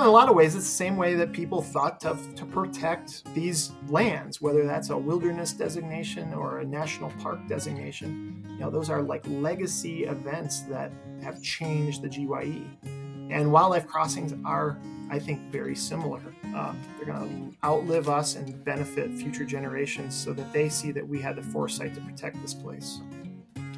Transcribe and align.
know, 0.00 0.04
in 0.04 0.08
a 0.08 0.12
lot 0.12 0.28
of 0.28 0.34
ways, 0.34 0.54
it's 0.54 0.64
the 0.64 0.70
same 0.70 0.96
way 0.96 1.14
that 1.14 1.32
people 1.32 1.60
thought 1.60 2.00
to, 2.00 2.16
to 2.34 2.46
protect 2.46 3.22
these 3.34 3.72
lands, 3.88 4.40
whether 4.40 4.64
that's 4.64 4.90
a 4.90 4.96
wilderness 4.96 5.52
designation 5.52 6.32
or 6.32 6.60
a 6.60 6.64
national 6.64 7.10
park 7.22 7.38
designation. 7.48 8.42
You 8.48 8.60
know, 8.60 8.70
those 8.70 8.88
are 8.88 9.02
like 9.02 9.22
legacy 9.28 10.04
events 10.04 10.60
that 10.62 10.90
have 11.22 11.42
changed 11.42 12.02
the 12.02 12.08
GYE. 12.08 12.64
And 13.30 13.52
wildlife 13.52 13.86
crossings 13.86 14.34
are, 14.44 14.78
I 15.10 15.18
think, 15.18 15.52
very 15.52 15.76
similar. 15.76 16.20
Um, 16.44 16.80
they're 16.96 17.14
going 17.14 17.52
to 17.52 17.66
outlive 17.66 18.08
us 18.08 18.36
and 18.36 18.64
benefit 18.64 19.14
future 19.16 19.44
generations 19.44 20.14
so 20.14 20.32
that 20.32 20.52
they 20.52 20.68
see 20.68 20.92
that 20.92 21.06
we 21.06 21.20
had 21.20 21.36
the 21.36 21.42
foresight 21.42 21.94
to 21.94 22.00
protect 22.00 22.40
this 22.40 22.54
place. 22.54 23.00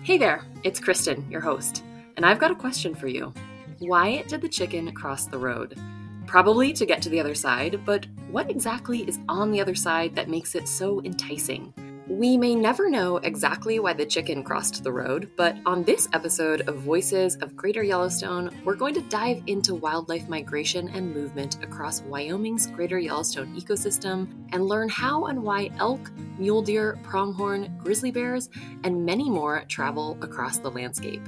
Hey 0.03 0.19
there, 0.19 0.45
it's 0.63 0.81
Kristen, 0.81 1.29
your 1.31 1.41
host, 1.41 1.85
and 2.17 2.25
I've 2.25 2.39
got 2.39 2.51
a 2.51 2.57
question 2.57 2.95
for 2.95 3.09
you. 3.09 3.33
Why 3.79 4.23
did 4.29 4.41
the 4.41 4.49
chicken 4.49 4.91
cross 4.93 5.27
the 5.27 5.39
road? 5.39 5.79
Probably 6.27 6.73
to 6.73 6.87
get 6.87 7.03
to 7.03 7.09
the 7.09 7.21
other 7.21 7.35
side, 7.35 7.85
but 7.85 8.07
what 8.31 8.51
exactly 8.51 9.01
is 9.01 9.19
on 9.29 9.51
the 9.51 9.61
other 9.61 9.75
side 9.75 10.15
that 10.15 10.29
makes 10.29 10.55
it 10.55 10.69
so 10.69 11.03
enticing? 11.05 11.75
We 12.09 12.37
may 12.37 12.55
never 12.55 12.91
know 12.91 13.19
exactly 13.19 13.79
why 13.79 13.93
the 13.93 14.05
chicken 14.05 14.43
crossed 14.43 14.83
the 14.83 14.93
road, 14.93 15.31
but 15.37 15.57
on 15.65 15.85
this 15.85 16.09
episode 16.13 16.69
of 16.69 16.77
Voices 16.77 17.37
of 17.37 17.57
Greater 17.57 17.83
Yellowstone, 17.83 18.51
we're 18.65 18.75
going 18.75 18.93
to 18.95 19.03
dive 19.03 19.43
into 19.47 19.75
wildlife 19.75 20.29
migration 20.29 20.89
and 20.89 21.15
movement 21.15 21.63
across 21.63 22.03
Wyoming's 22.03 22.67
Greater 22.67 22.99
Yellowstone 22.99 23.55
ecosystem 23.59 24.29
and 24.53 24.67
learn 24.67 24.89
how 24.89 25.27
and 25.27 25.43
why 25.43 25.71
elk, 25.79 26.11
mule 26.39 26.61
deer, 26.61 26.99
pronghorn, 27.05 27.73
grizzly 27.79 28.11
bears, 28.11 28.51
and 28.85 29.07
many 29.07 29.31
more 29.31 29.65
travel 29.69 30.19
across 30.23 30.59
the 30.59 30.71
landscape. 30.71 31.23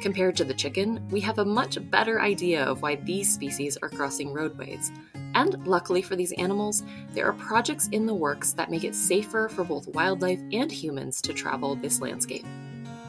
Compared 0.00 0.36
to 0.36 0.44
the 0.44 0.54
chicken, 0.54 1.04
we 1.10 1.20
have 1.20 1.38
a 1.38 1.44
much 1.44 1.78
better 1.90 2.20
idea 2.20 2.62
of 2.62 2.82
why 2.82 2.94
these 2.96 3.32
species 3.32 3.76
are 3.82 3.88
crossing 3.88 4.32
roadways. 4.32 4.92
And 5.34 5.66
luckily 5.66 6.02
for 6.02 6.14
these 6.14 6.32
animals, 6.32 6.84
there 7.14 7.26
are 7.26 7.32
projects 7.32 7.88
in 7.88 8.06
the 8.06 8.14
works 8.14 8.52
that 8.52 8.70
make 8.70 8.84
it 8.84 8.94
safer 8.94 9.48
for 9.48 9.64
both 9.64 9.88
wildlife 9.88 10.40
and 10.52 10.70
humans 10.70 11.20
to 11.22 11.32
travel 11.32 11.74
this 11.74 12.00
landscape. 12.00 12.46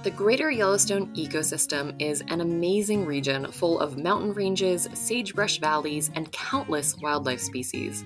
The 0.01 0.11
Greater 0.11 0.49
Yellowstone 0.49 1.13
ecosystem 1.13 1.93
is 2.01 2.23
an 2.29 2.41
amazing 2.41 3.05
region 3.05 3.51
full 3.51 3.79
of 3.79 3.97
mountain 3.97 4.33
ranges, 4.33 4.87
sagebrush 4.93 5.59
valleys, 5.59 6.09
and 6.15 6.31
countless 6.31 6.97
wildlife 6.97 7.41
species. 7.41 8.03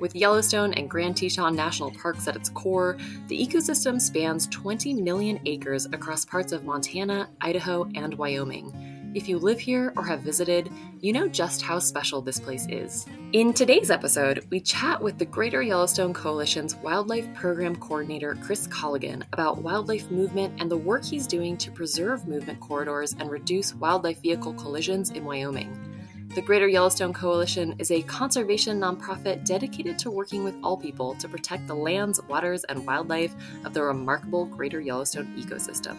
With 0.00 0.14
Yellowstone 0.14 0.74
and 0.74 0.88
Grand 0.88 1.16
Teton 1.16 1.56
National 1.56 1.90
Parks 1.90 2.28
at 2.28 2.36
its 2.36 2.48
core, 2.50 2.96
the 3.26 3.38
ecosystem 3.38 4.00
spans 4.00 4.46
20 4.48 4.94
million 4.94 5.40
acres 5.44 5.86
across 5.86 6.24
parts 6.24 6.52
of 6.52 6.64
Montana, 6.64 7.28
Idaho, 7.40 7.88
and 7.94 8.14
Wyoming. 8.14 8.72
If 9.14 9.28
you 9.28 9.38
live 9.38 9.58
here 9.58 9.92
or 9.96 10.04
have 10.04 10.20
visited, 10.20 10.70
you 11.00 11.12
know 11.12 11.26
just 11.26 11.62
how 11.62 11.78
special 11.78 12.20
this 12.20 12.38
place 12.38 12.66
is. 12.68 13.06
In 13.32 13.52
today's 13.52 13.90
episode, 13.90 14.46
we 14.50 14.60
chat 14.60 15.02
with 15.02 15.18
the 15.18 15.24
Greater 15.24 15.62
Yellowstone 15.62 16.12
Coalition's 16.12 16.76
Wildlife 16.76 17.32
Program 17.34 17.74
Coordinator, 17.74 18.36
Chris 18.42 18.68
Colligan, 18.68 19.24
about 19.32 19.62
wildlife 19.62 20.10
movement 20.10 20.60
and 20.60 20.70
the 20.70 20.76
work 20.76 21.04
he's 21.04 21.26
doing 21.26 21.56
to 21.56 21.72
preserve 21.72 22.28
movement 22.28 22.60
corridors 22.60 23.16
and 23.18 23.30
reduce 23.30 23.74
wildlife 23.74 24.20
vehicle 24.20 24.52
collisions 24.54 25.10
in 25.10 25.24
Wyoming. 25.24 25.87
The 26.34 26.42
Greater 26.42 26.68
Yellowstone 26.68 27.14
Coalition 27.14 27.74
is 27.78 27.90
a 27.90 28.02
conservation 28.02 28.78
nonprofit 28.78 29.46
dedicated 29.46 29.98
to 30.00 30.10
working 30.10 30.44
with 30.44 30.54
all 30.62 30.76
people 30.76 31.14
to 31.16 31.26
protect 31.26 31.66
the 31.66 31.74
lands, 31.74 32.22
waters, 32.28 32.64
and 32.64 32.86
wildlife 32.86 33.34
of 33.64 33.72
the 33.72 33.82
remarkable 33.82 34.44
Greater 34.44 34.80
Yellowstone 34.80 35.34
ecosystem. 35.36 35.96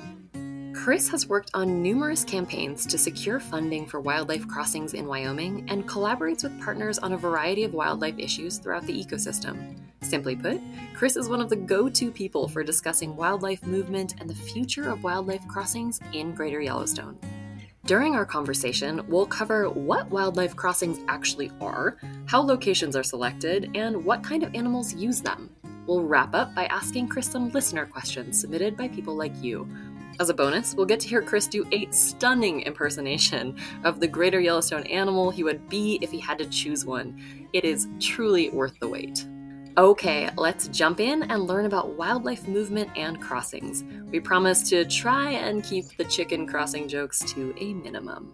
Chris 0.75 1.09
has 1.09 1.27
worked 1.27 1.49
on 1.55 1.81
numerous 1.81 2.23
campaigns 2.23 2.85
to 2.85 2.97
secure 2.97 3.39
funding 3.39 3.87
for 3.87 3.99
wildlife 3.99 4.47
crossings 4.47 4.93
in 4.93 5.07
Wyoming 5.07 5.65
and 5.67 5.89
collaborates 5.89 6.43
with 6.43 6.61
partners 6.61 6.99
on 6.99 7.13
a 7.13 7.17
variety 7.17 7.63
of 7.63 7.73
wildlife 7.73 8.17
issues 8.17 8.59
throughout 8.59 8.85
the 8.85 9.03
ecosystem. 9.03 9.75
Simply 10.03 10.35
put, 10.35 10.61
Chris 10.93 11.17
is 11.17 11.27
one 11.27 11.41
of 11.41 11.49
the 11.49 11.55
go 11.55 11.89
to 11.89 12.11
people 12.11 12.47
for 12.47 12.63
discussing 12.63 13.15
wildlife 13.15 13.63
movement 13.65 14.15
and 14.19 14.29
the 14.29 14.35
future 14.35 14.89
of 14.89 15.03
wildlife 15.03 15.45
crossings 15.47 15.99
in 16.13 16.33
Greater 16.33 16.61
Yellowstone. 16.61 17.17
During 17.89 18.13
our 18.13 18.23
conversation, 18.23 19.01
we'll 19.07 19.25
cover 19.25 19.67
what 19.67 20.11
wildlife 20.11 20.55
crossings 20.55 20.99
actually 21.07 21.49
are, 21.59 21.97
how 22.27 22.39
locations 22.39 22.95
are 22.95 23.01
selected, 23.01 23.71
and 23.73 24.05
what 24.05 24.23
kind 24.23 24.43
of 24.43 24.53
animals 24.53 24.93
use 24.93 25.21
them. 25.21 25.49
We'll 25.87 26.03
wrap 26.03 26.35
up 26.35 26.53
by 26.53 26.65
asking 26.65 27.07
Chris 27.07 27.25
some 27.25 27.49
listener 27.49 27.87
questions 27.87 28.39
submitted 28.39 28.77
by 28.77 28.89
people 28.89 29.15
like 29.15 29.33
you. 29.41 29.67
As 30.19 30.29
a 30.29 30.35
bonus, 30.35 30.75
we'll 30.75 30.85
get 30.85 30.99
to 30.99 31.07
hear 31.07 31.23
Chris 31.23 31.47
do 31.47 31.65
a 31.71 31.89
stunning 31.89 32.61
impersonation 32.61 33.57
of 33.83 33.99
the 33.99 34.07
greater 34.07 34.39
Yellowstone 34.39 34.85
animal 34.85 35.31
he 35.31 35.43
would 35.43 35.67
be 35.67 35.97
if 36.03 36.11
he 36.11 36.19
had 36.19 36.37
to 36.37 36.45
choose 36.45 36.85
one. 36.85 37.47
It 37.53 37.65
is 37.65 37.87
truly 37.99 38.51
worth 38.51 38.79
the 38.79 38.87
wait. 38.87 39.25
Okay, 39.77 40.29
let's 40.35 40.67
jump 40.69 40.99
in 40.99 41.23
and 41.23 41.43
learn 41.43 41.65
about 41.65 41.95
wildlife 41.95 42.47
movement 42.47 42.89
and 42.95 43.21
crossings. 43.21 43.83
We 44.11 44.19
promise 44.19 44.67
to 44.69 44.83
try 44.83 45.31
and 45.31 45.63
keep 45.63 45.95
the 45.95 46.05
chicken 46.05 46.47
crossing 46.47 46.87
jokes 46.87 47.19
to 47.33 47.53
a 47.57 47.73
minimum. 47.73 48.33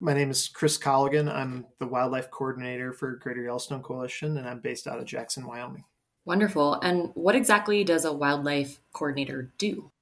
My 0.00 0.12
name 0.12 0.30
is 0.30 0.48
Chris 0.48 0.78
Colligan. 0.78 1.32
I'm 1.32 1.66
the 1.78 1.86
wildlife 1.86 2.30
coordinator 2.30 2.92
for 2.92 3.16
Greater 3.16 3.42
Yellowstone 3.42 3.82
Coalition, 3.82 4.38
and 4.38 4.48
I'm 4.48 4.60
based 4.60 4.86
out 4.86 4.98
of 4.98 5.04
Jackson, 5.04 5.46
Wyoming. 5.46 5.84
Wonderful. 6.24 6.74
And 6.80 7.10
what 7.14 7.36
exactly 7.36 7.84
does 7.84 8.04
a 8.04 8.12
wildlife 8.12 8.80
coordinator 8.92 9.52
do? 9.58 9.92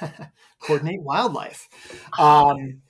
Coordinate 0.60 1.02
wildlife. 1.02 1.68
Um, 2.18 2.80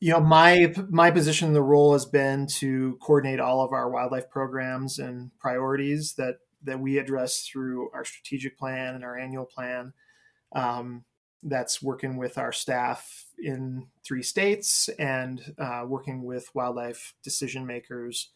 you 0.00 0.10
know 0.10 0.20
my 0.20 0.74
my 0.88 1.10
position 1.10 1.48
in 1.48 1.54
the 1.54 1.62
role 1.62 1.92
has 1.92 2.06
been 2.06 2.46
to 2.46 2.98
coordinate 3.00 3.38
all 3.38 3.62
of 3.62 3.72
our 3.72 3.90
wildlife 3.90 4.30
programs 4.30 4.98
and 4.98 5.30
priorities 5.38 6.14
that 6.14 6.38
that 6.62 6.80
we 6.80 6.98
address 6.98 7.46
through 7.46 7.90
our 7.92 8.04
strategic 8.04 8.58
plan 8.58 8.94
and 8.94 9.04
our 9.04 9.18
annual 9.18 9.44
plan. 9.44 9.92
Um, 10.52 11.04
that's 11.42 11.82
working 11.82 12.18
with 12.18 12.36
our 12.36 12.52
staff 12.52 13.26
in 13.38 13.86
three 14.04 14.22
states 14.22 14.90
and 14.98 15.54
uh, 15.58 15.84
working 15.86 16.22
with 16.22 16.54
wildlife 16.54 17.14
decision 17.22 17.66
makers 17.66 18.28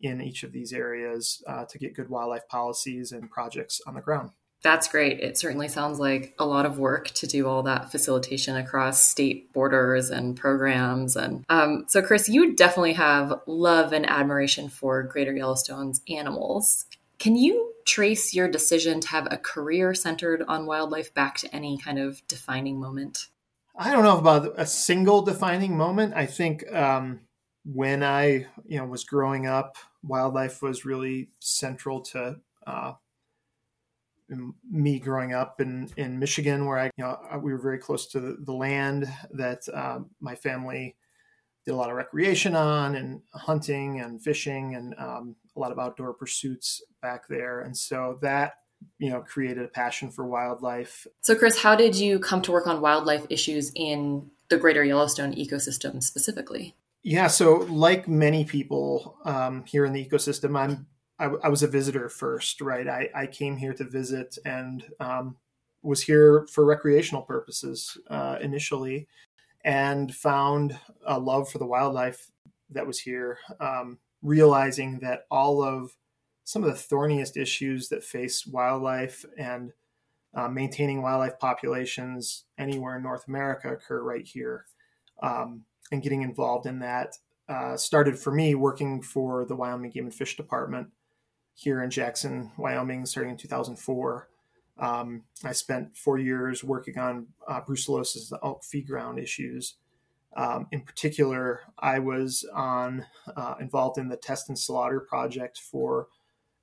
in 0.00 0.20
each 0.20 0.44
of 0.44 0.52
these 0.52 0.72
areas 0.72 1.42
uh, 1.48 1.64
to 1.64 1.78
get 1.78 1.94
good 1.94 2.08
wildlife 2.08 2.46
policies 2.48 3.10
and 3.10 3.30
projects 3.30 3.80
on 3.84 3.94
the 3.94 4.00
ground 4.00 4.30
that's 4.62 4.86
great. 4.88 5.20
It 5.20 5.36
certainly 5.36 5.68
sounds 5.68 5.98
like 5.98 6.34
a 6.38 6.46
lot 6.46 6.66
of 6.66 6.78
work 6.78 7.08
to 7.10 7.26
do 7.26 7.48
all 7.48 7.64
that 7.64 7.90
facilitation 7.90 8.56
across 8.56 9.06
state 9.08 9.52
borders 9.52 10.08
and 10.08 10.36
programs. 10.36 11.16
And 11.16 11.44
um, 11.48 11.84
so, 11.88 12.00
Chris, 12.00 12.28
you 12.28 12.54
definitely 12.54 12.92
have 12.92 13.40
love 13.46 13.92
and 13.92 14.08
admiration 14.08 14.68
for 14.68 15.02
Greater 15.02 15.34
Yellowstone's 15.34 16.00
animals. 16.08 16.86
Can 17.18 17.36
you 17.36 17.72
trace 17.84 18.32
your 18.32 18.48
decision 18.48 19.00
to 19.00 19.08
have 19.08 19.26
a 19.30 19.36
career 19.36 19.94
centered 19.94 20.42
on 20.46 20.66
wildlife 20.66 21.12
back 21.12 21.36
to 21.38 21.54
any 21.54 21.76
kind 21.78 21.98
of 21.98 22.26
defining 22.28 22.80
moment? 22.80 23.28
I 23.76 23.90
don't 23.90 24.04
know 24.04 24.18
about 24.18 24.54
a 24.56 24.66
single 24.66 25.22
defining 25.22 25.76
moment. 25.76 26.14
I 26.14 26.26
think 26.26 26.70
um, 26.72 27.20
when 27.64 28.04
I, 28.04 28.46
you 28.66 28.78
know, 28.78 28.84
was 28.84 29.02
growing 29.02 29.46
up, 29.46 29.76
wildlife 30.04 30.62
was 30.62 30.84
really 30.84 31.30
central 31.40 32.00
to 32.00 32.36
uh, 32.66 32.92
me 34.70 34.98
growing 34.98 35.32
up 35.34 35.60
in, 35.60 35.88
in 35.96 36.18
Michigan, 36.18 36.66
where 36.66 36.78
I, 36.78 36.84
you 36.96 37.04
know, 37.04 37.18
we 37.42 37.52
were 37.52 37.60
very 37.60 37.78
close 37.78 38.06
to 38.08 38.20
the, 38.20 38.36
the 38.40 38.52
land 38.52 39.12
that 39.32 39.60
uh, 39.72 40.00
my 40.20 40.34
family 40.34 40.96
did 41.64 41.72
a 41.72 41.76
lot 41.76 41.90
of 41.90 41.96
recreation 41.96 42.56
on 42.56 42.96
and 42.96 43.20
hunting 43.34 44.00
and 44.00 44.20
fishing 44.20 44.74
and 44.74 44.94
um, 44.98 45.36
a 45.56 45.60
lot 45.60 45.70
of 45.70 45.78
outdoor 45.78 46.12
pursuits 46.12 46.82
back 47.00 47.28
there. 47.28 47.60
And 47.60 47.76
so 47.76 48.18
that, 48.22 48.54
you 48.98 49.10
know, 49.10 49.20
created 49.20 49.64
a 49.64 49.68
passion 49.68 50.10
for 50.10 50.26
wildlife. 50.26 51.06
So, 51.20 51.36
Chris, 51.36 51.62
how 51.62 51.76
did 51.76 51.94
you 51.94 52.18
come 52.18 52.42
to 52.42 52.52
work 52.52 52.66
on 52.66 52.80
wildlife 52.80 53.26
issues 53.30 53.70
in 53.76 54.28
the 54.48 54.56
greater 54.56 54.84
Yellowstone 54.84 55.34
ecosystem 55.34 56.02
specifically? 56.02 56.74
Yeah, 57.04 57.26
so 57.26 57.66
like 57.68 58.06
many 58.06 58.44
people 58.44 59.16
um, 59.24 59.64
here 59.66 59.84
in 59.84 59.92
the 59.92 60.04
ecosystem, 60.04 60.58
I'm 60.58 60.86
I, 61.22 61.26
I 61.44 61.48
was 61.48 61.62
a 61.62 61.68
visitor 61.68 62.08
first, 62.08 62.60
right? 62.60 62.88
I, 62.88 63.08
I 63.14 63.26
came 63.26 63.56
here 63.56 63.72
to 63.74 63.84
visit 63.84 64.36
and 64.44 64.84
um, 64.98 65.36
was 65.82 66.02
here 66.02 66.46
for 66.50 66.64
recreational 66.64 67.22
purposes 67.22 67.96
uh, 68.10 68.38
initially, 68.40 69.06
and 69.64 70.12
found 70.12 70.76
a 71.06 71.18
love 71.18 71.48
for 71.48 71.58
the 71.58 71.66
wildlife 71.66 72.30
that 72.70 72.86
was 72.86 72.98
here. 72.98 73.38
Um, 73.60 73.98
realizing 74.22 74.98
that 75.00 75.26
all 75.30 75.62
of 75.62 75.96
some 76.44 76.64
of 76.64 76.70
the 76.70 76.76
thorniest 76.76 77.36
issues 77.36 77.88
that 77.88 78.04
face 78.04 78.46
wildlife 78.46 79.24
and 79.38 79.72
uh, 80.34 80.48
maintaining 80.48 81.02
wildlife 81.02 81.38
populations 81.38 82.44
anywhere 82.58 82.96
in 82.96 83.02
North 83.02 83.28
America 83.28 83.72
occur 83.72 84.02
right 84.02 84.26
here. 84.26 84.66
Um, 85.22 85.62
and 85.92 86.02
getting 86.02 86.22
involved 86.22 86.66
in 86.66 86.78
that 86.80 87.16
uh, 87.48 87.76
started 87.76 88.18
for 88.18 88.32
me 88.32 88.54
working 88.54 89.02
for 89.02 89.44
the 89.44 89.54
Wyoming 89.54 89.90
Game 89.90 90.04
and 90.04 90.14
Fish 90.14 90.36
Department 90.36 90.88
here 91.54 91.82
in 91.82 91.90
Jackson, 91.90 92.52
Wyoming, 92.58 93.06
starting 93.06 93.32
in 93.32 93.38
2004. 93.38 94.28
Um, 94.78 95.24
I 95.44 95.52
spent 95.52 95.96
four 95.96 96.18
years 96.18 96.64
working 96.64 96.98
on 96.98 97.28
uh, 97.48 97.60
brucellosis, 97.62 98.28
the 98.30 98.38
elk 98.42 98.64
feed 98.64 98.86
ground 98.88 99.18
issues, 99.18 99.74
Um, 100.36 100.66
in 100.72 100.82
particular, 100.82 101.60
I 101.78 101.98
was 101.98 102.44
on 102.54 103.06
uh, 103.36 103.54
involved 103.60 103.98
in 103.98 104.08
the 104.08 104.16
test 104.16 104.48
and 104.48 104.58
slaughter 104.58 105.00
project 105.00 105.58
for 105.58 106.08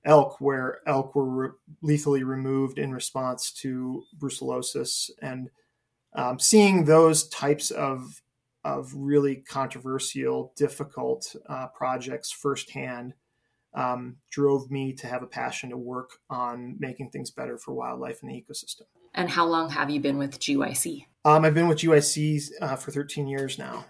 elk, 0.06 0.42
where 0.42 0.80
elk 0.88 1.16
were 1.16 1.30
re- 1.30 1.50
lethally 1.82 2.24
removed 2.24 2.80
in 2.80 2.92
response 2.94 3.52
to 3.54 4.04
brucellosis, 4.18 5.12
and 5.22 5.50
um, 6.14 6.40
seeing 6.40 6.86
those 6.86 7.28
types 7.30 7.72
of 7.72 8.22
of 8.66 8.94
really 8.96 9.38
controversial, 9.38 10.54
difficult 10.58 11.36
uh, 11.48 11.68
projects 11.68 12.32
firsthand 12.32 13.14
um, 13.74 14.18
drove 14.32 14.70
me 14.72 14.94
to 14.94 15.08
have 15.08 15.24
a 15.24 15.28
passion 15.28 15.70
to 15.70 15.78
work 15.78 16.12
on 16.30 16.76
making 16.80 17.10
things 17.12 17.32
better 17.32 17.58
for 17.58 17.74
wildlife 17.74 18.22
and 18.22 18.32
the 18.32 18.36
ecosystem. 18.36 18.84
And 19.14 19.30
how 19.30 19.46
long 19.46 19.70
have 19.70 19.90
you 19.90 20.00
been 20.00 20.18
with 20.18 20.40
GYC? 20.40 21.06
Um, 21.26 21.46
I've 21.46 21.54
been 21.54 21.68
with 21.68 21.80
GYC 21.80 22.52
uh, 22.62 22.76
for 22.76 22.92
13 22.92 23.28
years 23.28 23.58
now. 23.58 23.86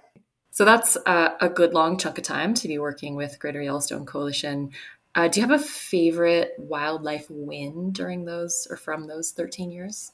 So 0.52 0.66
that's 0.66 0.98
uh, 1.06 1.36
a 1.40 1.50
good 1.50 1.74
long 1.74 1.98
chunk 1.98 2.18
of 2.18 2.24
time 2.24 2.54
to 2.56 2.68
be 2.68 2.80
working 2.80 3.16
with 3.16 3.40
Greater 3.40 3.62
Yellowstone 3.62 4.06
Coalition. 4.06 4.72
Uh, 5.16 5.28
do 5.28 5.40
you 5.40 5.48
have 5.48 5.60
a 5.60 5.64
favorite 5.64 6.54
wildlife 6.58 7.28
win 7.30 7.92
during 7.92 8.26
those 8.26 8.68
or 8.70 8.78
from 8.78 9.08
those 9.08 9.32
13 9.32 9.72
years? 9.72 10.12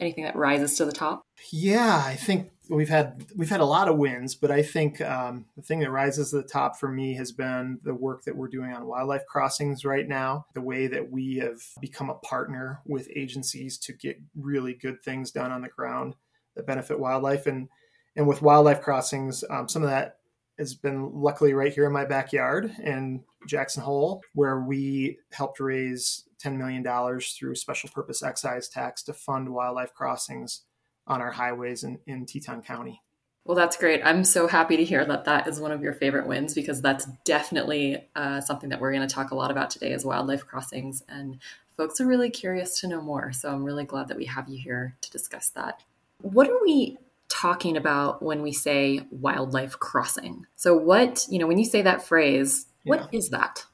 Anything 0.00 0.24
that 0.24 0.36
rises 0.36 0.76
to 0.76 0.84
the 0.84 0.92
top? 0.92 1.22
Yeah, 1.50 2.02
I 2.04 2.14
think 2.14 2.50
we've 2.68 2.88
had 2.88 3.26
we've 3.34 3.50
had 3.50 3.60
a 3.60 3.64
lot 3.66 3.88
of 3.88 3.96
wins, 3.96 4.34
but 4.34 4.50
I 4.50 4.62
think 4.62 5.00
um, 5.00 5.46
the 5.56 5.62
thing 5.62 5.80
that 5.80 5.90
rises 5.90 6.30
to 6.30 6.36
the 6.36 6.42
top 6.42 6.78
for 6.78 6.88
me 6.88 7.14
has 7.14 7.32
been 7.32 7.80
the 7.82 7.94
work 7.94 8.24
that 8.24 8.36
we're 8.36 8.48
doing 8.48 8.72
on 8.72 8.86
wildlife 8.86 9.26
crossings 9.26 9.84
right 9.84 10.06
now. 10.06 10.46
The 10.54 10.60
way 10.60 10.86
that 10.86 11.10
we 11.10 11.36
have 11.38 11.60
become 11.80 12.10
a 12.10 12.14
partner 12.14 12.80
with 12.86 13.08
agencies 13.14 13.78
to 13.78 13.92
get 13.92 14.20
really 14.36 14.74
good 14.74 15.02
things 15.02 15.32
done 15.32 15.50
on 15.50 15.62
the 15.62 15.68
ground 15.68 16.14
that 16.54 16.66
benefit 16.66 17.00
wildlife, 17.00 17.46
and 17.46 17.68
and 18.16 18.28
with 18.28 18.42
wildlife 18.42 18.80
crossings, 18.80 19.42
um, 19.50 19.68
some 19.68 19.82
of 19.82 19.90
that 19.90 20.18
has 20.58 20.74
been 20.74 21.12
luckily 21.12 21.54
right 21.54 21.72
here 21.72 21.86
in 21.86 21.92
my 21.92 22.04
backyard 22.04 22.74
in 22.82 23.22
Jackson 23.46 23.82
Hole, 23.82 24.22
where 24.34 24.60
we 24.60 25.18
helped 25.32 25.60
raise 25.60 26.24
$10 26.42 26.56
million 26.56 26.84
through 27.20 27.54
special 27.54 27.90
purpose 27.90 28.22
excise 28.22 28.68
tax 28.68 29.02
to 29.04 29.12
fund 29.12 29.48
wildlife 29.48 29.94
crossings 29.94 30.62
on 31.06 31.20
our 31.20 31.32
highways 31.32 31.84
in, 31.84 31.98
in 32.06 32.26
Teton 32.26 32.62
County. 32.62 33.02
Well, 33.44 33.56
that's 33.56 33.78
great. 33.78 34.02
I'm 34.04 34.24
so 34.24 34.46
happy 34.46 34.76
to 34.76 34.84
hear 34.84 35.06
that 35.06 35.24
that 35.24 35.48
is 35.48 35.58
one 35.58 35.72
of 35.72 35.82
your 35.82 35.94
favorite 35.94 36.26
wins 36.26 36.52
because 36.52 36.82
that's 36.82 37.06
definitely 37.24 38.06
uh, 38.14 38.42
something 38.42 38.68
that 38.68 38.78
we're 38.78 38.92
going 38.92 39.08
to 39.08 39.14
talk 39.14 39.30
a 39.30 39.34
lot 39.34 39.50
about 39.50 39.70
today 39.70 39.92
is 39.92 40.04
wildlife 40.04 40.46
crossings. 40.46 41.02
And 41.08 41.38
folks 41.74 41.98
are 41.98 42.06
really 42.06 42.28
curious 42.28 42.78
to 42.80 42.88
know 42.88 43.00
more. 43.00 43.32
So 43.32 43.48
I'm 43.48 43.64
really 43.64 43.84
glad 43.84 44.08
that 44.08 44.18
we 44.18 44.26
have 44.26 44.50
you 44.50 44.58
here 44.58 44.96
to 45.00 45.10
discuss 45.10 45.48
that. 45.50 45.82
What 46.20 46.50
are 46.50 46.60
we 46.62 46.98
talking 47.30 47.78
about 47.78 48.22
when 48.22 48.42
we 48.42 48.52
say 48.52 49.06
wildlife 49.10 49.78
crossing? 49.78 50.44
So, 50.56 50.76
what, 50.76 51.24
you 51.30 51.38
know, 51.38 51.46
when 51.46 51.58
you 51.58 51.64
say 51.64 51.80
that 51.80 52.02
phrase, 52.02 52.66
what 52.84 53.08
yeah. 53.10 53.18
is 53.18 53.30
that? 53.30 53.64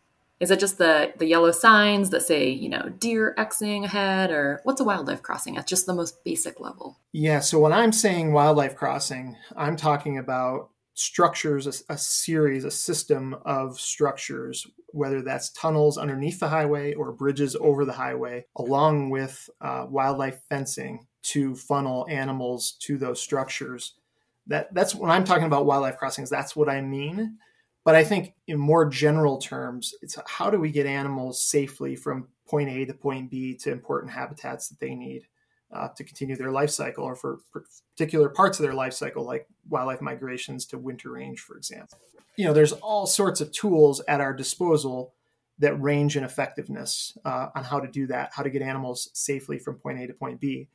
Is 0.45 0.51
it 0.51 0.61
just 0.61 0.77
the 0.77 1.11
the 1.17 1.25
yellow 1.25 1.53
signs 1.53 2.11
that 2.11 2.21
say, 2.21 2.51
you 2.51 2.69
know, 2.69 2.91
deer 2.99 3.35
Xing 3.39 3.85
ahead, 3.85 4.31
or 4.31 4.61
what's 4.65 4.79
a 4.79 4.85
wildlife 4.85 5.23
crossing 5.23 5.57
at 5.57 5.67
just 5.67 5.87
the 5.87 5.95
most 5.95 6.23
basic 6.23 6.61
level? 6.61 6.99
Yeah. 7.13 7.41
So 7.41 7.59
when 7.59 7.73
I'm 7.73 7.93
saying 7.93 8.35
wildlife 8.35 8.77
crossing, 8.77 9.39
I'm 9.57 9.75
talking 9.75 10.19
about 10.19 10.69
structures, 10.93 11.67
a, 11.67 11.95
a 11.95 11.97
series, 11.97 12.67
a 12.67 12.71
system 12.71 13.37
of 13.47 13.81
structures, 13.81 14.67
whether 14.89 15.23
that's 15.23 15.49
tunnels 15.53 15.97
underneath 15.97 16.41
the 16.41 16.49
highway 16.51 16.93
or 16.93 17.11
bridges 17.11 17.57
over 17.59 17.87
the 17.87 17.95
highway, 17.95 18.45
along 18.57 19.09
with 19.09 19.49
uh, 19.63 19.87
wildlife 19.89 20.43
fencing 20.51 21.07
to 21.23 21.55
funnel 21.57 22.07
animals 22.11 22.73
to 22.81 22.99
those 22.99 23.19
structures. 23.19 23.95
That 24.47 24.75
that's 24.75 24.95
when 24.95 25.11
I'm 25.11 25.25
talking 25.25 25.47
about 25.47 25.65
wildlife 25.65 25.97
crossings. 25.97 26.29
That's 26.29 26.55
what 26.55 26.69
I 26.69 26.83
mean. 26.83 27.39
But 27.85 27.95
I 27.95 28.05
think 28.05 28.35
in 28.47 28.59
more 28.59 28.89
general 28.89 29.39
terms, 29.39 29.95
it's 30.01 30.19
how 30.27 30.51
do 30.51 30.59
we 30.59 30.71
get 30.71 30.87
animals 30.87 31.41
safely 31.41 31.97
from 31.97 32.29
point 32.49 32.71
A 32.71 32.85
to 32.87 32.95
point 32.95 33.31
B 33.31 33.55
to 33.57 33.73
important 33.73 34.13
habitats 34.13 34.69
that 34.69 34.81
they 34.81 34.95
need 34.95 35.27
uh, 35.73 35.89
to 35.89 36.05
continue 36.05 36.37
their 36.37 36.51
life 36.53 36.71
cycle 36.71 37.05
or 37.05 37.15
for 37.15 37.41
particular 37.53 38.29
parts 38.29 38.59
of 38.59 38.63
their 38.63 38.75
life 38.75 38.95
cycle, 38.95 39.25
like 39.25 39.47
wildlife 39.69 40.01
migrations 40.01 40.65
to 40.67 40.79
winter 40.79 41.11
range, 41.11 41.41
for 41.41 41.57
example. 41.57 41.99
You 42.37 42.47
know, 42.47 42.53
there's 42.53 42.73
all 42.73 43.07
sorts 43.07 43.41
of 43.41 43.53
tools 43.53 44.01
at 44.09 44.21
our 44.21 44.33
disposal 44.33 45.15
that 45.59 45.81
range 45.81 46.17
in 46.17 46.25
effectiveness 46.25 47.17
uh, 47.25 47.49
on 47.55 47.65
how 47.65 47.81
to 47.81 47.89
do 47.89 48.07
that, 48.09 48.31
how 48.33 48.43
to 48.43 48.51
get 48.51 48.63
animals 48.63 49.11
safely 49.13 49.59
from 49.59 49.77
point 49.77 50.01
A 50.01 50.07
to 50.07 50.15
point 50.15 50.41
B. 50.41 50.69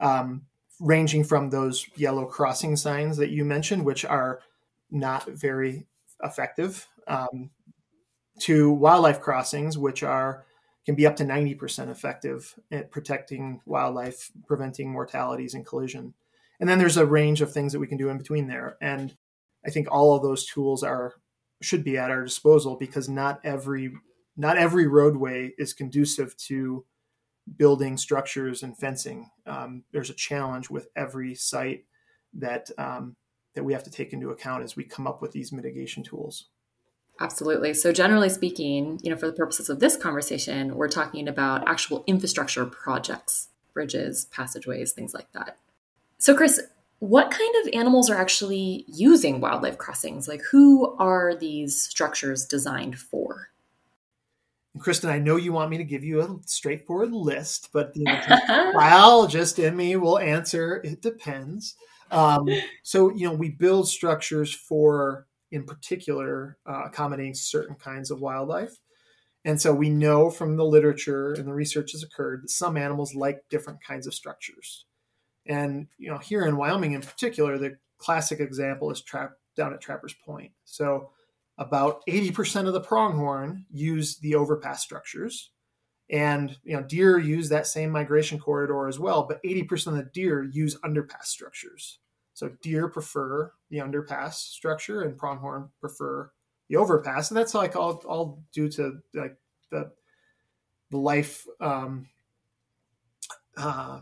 Um, 0.00 0.42
ranging 0.78 1.24
from 1.24 1.50
those 1.50 1.86
yellow 1.96 2.24
crossing 2.24 2.74
signs 2.74 3.16
that 3.18 3.30
you 3.30 3.44
mentioned, 3.44 3.84
which 3.84 4.04
are 4.04 4.40
not 4.90 5.26
very 5.26 5.86
effective 6.22 6.86
um, 7.06 7.50
to 8.40 8.70
wildlife 8.72 9.20
crossings, 9.20 9.78
which 9.78 10.02
are 10.02 10.44
can 10.86 10.94
be 10.94 11.06
up 11.06 11.14
to 11.16 11.24
90% 11.24 11.90
effective 11.90 12.54
at 12.72 12.90
protecting 12.90 13.60
wildlife, 13.66 14.30
preventing 14.46 14.90
mortalities 14.90 15.54
and 15.54 15.66
collision. 15.66 16.14
And 16.58 16.68
then 16.68 16.78
there's 16.78 16.96
a 16.96 17.06
range 17.06 17.42
of 17.42 17.52
things 17.52 17.72
that 17.72 17.78
we 17.78 17.86
can 17.86 17.98
do 17.98 18.08
in 18.08 18.18
between 18.18 18.46
there. 18.46 18.76
And 18.80 19.14
I 19.66 19.70
think 19.70 19.88
all 19.90 20.16
of 20.16 20.22
those 20.22 20.46
tools 20.46 20.82
are 20.82 21.14
should 21.62 21.84
be 21.84 21.98
at 21.98 22.10
our 22.10 22.24
disposal 22.24 22.76
because 22.76 23.08
not 23.08 23.40
every 23.44 23.92
not 24.36 24.56
every 24.56 24.86
roadway 24.86 25.52
is 25.58 25.74
conducive 25.74 26.34
to 26.38 26.84
building 27.56 27.96
structures 27.96 28.62
and 28.62 28.76
fencing. 28.76 29.28
Um, 29.46 29.84
there's 29.92 30.10
a 30.10 30.14
challenge 30.14 30.70
with 30.70 30.88
every 30.96 31.34
site 31.34 31.84
that 32.34 32.70
um, 32.78 33.16
that 33.54 33.64
we 33.64 33.72
have 33.72 33.82
to 33.84 33.90
take 33.90 34.12
into 34.12 34.30
account 34.30 34.62
as 34.62 34.76
we 34.76 34.84
come 34.84 35.06
up 35.06 35.20
with 35.20 35.32
these 35.32 35.52
mitigation 35.52 36.02
tools. 36.02 36.46
Absolutely. 37.20 37.74
So 37.74 37.92
generally 37.92 38.30
speaking, 38.30 38.98
you 39.02 39.10
know, 39.10 39.16
for 39.16 39.26
the 39.26 39.32
purposes 39.32 39.68
of 39.68 39.78
this 39.78 39.96
conversation, 39.96 40.74
we're 40.74 40.88
talking 40.88 41.28
about 41.28 41.68
actual 41.68 42.02
infrastructure 42.06 42.64
projects, 42.64 43.48
bridges, 43.74 44.26
passageways, 44.26 44.92
things 44.92 45.12
like 45.12 45.30
that. 45.32 45.58
So 46.18 46.34
Chris, 46.34 46.60
what 47.00 47.30
kind 47.30 47.54
of 47.62 47.74
animals 47.74 48.08
are 48.08 48.16
actually 48.16 48.84
using 48.86 49.40
wildlife 49.40 49.76
crossings? 49.76 50.28
Like 50.28 50.42
who 50.50 50.96
are 50.96 51.34
these 51.34 51.80
structures 51.80 52.46
designed 52.46 52.98
for? 52.98 53.50
And 54.74 54.82
Kristen, 54.82 55.10
I 55.10 55.18
know 55.18 55.36
you 55.36 55.52
want 55.52 55.70
me 55.70 55.78
to 55.78 55.84
give 55.84 56.04
you 56.04 56.22
a 56.22 56.38
straightforward 56.46 57.12
list, 57.12 57.70
but 57.72 57.92
the 57.92 58.04
biologist 58.74 59.58
in 59.58 59.76
me 59.76 59.96
will 59.96 60.18
answer 60.18 60.80
it 60.84 61.02
depends. 61.02 61.74
Um, 62.10 62.48
so, 62.82 63.10
you 63.14 63.28
know, 63.28 63.34
we 63.34 63.50
build 63.50 63.88
structures 63.88 64.52
for, 64.52 65.26
in 65.50 65.64
particular, 65.64 66.58
uh, 66.66 66.84
accommodating 66.86 67.34
certain 67.34 67.76
kinds 67.76 68.10
of 68.10 68.20
wildlife. 68.20 68.76
And 69.44 69.60
so 69.60 69.72
we 69.72 69.88
know 69.88 70.30
from 70.30 70.56
the 70.56 70.64
literature 70.64 71.32
and 71.32 71.46
the 71.46 71.54
research 71.54 71.92
has 71.92 72.02
occurred 72.02 72.42
that 72.42 72.50
some 72.50 72.76
animals 72.76 73.14
like 73.14 73.42
different 73.48 73.82
kinds 73.82 74.06
of 74.06 74.14
structures. 74.14 74.84
And, 75.46 75.86
you 75.96 76.10
know, 76.10 76.18
here 76.18 76.44
in 76.44 76.56
Wyoming 76.56 76.92
in 76.92 77.00
particular, 77.00 77.56
the 77.56 77.76
classic 77.98 78.40
example 78.40 78.90
is 78.90 79.02
trap 79.02 79.32
down 79.56 79.72
at 79.72 79.80
Trappers 79.80 80.14
Point. 80.24 80.52
So 80.64 81.10
about 81.58 82.02
80% 82.06 82.66
of 82.66 82.74
the 82.74 82.80
pronghorn 82.80 83.64
use 83.70 84.18
the 84.18 84.34
overpass 84.34 84.82
structures. 84.82 85.50
And 86.10 86.56
you 86.64 86.76
know, 86.76 86.82
deer 86.82 87.18
use 87.18 87.48
that 87.48 87.68
same 87.68 87.90
migration 87.90 88.38
corridor 88.38 88.88
as 88.88 88.98
well, 88.98 89.22
but 89.22 89.42
80% 89.44 89.88
of 89.88 89.94
the 89.94 90.10
deer 90.12 90.42
use 90.42 90.76
underpass 90.80 91.26
structures. 91.26 92.00
So 92.34 92.50
deer 92.62 92.88
prefer 92.88 93.52
the 93.70 93.78
underpass 93.78 94.34
structure, 94.34 95.02
and 95.02 95.16
pronghorn 95.16 95.68
prefer 95.80 96.32
the 96.68 96.76
overpass, 96.76 97.30
and 97.30 97.36
that's 97.36 97.54
like 97.54 97.76
all 97.76 98.02
all 98.08 98.42
due 98.52 98.68
to 98.70 98.98
like 99.14 99.36
the 99.70 99.92
the 100.90 100.96
life 100.96 101.46
um, 101.60 102.08
uh, 103.56 104.00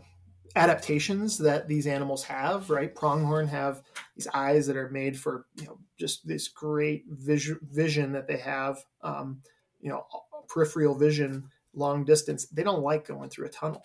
adaptations 0.57 1.37
that 1.39 1.69
these 1.69 1.87
animals 1.87 2.23
have. 2.25 2.71
Right, 2.71 2.95
pronghorn 2.95 3.49
have 3.49 3.83
these 4.17 4.29
eyes 4.33 4.67
that 4.67 4.77
are 4.77 4.91
made 4.91 5.19
for 5.19 5.47
you 5.57 5.67
know 5.67 5.79
just 5.99 6.27
this 6.27 6.49
great 6.49 7.05
vision 7.09 7.59
vision 7.63 8.13
that 8.13 8.29
they 8.29 8.39
have. 8.39 8.85
Um, 9.03 9.43
you 9.81 9.91
know, 9.91 10.07
peripheral 10.49 10.95
vision 10.95 11.51
long 11.79 12.05
distance, 12.05 12.47
they 12.47 12.63
don't 12.63 12.83
like 12.83 13.07
going 13.07 13.31
through 13.31 13.47
a 13.47 13.51
tunnel. 13.51 13.85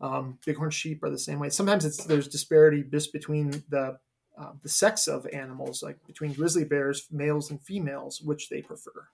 Um, 0.00 0.38
bighorn 0.46 0.70
sheep 0.70 1.02
are 1.02 1.10
the 1.10 1.18
same 1.18 1.38
way. 1.38 1.48
Sometimes 1.48 1.84
it's 1.84 2.04
there's 2.04 2.28
disparity 2.28 2.84
just 2.90 3.12
between 3.12 3.50
the 3.70 3.98
uh, 4.38 4.52
the 4.62 4.68
sex 4.68 5.08
of 5.08 5.26
animals, 5.28 5.82
like 5.82 5.96
between 6.06 6.34
grizzly 6.34 6.64
bears, 6.64 7.06
males 7.10 7.50
and 7.50 7.62
females, 7.62 8.20
which 8.20 8.50
they 8.50 8.60
prefer. 8.60 9.08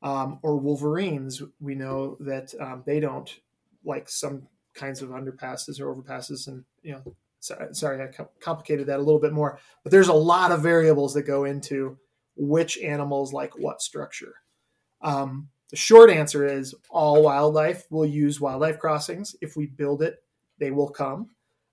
Um, 0.00 0.38
or 0.42 0.56
wolverines, 0.56 1.42
we 1.58 1.74
know 1.74 2.16
that 2.20 2.54
um, 2.60 2.84
they 2.86 3.00
don't 3.00 3.28
like 3.84 4.08
some 4.08 4.46
kinds 4.74 5.02
of 5.02 5.08
underpasses 5.10 5.80
or 5.80 5.92
overpasses, 5.92 6.46
and 6.46 6.64
you 6.82 6.92
know, 6.92 7.16
sorry, 7.40 7.74
sorry, 7.74 8.02
I 8.02 8.24
complicated 8.40 8.86
that 8.86 9.00
a 9.00 9.02
little 9.02 9.20
bit 9.20 9.32
more. 9.32 9.58
But 9.82 9.90
there's 9.90 10.08
a 10.08 10.12
lot 10.12 10.52
of 10.52 10.62
variables 10.62 11.14
that 11.14 11.22
go 11.22 11.44
into 11.44 11.98
which 12.36 12.78
animals 12.78 13.32
like 13.32 13.58
what 13.58 13.82
structure. 13.82 14.34
Um, 15.00 15.48
the 15.70 15.76
short 15.76 16.10
answer 16.10 16.46
is 16.46 16.74
all 16.88 17.22
wildlife 17.22 17.84
will 17.90 18.06
use 18.06 18.40
wildlife 18.40 18.78
crossings. 18.78 19.36
If 19.40 19.56
we 19.56 19.66
build 19.66 20.02
it, 20.02 20.22
they 20.58 20.70
will 20.70 20.88
come. 20.88 21.30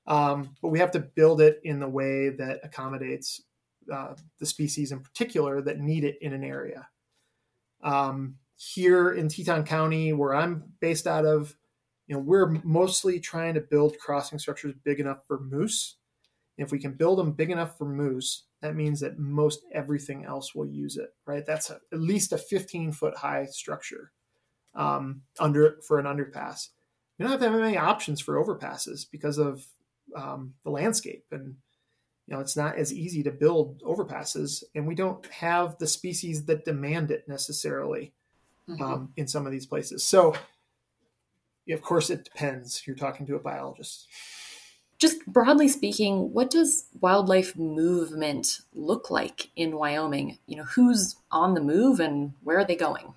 Um, 0.07 0.55
but 0.61 0.69
we 0.69 0.79
have 0.79 0.91
to 0.91 0.99
build 0.99 1.41
it 1.41 1.59
in 1.63 1.79
the 1.79 1.87
way 1.87 2.29
that 2.29 2.59
accommodates 2.63 3.41
uh, 3.91 4.15
the 4.39 4.45
species 4.45 4.91
in 4.91 4.99
particular 4.99 5.61
that 5.61 5.79
need 5.79 6.03
it 6.03 6.17
in 6.21 6.33
an 6.33 6.43
area. 6.43 6.87
Um, 7.83 8.35
here 8.57 9.11
in 9.11 9.29
Teton 9.29 9.63
County, 9.63 10.13
where 10.13 10.35
I'm 10.35 10.63
based 10.79 11.07
out 11.07 11.25
of, 11.25 11.55
you 12.07 12.15
know, 12.15 12.21
we're 12.21 12.49
mostly 12.63 13.19
trying 13.19 13.55
to 13.55 13.61
build 13.61 13.97
crossing 13.97 14.39
structures 14.39 14.73
big 14.83 14.99
enough 14.99 15.25
for 15.27 15.39
moose. 15.39 15.97
And 16.57 16.65
if 16.65 16.71
we 16.71 16.79
can 16.79 16.93
build 16.93 17.19
them 17.19 17.31
big 17.31 17.49
enough 17.49 17.77
for 17.77 17.85
moose, 17.85 18.43
that 18.65 18.75
means 18.75 18.99
that 19.01 19.19
most 19.19 19.61
everything 19.71 20.25
else 20.25 20.55
will 20.55 20.67
use 20.67 20.97
it, 20.97 21.13
right? 21.27 21.45
That's 21.45 21.69
a, 21.69 21.79
at 21.93 22.01
least 22.01 22.33
a 22.33 22.37
15 22.37 22.91
foot 22.91 23.15
high 23.15 23.45
structure 23.45 24.11
um, 24.73 25.21
under 25.39 25.77
for 25.87 25.99
an 25.99 26.05
underpass. 26.05 26.69
We 27.17 27.23
don't 27.23 27.31
have 27.31 27.39
that 27.41 27.51
many 27.51 27.77
options 27.77 28.19
for 28.19 28.43
overpasses 28.43 29.05
because 29.09 29.37
of 29.37 29.65
um, 30.15 30.55
the 30.63 30.71
landscape, 30.71 31.25
and 31.31 31.55
you 32.27 32.35
know 32.35 32.39
it's 32.39 32.57
not 32.57 32.75
as 32.75 32.91
easy 32.91 33.21
to 33.23 33.31
build 33.31 33.81
overpasses, 33.83 34.63
and 34.73 34.87
we 34.87 34.95
don't 34.95 35.25
have 35.27 35.77
the 35.77 35.87
species 35.87 36.45
that 36.45 36.65
demand 36.65 37.11
it 37.11 37.25
necessarily 37.27 38.13
mm-hmm. 38.67 38.81
um, 38.81 39.13
in 39.15 39.27
some 39.27 39.45
of 39.45 39.51
these 39.51 39.67
places. 39.67 40.03
So, 40.03 40.33
of 41.69 41.81
course, 41.81 42.09
it 42.09 42.23
depends. 42.25 42.85
You're 42.87 42.95
talking 42.95 43.27
to 43.27 43.35
a 43.35 43.39
biologist. 43.39 44.07
Just 44.97 45.25
broadly 45.25 45.67
speaking, 45.67 46.33
what 46.33 46.49
does 46.49 46.85
wildlife 47.01 47.57
movement 47.57 48.59
look 48.73 49.09
like 49.09 49.49
in 49.55 49.77
Wyoming? 49.77 50.37
You 50.47 50.57
know, 50.57 50.63
who's 50.63 51.17
on 51.31 51.53
the 51.53 51.61
move 51.61 51.99
and 51.99 52.33
where 52.43 52.57
are 52.59 52.65
they 52.65 52.75
going? 52.75 53.13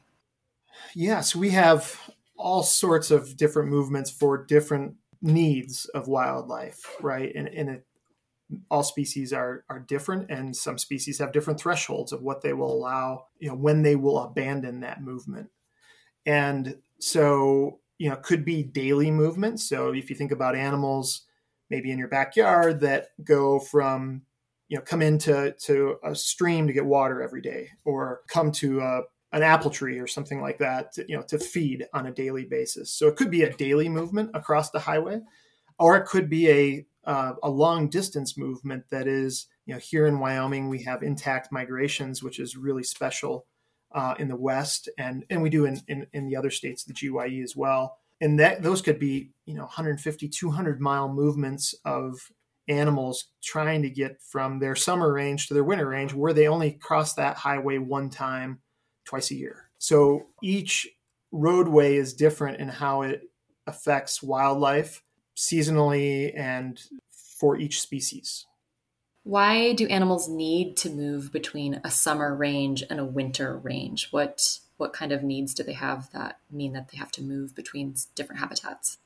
Yes, 0.95 1.37
we 1.37 1.51
have 1.51 2.11
all 2.37 2.63
sorts 2.63 3.11
of 3.11 3.37
different 3.37 3.69
movements 3.69 4.11
for 4.11 4.45
different 4.45 4.95
needs 5.23 5.87
of 5.87 6.09
wildlife, 6.09 6.97
right? 7.01 7.33
And, 7.35 7.49
and 7.49 7.69
it, 7.69 7.87
all 8.71 8.83
species 8.83 9.33
are 9.33 9.65
are 9.69 9.79
different, 9.79 10.31
and 10.31 10.57
some 10.57 10.79
species 10.79 11.19
have 11.19 11.33
different 11.33 11.61
thresholds 11.61 12.13
of 12.13 12.23
what 12.23 12.41
they 12.41 12.55
will 12.55 12.73
allow, 12.73 13.27
you 13.39 13.49
know, 13.49 13.55
when 13.55 13.83
they 13.83 13.95
will 13.95 14.19
abandon 14.21 14.81
that 14.81 15.03
movement. 15.03 15.51
And 16.25 16.79
so, 16.99 17.81
you 17.99 18.09
know, 18.09 18.17
could 18.17 18.45
be 18.45 18.63
daily 18.63 19.11
movement. 19.11 19.61
So 19.61 19.93
if 19.93 20.09
you 20.09 20.17
think 20.17 20.33
about 20.33 20.57
animals, 20.57 21.27
maybe 21.71 21.91
in 21.91 21.99
your 21.99 22.09
backyard 22.09 22.81
that 22.81 23.09
go 23.25 23.59
from 23.59 24.23
you 24.69 24.77
know 24.77 24.83
come 24.83 25.03
into 25.03 25.55
to 25.59 25.97
a 26.05 26.15
stream 26.15 26.67
to 26.67 26.73
get 26.73 26.85
water 26.85 27.23
every 27.23 27.41
day 27.41 27.71
or 27.85 28.21
come 28.29 28.53
to 28.53 28.81
a, 28.81 29.03
an 29.33 29.43
apple 29.43 29.71
tree 29.71 29.99
or 29.99 30.07
something 30.07 30.41
like 30.41 30.59
that 30.59 30.93
to, 30.93 31.05
you 31.09 31.17
know 31.17 31.23
to 31.23 31.39
feed 31.39 31.87
on 31.93 32.07
a 32.07 32.13
daily 32.13 32.45
basis. 32.45 32.93
So 32.93 33.09
it 33.09 33.17
could 33.17 33.31
be 33.31 33.43
a 33.43 33.53
daily 33.53 33.89
movement 33.89 34.31
across 34.35 34.71
the 34.71 34.81
highway 34.81 35.21
or 35.79 35.97
it 35.97 36.07
could 36.07 36.29
be 36.29 36.49
a 36.51 36.87
uh, 37.05 37.35
a 37.43 37.49
long 37.49 37.89
distance 37.89 38.37
movement 38.37 38.85
that 38.91 39.07
is 39.07 39.47
you 39.67 39.75
know 39.75 39.81
here 39.81 40.07
in 40.07 40.19
wyoming 40.19 40.69
we 40.69 40.83
have 40.83 41.03
intact 41.03 41.51
migrations 41.51 42.23
which 42.23 42.39
is 42.39 42.57
really 42.57 42.83
special 42.83 43.47
uh, 43.93 44.15
in 44.19 44.29
the 44.29 44.37
west 44.37 44.89
and 44.99 45.25
and 45.31 45.43
we 45.43 45.49
do 45.49 45.65
in, 45.65 45.81
in 45.89 46.07
in 46.13 46.27
the 46.27 46.37
other 46.37 46.51
states 46.51 46.85
the 46.85 46.93
gye 46.93 47.41
as 47.43 47.57
well 47.57 47.99
and 48.21 48.41
that 48.41 48.63
those 48.63 48.83
could 48.83 48.99
be 48.99 49.31
you 49.47 49.55
know 49.55 49.63
150 49.63 50.29
200 50.29 50.81
mile 50.81 51.09
movements 51.09 51.75
of 51.85 52.31
animals 52.69 53.29
trying 53.43 53.83
to 53.83 53.91
get 53.91 54.21
from 54.23 54.59
their 54.59 54.77
summer 54.77 55.13
range 55.13 55.49
to 55.49 55.55
their 55.55 55.65
winter 55.65 55.89
range 55.89 56.13
where 56.13 56.33
they 56.33 56.49
only 56.49 56.73
cross 56.73 57.15
that 57.15 57.37
highway 57.37 57.79
one 57.79 58.11
time 58.11 58.61
twice 59.05 59.31
a 59.31 59.35
year. 59.35 59.71
So 59.79 60.27
each 60.43 60.87
roadway 61.33 61.97
is 61.97 62.13
different 62.13 62.61
in 62.61 62.69
how 62.69 63.03
it 63.03 63.23
affects 63.67 64.23
wildlife 64.23 65.03
seasonally 65.37 66.37
and 66.37 66.81
for 67.11 67.59
each 67.59 67.81
species. 67.81 68.47
Why 69.23 69.73
do 69.73 69.87
animals 69.89 70.29
need 70.29 70.77
to 70.79 70.91
move 70.91 71.33
between 71.33 71.81
a 71.85 71.91
summer 71.91 72.35
range 72.35 72.83
and 72.89 72.99
a 72.99 73.05
winter 73.05 73.59
range? 73.59 74.09
What 74.11 74.59
what 74.79 74.93
kind 74.93 75.13
of 75.13 75.23
needs 75.23 75.53
do 75.53 75.63
they 75.63 75.75
have 75.75 76.11
that 76.13 76.39
mean 76.51 76.73
that 76.73 76.89
they 76.89 76.97
have 76.97 77.11
to 77.13 77.23
move 77.23 77.55
between 77.55 77.95
different 78.15 78.41
habitats? 78.41 78.99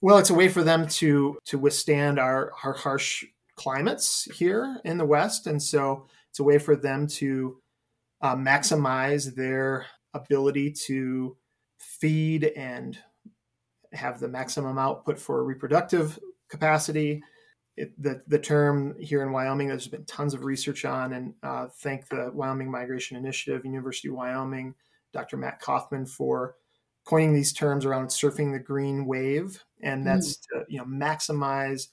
Well, 0.00 0.18
it's 0.18 0.30
a 0.30 0.34
way 0.34 0.48
for 0.48 0.62
them 0.62 0.86
to 0.88 1.38
to 1.46 1.58
withstand 1.58 2.18
our, 2.18 2.52
our 2.64 2.72
harsh 2.72 3.24
climates 3.56 4.28
here 4.34 4.80
in 4.84 4.96
the 4.96 5.04
West, 5.04 5.46
and 5.46 5.62
so 5.62 6.06
it's 6.30 6.38
a 6.38 6.44
way 6.44 6.58
for 6.58 6.76
them 6.76 7.06
to 7.06 7.58
uh, 8.22 8.36
maximize 8.36 9.34
their 9.34 9.86
ability 10.14 10.72
to 10.72 11.36
feed 11.78 12.44
and 12.44 12.98
have 13.92 14.20
the 14.20 14.28
maximum 14.28 14.78
output 14.78 15.18
for 15.18 15.44
reproductive 15.44 16.18
capacity. 16.48 17.22
It, 17.76 18.00
the, 18.00 18.22
the 18.26 18.38
term 18.38 18.98
here 19.00 19.22
in 19.22 19.32
Wyoming, 19.32 19.68
there's 19.68 19.88
been 19.88 20.04
tons 20.04 20.34
of 20.34 20.44
research 20.44 20.84
on, 20.84 21.12
and 21.12 21.34
uh, 21.42 21.68
thank 21.78 22.08
the 22.08 22.30
Wyoming 22.32 22.70
Migration 22.70 23.16
Initiative, 23.16 23.64
University 23.64 24.08
of 24.08 24.14
Wyoming, 24.14 24.74
Dr. 25.12 25.36
Matt 25.36 25.60
Kauffman 25.60 26.06
for 26.06 26.56
coining 27.04 27.34
these 27.34 27.52
terms 27.52 27.84
around 27.84 28.08
surfing 28.08 28.52
the 28.52 28.58
green 28.58 29.06
wave, 29.06 29.62
and 29.82 30.06
that's 30.06 30.36
mm. 30.36 30.40
to 30.52 30.64
you 30.68 30.78
know 30.78 30.84
maximize 30.84 31.88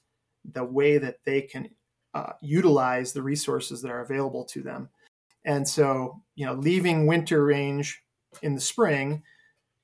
the 0.54 0.64
way 0.64 0.98
that 0.98 1.18
they 1.26 1.42
can 1.42 1.70
uh, 2.14 2.34
utilize 2.42 3.14
the 3.14 3.22
resources 3.22 3.82
that 3.82 3.92
are 3.92 4.02
available 4.02 4.44
to 4.46 4.62
them. 4.62 4.90
And 5.46 5.68
so, 5.68 6.22
you 6.36 6.46
know, 6.46 6.54
leaving 6.54 7.06
winter 7.06 7.46
range 7.46 8.02
in 8.42 8.56
the 8.56 8.62
spring, 8.62 9.24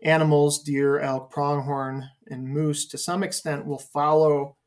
animals, 0.04 0.62
deer, 0.64 1.00
elk, 1.00 1.32
pronghorn, 1.32 2.10
and 2.28 2.48
moose, 2.48 2.88
to 2.88 2.98
some 2.98 3.24
extent, 3.24 3.66
will 3.66 3.80
follow 3.80 4.58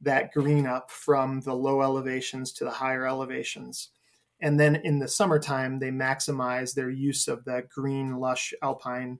that 0.00 0.32
green 0.32 0.66
up 0.66 0.90
from 0.90 1.40
the 1.40 1.54
low 1.54 1.80
elevations 1.80 2.52
to 2.52 2.64
the 2.64 2.70
higher 2.70 3.06
elevations. 3.06 3.90
And 4.42 4.58
then 4.58 4.76
in 4.76 4.98
the 4.98 5.08
summertime, 5.08 5.78
they 5.78 5.90
maximize 5.90 6.74
their 6.74 6.90
use 6.90 7.28
of 7.28 7.44
the 7.44 7.64
green, 7.72 8.18
lush 8.18 8.52
alpine 8.60 9.18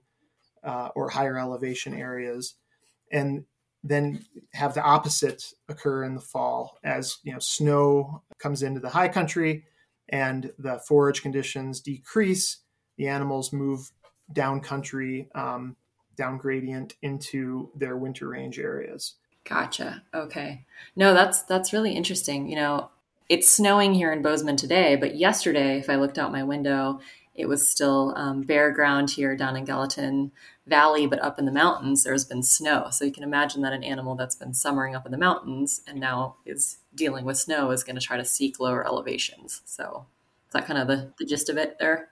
uh, 0.63 0.89
or 0.95 1.09
higher 1.09 1.39
elevation 1.39 1.93
areas, 1.93 2.55
and 3.11 3.45
then 3.85 4.25
have 4.53 4.73
the 4.73 4.83
opposite 4.83 5.53
occur 5.69 6.03
in 6.03 6.13
the 6.13 6.21
fall 6.21 6.77
as 6.83 7.17
you 7.23 7.33
know 7.33 7.39
snow 7.39 8.21
comes 8.37 8.63
into 8.63 8.79
the 8.79 8.89
high 8.89 9.09
country 9.09 9.65
and 10.09 10.51
the 10.59 10.77
forage 10.79 11.21
conditions 11.21 11.79
decrease. 11.79 12.57
The 12.97 13.07
animals 13.07 13.51
move 13.51 13.91
down 14.33 14.59
country, 14.59 15.29
um, 15.35 15.75
down 16.17 16.37
gradient 16.37 16.95
into 17.01 17.71
their 17.75 17.97
winter 17.97 18.27
range 18.29 18.59
areas. 18.59 19.15
Gotcha. 19.47 20.03
Okay. 20.13 20.65
No, 20.95 21.13
that's 21.13 21.43
that's 21.43 21.73
really 21.73 21.93
interesting. 21.93 22.49
You 22.49 22.55
know, 22.57 22.89
it's 23.29 23.49
snowing 23.49 23.93
here 23.93 24.11
in 24.11 24.21
Bozeman 24.21 24.57
today, 24.57 24.95
but 24.95 25.15
yesterday, 25.15 25.77
if 25.77 25.89
I 25.89 25.95
looked 25.95 26.17
out 26.17 26.31
my 26.31 26.43
window, 26.43 26.99
it 27.35 27.47
was 27.47 27.69
still 27.69 28.13
um, 28.15 28.41
bare 28.41 28.71
ground 28.71 29.09
here 29.09 29.35
down 29.35 29.55
in 29.55 29.65
Gallatin 29.65 30.31
Valley, 30.67 31.07
but 31.07 31.21
up 31.21 31.39
in 31.39 31.45
the 31.45 31.51
mountains, 31.51 32.03
there's 32.03 32.25
been 32.25 32.43
snow. 32.43 32.87
So 32.91 33.05
you 33.05 33.11
can 33.11 33.23
imagine 33.23 33.61
that 33.63 33.73
an 33.73 33.83
animal 33.83 34.15
that's 34.15 34.35
been 34.35 34.53
summering 34.53 34.95
up 34.95 35.05
in 35.05 35.11
the 35.11 35.17
mountains 35.17 35.81
and 35.87 35.99
now 35.99 36.35
is 36.45 36.77
dealing 36.93 37.25
with 37.25 37.37
snow 37.37 37.71
is 37.71 37.83
going 37.83 37.95
to 37.95 38.01
try 38.01 38.17
to 38.17 38.25
seek 38.25 38.59
lower 38.59 38.85
elevations. 38.85 39.61
So 39.65 40.05
is 40.47 40.53
that 40.53 40.67
kind 40.67 40.79
of 40.79 40.87
the, 40.87 41.11
the 41.17 41.25
gist 41.25 41.49
of 41.49 41.57
it 41.57 41.77
there? 41.79 42.09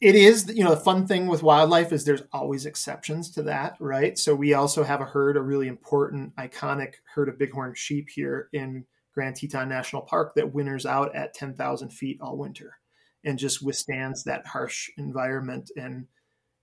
It 0.00 0.14
is, 0.14 0.50
you 0.54 0.62
know, 0.62 0.70
the 0.70 0.80
fun 0.80 1.06
thing 1.06 1.26
with 1.26 1.42
wildlife 1.42 1.92
is 1.92 2.04
there's 2.04 2.22
always 2.32 2.64
exceptions 2.64 3.28
to 3.32 3.42
that, 3.42 3.76
right? 3.80 4.16
So 4.16 4.34
we 4.34 4.54
also 4.54 4.84
have 4.84 5.00
a 5.00 5.04
herd, 5.04 5.36
a 5.36 5.42
really 5.42 5.66
important, 5.66 6.34
iconic 6.36 6.94
herd 7.12 7.28
of 7.28 7.38
bighorn 7.38 7.74
sheep 7.74 8.08
here 8.08 8.48
in 8.52 8.84
Grand 9.12 9.36
Teton 9.36 9.68
National 9.68 10.02
Park 10.02 10.34
that 10.34 10.52
winters 10.52 10.86
out 10.86 11.14
at 11.14 11.34
10,000 11.34 11.90
feet 11.90 12.18
all 12.20 12.36
winter 12.36 12.76
and 13.24 13.38
just 13.38 13.62
withstands 13.62 14.24
that 14.24 14.46
harsh 14.46 14.88
environment 14.96 15.70
and 15.76 16.06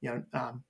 you 0.01 0.10
know 0.10 0.24
um, 0.34 0.63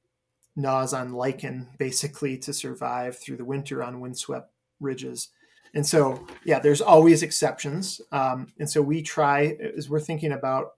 gnaws 0.56 0.94
on 0.94 1.14
lichen 1.14 1.68
basically 1.78 2.38
to 2.38 2.52
survive 2.52 3.18
through 3.18 3.38
the 3.38 3.46
winter 3.46 3.84
on 3.84 4.02
windswept 4.02 4.52
ridges. 4.80 5.30
And 5.74 5.86
so, 5.86 6.26
yeah, 6.44 6.60
there's 6.60 6.82
always 6.82 7.24
exceptions. 7.24 8.02
Um, 8.12 8.48
and 8.58 8.70
so 8.70 8.82
we 8.82 9.02
try 9.02 9.58
as 9.78 9.90
we're 9.90 10.00
thinking 10.00 10.32
about 10.32 10.72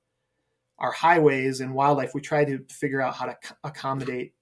our 0.79 0.91
highways 0.91 1.61
and 1.61 1.73
wildlife, 1.73 2.13
we 2.13 2.21
try 2.21 2.43
to 2.45 2.63
figure 2.69 3.01
out 3.01 3.15
how 3.15 3.25
to 3.25 3.37
accommodate 3.63 4.33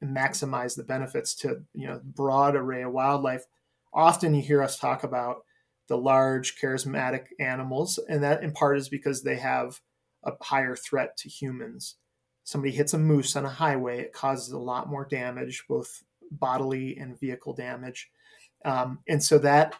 and 0.00 0.14
maximize 0.14 0.76
the 0.76 0.84
benefits 0.84 1.34
to 1.34 1.62
you 1.74 1.86
know 1.86 2.00
broad 2.04 2.54
array 2.54 2.82
of 2.82 2.92
wildlife. 2.92 3.44
Often 3.92 4.34
you 4.34 4.42
hear 4.42 4.62
us 4.62 4.78
talk 4.78 5.04
about 5.04 5.44
the 5.88 5.96
large 5.96 6.58
charismatic 6.60 7.26
animals, 7.38 7.98
and 8.08 8.22
that 8.22 8.42
in 8.42 8.52
part 8.52 8.78
is 8.78 8.88
because 8.88 9.22
they 9.22 9.36
have 9.36 9.80
a 10.24 10.32
higher 10.42 10.74
threat 10.74 11.16
to 11.18 11.28
humans. 11.28 11.96
Somebody 12.44 12.72
hits 12.72 12.94
a 12.94 12.98
moose 12.98 13.36
on 13.36 13.44
a 13.44 13.50
highway, 13.50 14.00
it 14.00 14.12
causes 14.12 14.52
a 14.52 14.58
lot 14.58 14.88
more 14.88 15.04
damage, 15.04 15.64
both 15.68 16.02
bodily 16.30 16.96
and 16.96 17.18
vehicle 17.18 17.54
damage, 17.54 18.10
um, 18.64 18.98
and 19.08 19.22
so 19.22 19.38
that 19.38 19.74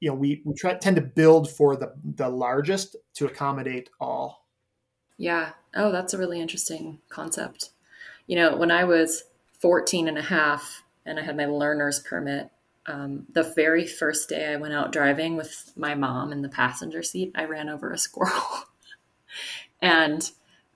you 0.00 0.08
know 0.08 0.14
we, 0.14 0.42
we 0.44 0.54
try 0.54 0.74
tend 0.74 0.96
to 0.96 1.02
build 1.02 1.50
for 1.50 1.76
the 1.76 1.94
the 2.02 2.28
largest 2.28 2.96
to 3.14 3.26
accommodate 3.26 3.90
all. 4.00 4.48
Yeah. 5.18 5.50
Oh, 5.74 5.90
that's 5.90 6.14
a 6.14 6.18
really 6.18 6.40
interesting 6.40 7.00
concept. 7.08 7.70
You 8.26 8.36
know, 8.36 8.56
when 8.56 8.70
I 8.70 8.84
was 8.84 9.24
14 9.60 10.08
and 10.08 10.16
a 10.16 10.22
half 10.22 10.82
and 11.04 11.18
I 11.18 11.22
had 11.22 11.36
my 11.36 11.46
learner's 11.46 12.00
permit, 12.00 12.50
Um, 12.88 13.26
the 13.30 13.42
very 13.42 13.86
first 13.86 14.30
day 14.30 14.50
I 14.50 14.56
went 14.56 14.72
out 14.72 14.92
driving 14.92 15.36
with 15.36 15.72
my 15.76 15.94
mom 15.94 16.32
in 16.32 16.40
the 16.40 16.48
passenger 16.48 17.02
seat, 17.02 17.32
I 17.34 17.44
ran 17.44 17.68
over 17.68 17.92
a 17.92 17.98
squirrel 17.98 18.64
and 19.82 20.28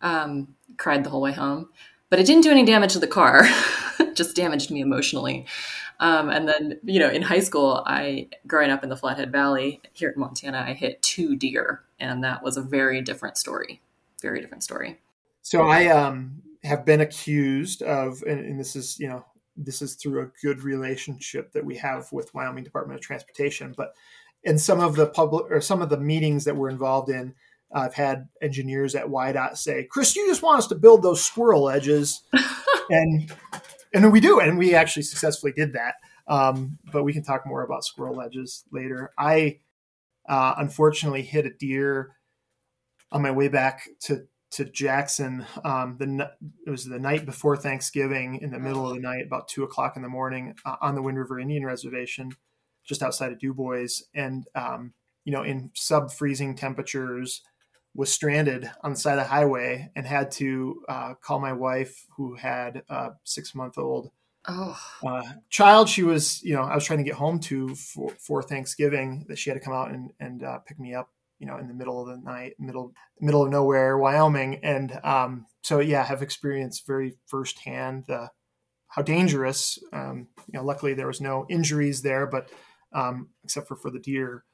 um, 0.02 0.54
cried 0.76 1.04
the 1.04 1.10
whole 1.10 1.22
way 1.22 1.32
home. 1.32 1.70
But 2.10 2.20
it 2.20 2.26
didn't 2.26 2.42
do 2.42 2.50
any 2.50 2.66
damage 2.66 2.92
to 2.92 2.98
the 2.98 3.06
car, 3.06 3.48
just 4.14 4.36
damaged 4.36 4.70
me 4.70 4.82
emotionally. 4.82 5.46
Um, 6.00 6.28
and 6.28 6.46
then, 6.46 6.78
you 6.84 7.00
know, 7.00 7.08
in 7.08 7.22
high 7.22 7.40
school, 7.40 7.82
I, 7.86 8.28
growing 8.46 8.70
up 8.70 8.82
in 8.84 8.90
the 8.90 8.96
Flathead 8.96 9.32
Valley 9.32 9.80
here 9.94 10.10
in 10.10 10.20
Montana, 10.20 10.62
I 10.66 10.74
hit 10.74 11.00
two 11.00 11.34
deer, 11.34 11.82
and 11.98 12.22
that 12.24 12.42
was 12.42 12.58
a 12.58 12.62
very 12.62 13.00
different 13.00 13.38
story. 13.38 13.80
Very 14.20 14.42
different 14.42 14.62
story. 14.62 15.00
So 15.40 15.62
I 15.62 15.86
um, 15.86 16.42
have 16.64 16.84
been 16.84 17.00
accused 17.00 17.82
of, 17.82 18.22
and, 18.28 18.40
and 18.40 18.60
this 18.60 18.76
is, 18.76 18.98
you 19.00 19.08
know, 19.08 19.24
this 19.64 19.82
is 19.82 19.94
through 19.94 20.22
a 20.22 20.30
good 20.42 20.62
relationship 20.62 21.52
that 21.52 21.64
we 21.64 21.76
have 21.76 22.10
with 22.12 22.34
Wyoming 22.34 22.64
Department 22.64 22.98
of 22.98 23.04
Transportation. 23.04 23.74
But 23.76 23.94
in 24.44 24.58
some 24.58 24.80
of 24.80 24.96
the 24.96 25.06
public 25.06 25.50
or 25.50 25.60
some 25.60 25.82
of 25.82 25.88
the 25.88 25.98
meetings 25.98 26.44
that 26.44 26.56
we're 26.56 26.70
involved 26.70 27.10
in, 27.10 27.34
I've 27.74 27.94
had 27.94 28.28
engineers 28.42 28.94
at 28.94 29.06
WYDOT 29.06 29.56
say, 29.56 29.84
"Chris, 29.84 30.14
you 30.14 30.26
just 30.28 30.42
want 30.42 30.58
us 30.58 30.66
to 30.68 30.74
build 30.74 31.02
those 31.02 31.24
squirrel 31.24 31.70
edges," 31.70 32.22
and 32.90 33.32
and 33.94 34.12
we 34.12 34.20
do, 34.20 34.40
and 34.40 34.58
we 34.58 34.74
actually 34.74 35.04
successfully 35.04 35.52
did 35.52 35.72
that. 35.72 35.94
Um, 36.28 36.78
but 36.92 37.02
we 37.02 37.12
can 37.12 37.22
talk 37.22 37.46
more 37.46 37.62
about 37.62 37.84
squirrel 37.84 38.20
edges 38.20 38.64
later. 38.72 39.10
I 39.18 39.60
uh, 40.28 40.54
unfortunately 40.58 41.22
hit 41.22 41.46
a 41.46 41.50
deer 41.50 42.16
on 43.10 43.22
my 43.22 43.30
way 43.30 43.48
back 43.48 43.88
to 44.00 44.26
to 44.52 44.64
Jackson. 44.66 45.44
Um, 45.64 45.96
the 45.98 46.30
it 46.66 46.70
was 46.70 46.84
the 46.84 46.98
night 46.98 47.26
before 47.26 47.56
Thanksgiving, 47.56 48.38
in 48.40 48.50
the 48.50 48.58
middle 48.58 48.86
of 48.86 48.94
the 48.94 49.00
night, 49.00 49.26
about 49.26 49.48
two 49.48 49.64
o'clock 49.64 49.96
in 49.96 50.02
the 50.02 50.08
morning, 50.08 50.54
uh, 50.64 50.76
on 50.80 50.94
the 50.94 51.02
Wind 51.02 51.18
River 51.18 51.40
Indian 51.40 51.64
Reservation, 51.64 52.30
just 52.84 53.02
outside 53.02 53.32
of 53.32 53.38
Dubois, 53.38 54.02
and 54.14 54.46
um, 54.54 54.92
you 55.24 55.32
know, 55.32 55.42
in 55.42 55.70
sub 55.74 56.12
freezing 56.12 56.54
temperatures, 56.54 57.42
was 57.94 58.12
stranded 58.12 58.70
on 58.82 58.92
the 58.92 58.98
side 58.98 59.18
of 59.18 59.24
the 59.24 59.30
highway 59.30 59.90
and 59.96 60.06
had 60.06 60.30
to 60.32 60.82
uh, 60.88 61.14
call 61.14 61.40
my 61.40 61.52
wife, 61.52 62.06
who 62.16 62.34
had 62.34 62.82
a 62.88 63.10
six 63.24 63.54
month 63.54 63.78
old. 63.78 64.10
Oh. 64.48 64.78
Uh, 65.06 65.22
child 65.50 65.88
she 65.88 66.02
was 66.02 66.42
you 66.42 66.52
know 66.52 66.62
i 66.62 66.74
was 66.74 66.84
trying 66.84 66.98
to 66.98 67.04
get 67.04 67.14
home 67.14 67.38
to 67.38 67.76
for, 67.76 68.10
for 68.18 68.42
thanksgiving 68.42 69.24
that 69.28 69.38
she 69.38 69.48
had 69.50 69.54
to 69.54 69.64
come 69.64 69.72
out 69.72 69.92
and, 69.92 70.12
and 70.18 70.42
uh, 70.42 70.58
pick 70.58 70.80
me 70.80 70.94
up 70.94 71.10
you 71.42 71.48
know 71.48 71.58
in 71.58 71.66
the 71.66 71.74
middle 71.74 72.00
of 72.00 72.06
the 72.06 72.22
night 72.24 72.54
middle 72.60 72.94
middle 73.20 73.42
of 73.42 73.50
nowhere 73.50 73.98
wyoming. 73.98 74.60
And 74.62 74.98
um, 75.02 75.46
so 75.62 75.80
yeah 75.80 76.04
have 76.04 76.22
experienced 76.22 76.86
very 76.86 77.16
firsthand 77.26 78.04
the 78.06 78.30
how 78.86 79.02
dangerous 79.02 79.78
um, 79.92 80.28
you 80.46 80.58
know 80.58 80.64
luckily 80.64 80.94
there 80.94 81.08
was 81.08 81.20
no 81.20 81.44
injuries 81.50 82.02
there 82.02 82.26
but 82.26 82.48
um, 82.94 83.30
except 83.44 83.66
for 83.66 83.76
for 83.76 83.90
the 83.90 83.98
deer. 83.98 84.44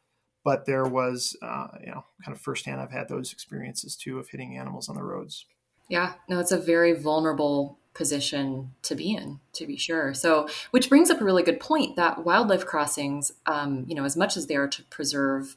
But 0.45 0.65
there 0.65 0.85
was 0.85 1.37
uh, 1.43 1.69
you 1.81 1.93
know 1.93 2.05
kind 2.25 2.35
of 2.35 2.41
firsthand 2.41 2.81
i've 2.81 2.91
had 2.91 3.09
those 3.09 3.33
experiences 3.33 3.95
too 3.95 4.19
of 4.19 4.31
hitting 4.31 4.57
animals 4.57 4.89
on 4.89 4.97
the 4.97 5.05
roads. 5.05 5.45
Yeah 5.91 6.15
no 6.27 6.41
it's 6.41 6.53
a 6.53 6.59
very 6.59 6.95
vulnerable 6.95 7.79
position 7.93 8.71
to 8.83 8.95
be 8.95 9.13
in 9.13 9.41
to 9.53 9.67
be 9.67 9.77
sure. 9.77 10.15
So 10.15 10.49
which 10.71 10.89
brings 10.89 11.11
up 11.11 11.21
a 11.21 11.25
really 11.25 11.43
good 11.43 11.61
point 11.61 11.97
that 11.97 12.25
wildlife 12.25 12.65
crossings 12.65 13.33
um, 13.45 13.85
you 13.87 13.95
know 13.95 14.05
as 14.05 14.17
much 14.17 14.39
as 14.39 14.47
they 14.47 14.57
are 14.57 14.69
to 14.69 14.83
preserve 14.85 15.55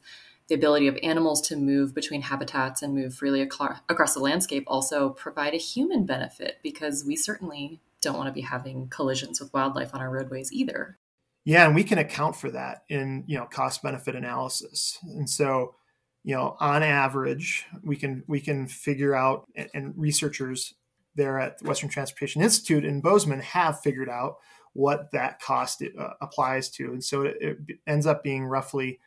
the 0.48 0.54
ability 0.54 0.86
of 0.88 0.98
animals 1.02 1.40
to 1.40 1.56
move 1.56 1.94
between 1.94 2.22
habitats 2.22 2.82
and 2.82 2.94
move 2.94 3.14
freely 3.14 3.40
across 3.40 4.14
the 4.14 4.20
landscape 4.20 4.64
also 4.66 5.10
provide 5.10 5.54
a 5.54 5.58
human 5.58 6.04
benefit 6.04 6.58
because 6.62 7.04
we 7.04 7.16
certainly 7.16 7.80
don't 8.00 8.16
want 8.16 8.26
to 8.26 8.32
be 8.32 8.40
having 8.40 8.88
collisions 8.88 9.40
with 9.40 9.52
wildlife 9.54 9.94
on 9.94 10.00
our 10.00 10.10
roadways 10.10 10.52
either. 10.52 10.98
Yeah, 11.44 11.66
and 11.66 11.74
we 11.74 11.84
can 11.84 11.98
account 11.98 12.36
for 12.36 12.50
that 12.50 12.84
in 12.88 13.24
you 13.26 13.36
know 13.36 13.46
cost 13.46 13.82
benefit 13.82 14.14
analysis. 14.14 14.98
And 15.02 15.28
so, 15.28 15.74
you 16.22 16.34
know, 16.34 16.56
on 16.60 16.82
average, 16.82 17.66
we 17.82 17.96
can 17.96 18.22
we 18.26 18.40
can 18.40 18.66
figure 18.66 19.14
out 19.14 19.46
and 19.74 19.94
researchers 19.96 20.74
there 21.14 21.38
at 21.38 21.58
the 21.58 21.68
Western 21.68 21.88
Transportation 21.88 22.42
Institute 22.42 22.84
in 22.84 23.00
Bozeman 23.00 23.40
have 23.40 23.80
figured 23.80 24.08
out 24.08 24.36
what 24.72 25.10
that 25.12 25.40
cost 25.40 25.82
uh, 25.82 26.10
applies 26.20 26.70
to. 26.70 26.92
And 26.92 27.04
so 27.04 27.22
it, 27.22 27.36
it 27.40 27.78
ends 27.86 28.06
up 28.06 28.22
being 28.22 28.44
roughly 28.44 28.98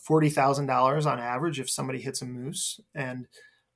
forty 0.00 0.30
thousand 0.30 0.66
dollars 0.66 1.06
on 1.06 1.18
average 1.18 1.60
if 1.60 1.70
somebody 1.70 2.00
hits 2.00 2.22
a 2.22 2.26
moose, 2.26 2.80
and 2.94 3.26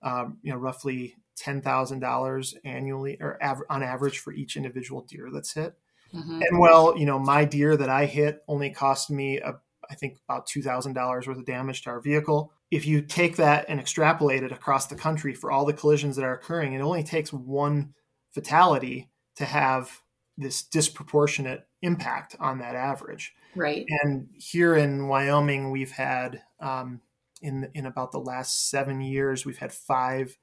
um, 0.03 0.39
you 0.43 0.53
know 0.53 0.59
roughly 0.59 1.17
ten 1.37 1.61
thousand 1.61 2.01
dollars 2.01 2.55
annually 2.65 3.17
or 3.21 3.43
av- 3.43 3.63
on 3.71 3.83
average 3.83 4.19
for 4.19 4.33
each 4.33 4.57
individual 4.57 5.03
deer 5.03 5.29
that's 5.33 5.55
hit. 5.55 5.75
Mm-hmm. 6.15 6.43
And 6.43 6.59
well, 6.59 6.97
you 6.97 7.07
know, 7.07 7.19
my 7.19 7.45
deer 7.45 7.77
that 7.77 7.89
I 7.89 8.05
hit 8.05 8.43
only 8.47 8.71
cost 8.71 9.11
me 9.11 9.39
a, 9.39 9.55
I 9.91 9.95
think 9.95 10.19
about 10.29 10.47
two 10.47 10.63
thousand 10.63 10.93
dollars 10.93 11.27
worth 11.27 11.39
of 11.39 11.47
damage 11.47 11.83
to 11.83 11.91
our 11.91 12.01
vehicle. 12.01 12.53
If 12.71 12.87
you 12.87 13.03
take 13.03 13.37
that 13.37 13.67
and 13.69 13.79
extrapolate 13.79 14.43
it 14.43 14.53
across 14.53 14.87
the 14.87 14.95
country 14.95 15.35
for 15.35 15.51
all 15.51 15.65
the 15.65 15.73
collisions 15.73 16.17
that 16.17 16.25
are 16.25 16.35
occurring, 16.35 16.73
it 16.73 16.81
only 16.81 17.03
takes 17.03 17.33
one 17.33 17.95
fatality 18.31 19.11
to 19.37 19.45
have 19.45 20.01
this 20.39 20.63
disproportionate 20.63 21.67
impact 21.83 22.37
on 22.41 22.59
that 22.59 22.75
average. 22.75 23.35
Right. 23.55 23.87
And 24.03 24.29
here 24.35 24.77
in 24.77 25.09
Wyoming, 25.09 25.71
we've 25.71 25.91
had 25.91 26.43
um, 26.61 27.01
in 27.43 27.71
in 27.75 27.87
about 27.87 28.13
the 28.13 28.19
last 28.19 28.71
seven 28.71 29.01
years, 29.01 29.45
we've 29.45 29.59
had 29.59 29.73
five 29.73 30.37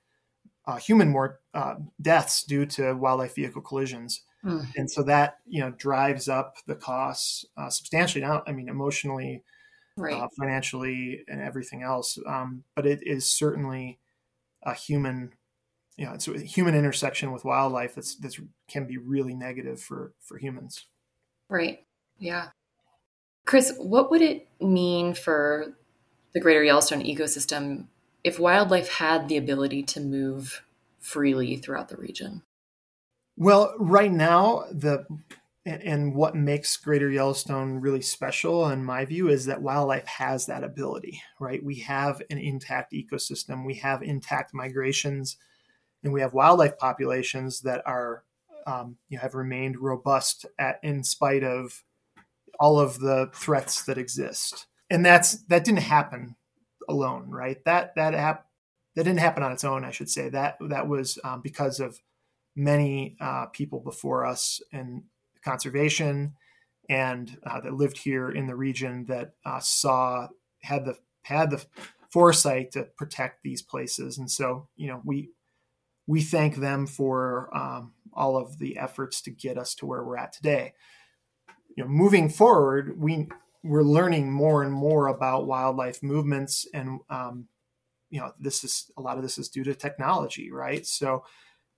uh, 0.66 0.76
human 0.76 1.10
more 1.10 1.40
uh, 1.54 1.76
deaths 2.02 2.44
due 2.44 2.66
to 2.68 2.94
wildlife 2.94 3.36
vehicle 3.36 3.62
collisions. 3.62 4.22
Mm. 4.46 4.68
And 4.78 4.92
so 4.92 5.04
that 5.04 5.40
you 5.48 5.60
know 5.60 5.72
drives 5.72 6.30
up 6.30 6.58
the 6.68 6.76
costs 6.76 7.46
uh, 7.58 7.70
substantially. 7.70 8.24
Now, 8.24 8.44
I 8.48 8.52
mean, 8.52 8.70
emotionally, 8.70 9.44
right. 9.98 10.16
Uh, 10.16 10.28
financially, 10.38 11.24
and 11.28 11.42
everything 11.42 11.84
else. 11.84 12.18
Um, 12.28 12.64
but 12.76 12.86
it 12.86 13.00
is 13.06 13.30
certainly 13.30 14.00
a 14.64 14.74
human 14.74 15.34
you 16.00 16.06
know, 16.06 16.14
it's 16.14 16.30
a 16.30 16.40
human 16.40 16.76
intersection 16.76 17.34
with 17.34 17.44
wildlife 17.44 17.94
that's 17.94 18.16
that's 18.16 18.40
can 18.70 18.86
be 18.86 18.98
really 18.98 19.36
negative 19.36 19.82
for 19.82 20.14
for 20.22 20.38
humans. 20.38 20.86
Right. 21.50 21.80
Yeah. 22.18 22.48
Chris, 23.46 23.74
what 23.78 24.12
would 24.12 24.22
it 24.22 24.48
mean 24.62 25.14
for 25.14 25.74
the 26.34 26.40
greater 26.40 26.64
Yellowstone 26.64 27.02
ecosystem 27.02 27.86
if 28.24 28.40
wildlife 28.40 28.90
had 28.90 29.28
the 29.28 29.38
ability 29.38 29.84
to 29.84 30.00
move 30.00 30.64
freely 31.00 31.56
throughout 31.56 31.90
the 31.90 31.98
region? 31.98 32.44
Well, 33.38 33.74
right 33.80 34.12
now, 34.12 34.66
the 34.72 35.06
and 35.66 36.16
what 36.16 36.36
makes 36.36 36.78
Greater 36.78 37.12
Yellowstone 37.12 37.80
really 37.80 38.02
special, 38.02 38.70
in 38.70 38.84
my 38.84 39.06
view, 39.06 39.30
is 39.30 39.46
that 39.46 39.62
wildlife 39.62 40.08
has 40.08 40.46
that 40.46 40.64
ability, 40.64 41.22
right? 41.40 41.64
We 41.64 41.76
have 41.82 42.22
an 42.30 42.38
intact 42.38 42.94
ecosystem, 42.94 43.66
we 43.66 43.76
have 43.76 44.02
intact 44.02 44.54
migrations, 44.54 45.38
and 46.04 46.12
we 46.12 46.22
have 46.22 46.34
wildlife 46.34 46.78
populations 46.78 47.62
that 47.62 47.82
are 47.86 48.24
um, 48.66 48.98
you 49.10 49.18
know, 49.18 49.22
have 49.22 49.36
remained 49.36 49.78
robust 49.78 50.46
at, 50.58 50.80
in 50.84 51.04
spite 51.04 51.44
of 51.44 51.84
all 52.60 52.80
of 52.80 53.00
the 53.00 53.30
threats 53.34 53.84
that 53.84 53.98
exist. 53.98 54.68
And 54.90 55.06
that's 55.06 55.44
that 55.46 55.64
didn't 55.66 55.82
happen 55.82 56.36
alone, 56.88 57.30
right? 57.30 57.64
That 57.66 57.96
that 57.96 58.14
app 58.14 58.46
that 58.96 59.04
didn't 59.04 59.20
happen 59.20 59.44
on 59.44 59.52
its 59.52 59.64
own. 59.64 59.86
I 59.86 59.92
should 59.92 60.10
say 60.10 60.30
that 60.30 60.58
that 60.62 60.88
was 60.88 61.20
um, 61.24 61.42
because 61.42 61.80
of 61.80 62.00
many 62.56 63.16
uh, 63.22 63.46
people 63.48 63.80
before 63.80 64.26
us 64.26 64.62
in 64.72 65.04
conservation 65.44 66.34
and 66.90 67.38
uh, 67.46 67.62
that 67.62 67.74
lived 67.74 67.98
here 67.98 68.32
in 68.32 68.48
the 68.48 68.56
region 68.56 69.06
that 69.06 69.34
uh, 69.46 69.60
saw 69.60 70.28
had 70.62 70.86
the 70.86 70.98
had 71.22 71.52
the 71.52 71.64
foresight 72.10 72.72
to 72.72 72.84
protect 72.98 73.44
these 73.44 73.62
places. 73.62 74.18
And 74.18 74.30
so, 74.30 74.68
you 74.76 74.88
know, 74.88 75.02
we 75.06 75.30
we 76.08 76.22
thank 76.22 76.56
them 76.56 76.88
for 76.88 77.56
um, 77.56 77.94
all 78.14 78.36
of 78.36 78.58
the 78.58 78.78
efforts 78.78 79.22
to 79.22 79.32
get 79.32 79.58
us 79.58 79.76
to 79.76 79.86
where 79.86 80.04
we're 80.04 80.18
at 80.18 80.34
today. 80.34 80.74
You 81.80 81.86
know, 81.86 81.92
moving 81.92 82.28
forward, 82.28 83.00
we 83.00 83.30
we're 83.64 83.84
learning 83.84 84.30
more 84.30 84.64
and 84.64 84.74
more 84.74 85.08
about 85.08 85.48
wildlife 85.48 86.04
movements, 86.04 86.68
and 86.74 87.00
um, 87.10 87.48
you 88.10 88.20
know, 88.20 88.34
this 88.38 88.66
is 88.66 88.92
a 88.98 89.02
lot 89.02 89.16
of 89.16 89.24
this 89.24 89.38
is 89.38 89.48
due 89.48 89.64
to 89.64 89.74
technology, 89.74 90.52
right? 90.52 90.86
So, 90.86 91.24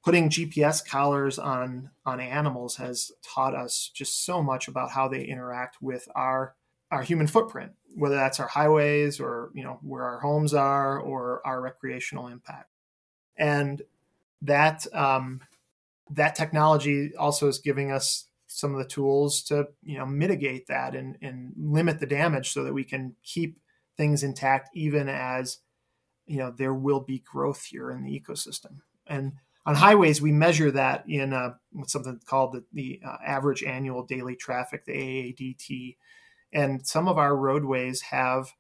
putting 0.04 0.32
GPS 0.32 0.84
collars 0.84 1.38
on 1.38 1.92
on 2.04 2.20
animals 2.20 2.78
has 2.78 3.12
taught 3.22 3.54
us 3.54 3.92
just 3.94 4.26
so 4.26 4.42
much 4.42 4.68
about 4.68 4.90
how 4.90 5.08
they 5.08 5.24
interact 5.24 5.84
with 5.84 6.08
our 6.16 6.56
our 6.90 7.04
human 7.04 7.28
footprint, 7.28 7.74
whether 7.94 8.16
that's 8.16 8.40
our 8.40 8.48
highways 8.48 9.20
or 9.20 9.52
you 9.54 9.64
know 9.64 9.78
where 9.84 10.04
our 10.04 10.20
homes 10.22 10.56
are 10.56 11.00
or 11.00 11.46
our 11.46 11.62
recreational 11.62 12.26
impact. 12.26 12.72
And 13.38 13.84
that 14.42 14.88
um, 14.96 15.42
that 16.10 16.34
technology 16.34 17.16
also 17.16 17.48
is 17.48 17.60
giving 17.60 17.92
us 17.92 18.26
some 18.52 18.74
of 18.74 18.80
the 18.80 18.88
tools 18.88 19.42
to 19.44 19.68
you 19.84 19.98
know 19.98 20.06
mitigate 20.06 20.68
that 20.68 20.96
and, 20.96 21.18
and 21.22 21.54
limit 21.58 22.00
the 22.00 22.06
damage 22.06 22.52
so 22.52 22.64
that 22.64 22.74
we 22.74 22.84
can 22.84 23.16
keep 23.24 23.58
things 23.98 24.24
intact 24.24 24.70
even 24.74 25.08
as 25.10 25.60
you 26.26 26.38
know 26.38 26.52
there 26.52 26.74
will 26.74 27.00
be 27.00 27.20
growth 27.20 27.64
here 27.64 27.92
in 27.92 28.04
the 28.04 28.20
ecosystem 28.20 28.80
and 29.08 29.34
on 29.66 29.76
highways, 29.76 30.22
we 30.22 30.32
measure 30.32 30.72
that 30.72 31.04
in 31.08 31.34
uh, 31.34 31.54
something 31.86 32.20
called 32.26 32.54
the, 32.54 32.64
the 32.74 33.02
uh, 33.06 33.18
average 33.26 33.64
annual 33.64 34.04
daily 34.04 34.36
traffic, 34.36 34.86
the 34.86 34.94
AADT. 34.94 35.98
And 36.54 36.86
some 36.86 37.08
of 37.08 37.18
our 37.18 37.36
roadways 37.36 38.02
have 38.02 38.52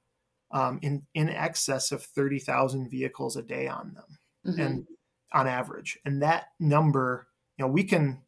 um, 0.51 0.79
in, 0.81 1.03
in 1.15 1.29
excess 1.29 1.91
of 1.91 2.03
30,000 2.03 2.89
vehicles 2.89 3.35
a 3.35 3.41
day 3.41 3.67
on 3.67 3.95
them 3.95 4.19
mm-hmm. 4.45 4.61
and 4.61 4.87
on 5.33 5.47
average. 5.47 5.97
And 6.05 6.21
that 6.21 6.49
number, 6.59 7.27
you 7.57 7.65
know, 7.65 7.71
we 7.71 7.83
can, 7.83 8.21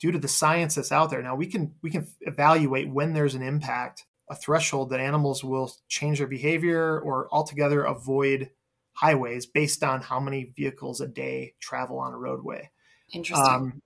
due 0.00 0.10
to 0.10 0.18
the 0.18 0.28
science 0.28 0.74
that's 0.74 0.92
out 0.92 1.10
there 1.10 1.22
now, 1.22 1.34
we 1.36 1.46
can, 1.46 1.72
we 1.82 1.90
can 1.90 2.06
evaluate 2.22 2.88
when 2.88 3.12
there's 3.12 3.34
an 3.34 3.42
impact, 3.42 4.06
a 4.30 4.34
threshold 4.34 4.90
that 4.90 5.00
animals 5.00 5.44
will 5.44 5.72
change 5.88 6.18
their 6.18 6.26
behavior 6.26 7.00
or 7.00 7.28
altogether 7.30 7.84
avoid 7.84 8.50
highways 8.92 9.46
based 9.46 9.84
on 9.84 10.00
how 10.00 10.18
many 10.18 10.52
vehicles 10.56 11.00
a 11.00 11.06
day 11.06 11.54
travel 11.60 11.98
on 11.98 12.12
a 12.12 12.16
roadway. 12.16 12.70
Interesting. 13.12 13.46
Um, 13.46 13.82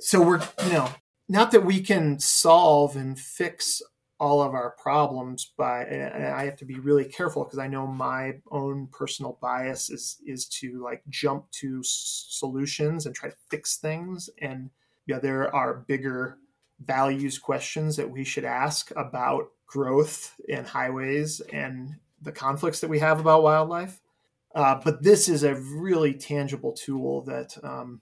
so 0.00 0.20
we're, 0.20 0.42
you 0.64 0.72
know, 0.72 0.88
not 1.28 1.50
that 1.52 1.64
we 1.64 1.80
can 1.80 2.18
solve 2.18 2.96
and 2.96 3.18
fix 3.18 3.82
all 4.20 4.42
of 4.42 4.52
our 4.52 4.70
problems 4.82 5.52
by 5.56 5.84
and 5.84 6.26
i 6.26 6.44
have 6.44 6.56
to 6.56 6.64
be 6.64 6.80
really 6.80 7.04
careful 7.04 7.44
because 7.44 7.58
i 7.58 7.68
know 7.68 7.86
my 7.86 8.34
own 8.50 8.88
personal 8.90 9.38
bias 9.40 9.90
is 9.90 10.16
is 10.26 10.46
to 10.48 10.82
like 10.82 11.02
jump 11.08 11.48
to 11.52 11.80
solutions 11.84 13.06
and 13.06 13.14
try 13.14 13.28
to 13.28 13.36
fix 13.48 13.76
things 13.76 14.28
and 14.40 14.70
yeah 15.08 15.18
there 15.18 15.52
are 15.54 15.84
bigger 15.88 16.38
values 16.84 17.40
questions 17.40 17.96
that 17.96 18.08
we 18.08 18.22
should 18.22 18.44
ask 18.44 18.92
about 18.94 19.50
growth 19.66 20.36
in 20.48 20.64
highways 20.64 21.40
and 21.52 21.96
the 22.22 22.32
conflicts 22.32 22.80
that 22.80 22.88
we 22.88 23.00
have 23.00 23.18
about 23.18 23.42
wildlife 23.42 24.00
uh, 24.54 24.80
but 24.82 25.02
this 25.02 25.28
is 25.28 25.44
a 25.44 25.54
really 25.54 26.14
tangible 26.14 26.72
tool 26.72 27.22
that, 27.22 27.56
um, 27.62 28.00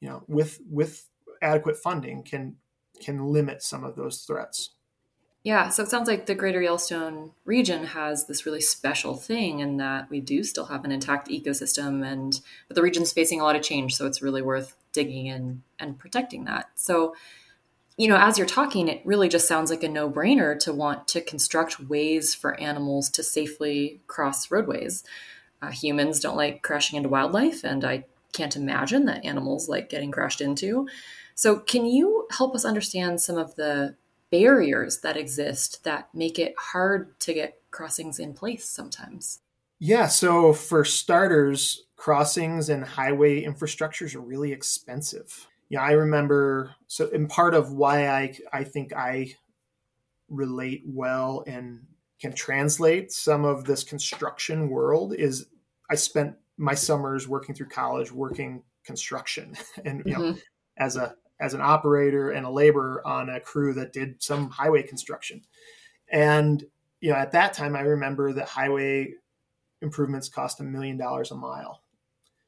you 0.00 0.08
know, 0.08 0.22
with 0.28 0.60
with 0.70 1.06
adequate 1.42 1.76
funding 1.76 2.22
can 2.22 2.56
can 3.00 3.26
limit 3.26 3.62
some 3.62 3.84
of 3.84 3.96
those 3.96 4.22
threats. 4.22 4.70
Yeah, 5.44 5.68
so 5.68 5.82
it 5.82 5.90
sounds 5.90 6.08
like 6.08 6.24
the 6.24 6.34
Greater 6.34 6.62
Yellowstone 6.62 7.32
region 7.44 7.84
has 7.84 8.24
this 8.24 8.46
really 8.46 8.62
special 8.62 9.14
thing 9.14 9.60
in 9.60 9.76
that 9.76 10.08
we 10.08 10.20
do 10.20 10.42
still 10.42 10.64
have 10.64 10.86
an 10.86 10.90
intact 10.90 11.28
ecosystem, 11.28 12.02
and 12.04 12.40
but 12.66 12.76
the 12.76 12.82
region's 12.82 13.12
facing 13.12 13.40
a 13.40 13.44
lot 13.44 13.54
of 13.54 13.60
change, 13.60 13.94
so 13.94 14.06
it's 14.06 14.22
really 14.22 14.40
worth 14.40 14.74
digging 14.92 15.26
in 15.26 15.62
and 15.78 15.98
protecting 15.98 16.44
that. 16.46 16.70
So, 16.76 17.14
you 17.98 18.08
know, 18.08 18.16
as 18.16 18.38
you're 18.38 18.46
talking, 18.46 18.88
it 18.88 19.02
really 19.04 19.28
just 19.28 19.46
sounds 19.46 19.70
like 19.70 19.82
a 19.82 19.88
no-brainer 19.88 20.58
to 20.60 20.72
want 20.72 21.06
to 21.08 21.20
construct 21.20 21.78
ways 21.78 22.34
for 22.34 22.58
animals 22.58 23.10
to 23.10 23.22
safely 23.22 24.00
cross 24.06 24.50
roadways. 24.50 25.04
Uh, 25.60 25.70
humans 25.70 26.20
don't 26.20 26.38
like 26.38 26.62
crashing 26.62 26.96
into 26.96 27.10
wildlife, 27.10 27.64
and 27.64 27.84
I 27.84 28.04
can't 28.32 28.56
imagine 28.56 29.04
that 29.06 29.26
animals 29.26 29.68
like 29.68 29.90
getting 29.90 30.10
crashed 30.10 30.40
into. 30.40 30.88
So, 31.34 31.58
can 31.58 31.84
you 31.84 32.26
help 32.30 32.54
us 32.54 32.64
understand 32.64 33.20
some 33.20 33.36
of 33.36 33.56
the 33.56 33.94
barriers 34.34 34.98
that 34.98 35.16
exist 35.16 35.84
that 35.84 36.12
make 36.12 36.40
it 36.40 36.56
hard 36.58 37.16
to 37.20 37.32
get 37.32 37.60
crossings 37.70 38.18
in 38.18 38.34
place 38.34 38.64
sometimes? 38.64 39.38
Yeah, 39.78 40.08
so 40.08 40.52
for 40.52 40.84
starters, 40.84 41.84
crossings 41.94 42.68
and 42.68 42.84
highway 42.84 43.44
infrastructures 43.44 44.16
are 44.16 44.20
really 44.20 44.50
expensive. 44.50 45.46
Yeah, 45.68 45.82
I 45.82 45.92
remember 45.92 46.74
so 46.88 47.08
and 47.14 47.28
part 47.28 47.54
of 47.54 47.72
why 47.72 48.08
I 48.08 48.36
I 48.52 48.64
think 48.64 48.92
I 48.92 49.36
relate 50.28 50.82
well 50.84 51.44
and 51.46 51.86
can 52.20 52.34
translate 52.34 53.12
some 53.12 53.44
of 53.44 53.64
this 53.64 53.84
construction 53.84 54.68
world 54.68 55.14
is 55.14 55.46
I 55.90 55.94
spent 55.94 56.34
my 56.56 56.74
summers 56.74 57.28
working 57.28 57.54
through 57.54 57.68
college 57.68 58.10
working 58.10 58.64
construction 58.84 59.54
and 59.84 60.02
you 60.04 60.12
know 60.12 60.20
mm-hmm. 60.20 60.38
as 60.78 60.96
a 60.96 61.14
as 61.40 61.54
an 61.54 61.60
operator 61.60 62.30
and 62.30 62.46
a 62.46 62.50
laborer 62.50 63.06
on 63.06 63.28
a 63.30 63.40
crew 63.40 63.74
that 63.74 63.92
did 63.92 64.22
some 64.22 64.50
highway 64.50 64.82
construction. 64.82 65.42
And 66.10 66.64
you 67.00 67.10
know 67.10 67.16
at 67.16 67.32
that 67.32 67.52
time 67.52 67.76
i 67.76 67.80
remember 67.80 68.32
that 68.32 68.48
highway 68.48 69.12
improvements 69.82 70.28
cost 70.28 70.60
a 70.60 70.62
million 70.62 70.96
dollars 70.96 71.30
a 71.30 71.34
mile. 71.34 71.82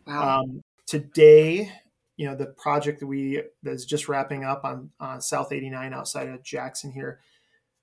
Wow. 0.06 0.40
Um, 0.40 0.62
today 0.86 1.70
you 2.16 2.26
know 2.26 2.34
the 2.34 2.46
project 2.46 3.00
that 3.00 3.06
we 3.06 3.42
that's 3.62 3.84
just 3.84 4.08
wrapping 4.08 4.44
up 4.44 4.64
on, 4.64 4.90
on 5.00 5.20
south 5.20 5.52
89 5.52 5.92
outside 5.92 6.28
of 6.28 6.42
jackson 6.42 6.90
here 6.90 7.20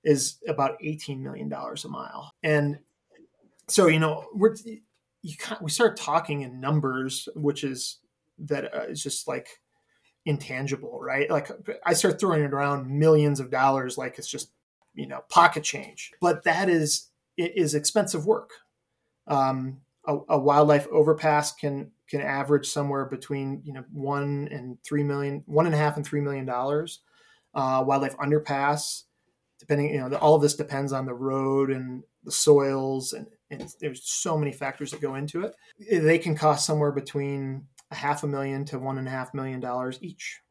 is 0.04 0.38
about 0.48 0.78
18 0.82 1.22
million 1.22 1.50
dollars 1.50 1.86
a 1.86 1.90
mile. 1.90 2.32
And 2.44 2.80
so 3.68 3.88
you 3.88 4.00
know 4.00 4.28
we're 4.34 4.56
you 5.22 5.36
we 5.62 5.72
start 5.72 5.98
talking 5.98 6.42
in 6.42 6.60
numbers, 6.60 7.30
which 7.36 7.64
is 7.64 8.00
that 8.40 8.74
uh, 8.76 8.84
is 8.90 9.02
just 9.02 9.28
like 9.28 9.62
intangible, 10.26 11.00
right? 11.02 11.30
Like 11.30 11.50
I 11.86 11.94
start 11.94 12.20
throwing 12.20 12.44
it 12.44 12.54
around 12.54 12.90
millions 12.90 13.40
of 13.40 13.52
dollars, 13.52 13.98
like 13.98 14.18
it's 14.18 14.30
just 14.30 14.52
you 14.94 15.08
know 15.08 15.22
pocket 15.30 15.64
change. 15.64 16.12
But 16.22 16.44
that 16.44 16.70
is 16.70 17.10
it 17.38 17.54
is 17.56 17.76
expensive 17.76 18.26
work. 18.26 18.52
Um, 19.28 19.82
a, 20.06 20.18
a, 20.30 20.38
wildlife 20.38 20.86
overpass 20.88 21.54
can 21.54 21.92
can 22.10 22.22
average 22.22 22.68
somewhere 22.68 23.06
between 23.06 23.62
you 23.64 23.74
know 23.74 23.84
one 23.92 24.48
and 24.52 24.78
three 24.84 25.04
million, 25.04 25.44
one 25.46 25.66
and 25.66 25.76
a 25.76 25.78
half 25.78 25.98
and 25.98 26.06
three 26.06 26.22
million 26.22 26.46
dollars. 26.46 27.00
Uh, 27.54 27.84
wildlife 27.86 28.18
underpass, 28.18 29.04
depending 29.60 29.94
you 29.94 29.98
know 29.98 30.16
all 30.18 30.36
of 30.36 30.42
this 30.42 30.56
depends 30.56 30.92
on 30.92 31.06
the 31.06 31.14
road 31.14 31.70
and 31.70 32.04
the 32.24 32.32
soils 32.32 33.14
and 33.14 33.28
and 33.52 33.70
there's 33.80 34.04
so 34.04 34.38
many 34.38 34.52
factors 34.52 34.92
that 34.92 35.02
go 35.02 35.16
into 35.16 35.44
it. 35.44 35.56
They 35.92 36.18
can 36.18 36.36
cost 36.36 36.66
somewhere 36.66 36.92
between 36.92 37.68
a 37.94 37.96
half 37.96 38.24
a 38.24 38.28
million 38.28 38.66
to 38.66 38.80
one 38.80 38.98
and 38.98 39.08
a 39.08 39.12
half 39.12 39.34
million 39.34 39.60
dollars 39.60 40.00
each, 40.02 40.42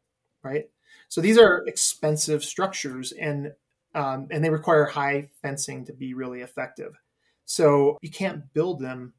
right? 0.42 0.64
So 1.08 1.20
these 1.20 1.38
are 1.38 1.64
expensive 1.66 2.42
structures, 2.42 3.12
and 3.12 3.52
um, 3.94 4.28
and 4.30 4.42
they 4.42 4.50
require 4.50 4.86
high 4.86 5.28
fencing 5.42 5.84
to 5.84 5.92
be 5.92 6.14
really 6.14 6.40
effective. 6.40 6.92
So 7.44 7.98
you 8.00 8.10
can't 8.10 8.50
build 8.54 8.80
them 8.80 9.12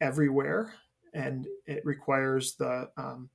everywhere, 0.00 0.74
and 1.14 1.46
it 1.66 1.84
requires 1.86 2.54
the 2.56 2.90
um, 2.96 3.30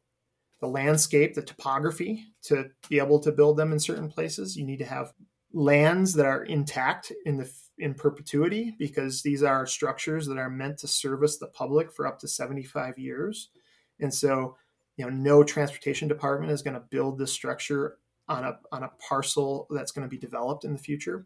the 0.60 0.67
landscape, 0.67 1.34
the 1.34 1.41
topography 1.41 2.25
to 2.43 2.69
be 2.89 2.99
able 2.99 3.19
to 3.19 3.32
build 3.32 3.58
them 3.58 3.71
in 3.71 3.79
certain 3.79 4.10
places. 4.10 4.56
You 4.56 4.65
need 4.65 4.79
to 4.79 4.86
have 4.86 5.13
lands 5.53 6.13
that 6.13 6.25
are 6.25 6.43
intact 6.45 7.12
in 7.25 7.38
the 7.38 7.49
in 7.79 7.93
perpetuity 7.93 8.75
because 8.77 9.21
these 9.21 9.43
are 9.43 9.65
structures 9.65 10.27
that 10.27 10.38
are 10.38 10.49
meant 10.49 10.77
to 10.79 10.88
service 10.88 11.38
the 11.38 11.47
public 11.47 11.91
for 11.91 12.08
up 12.08 12.19
to 12.19 12.27
75 12.27 12.97
years. 12.97 13.49
And 13.99 14.13
so, 14.13 14.56
you 14.97 15.06
know, 15.06 15.12
no 15.12 15.43
transportation 15.43 16.08
department 16.08 16.51
is 16.51 16.62
going 16.62 16.75
to 16.75 16.86
build 16.89 17.17
this 17.17 17.32
structure 17.32 17.97
on 18.27 18.43
a 18.43 18.60
on 18.71 18.84
a 18.84 18.91
parcel 18.99 19.67
that's 19.69 19.91
going 19.91 20.08
to 20.08 20.10
be 20.10 20.17
developed 20.17 20.65
in 20.65 20.73
the 20.73 20.79
future. 20.79 21.25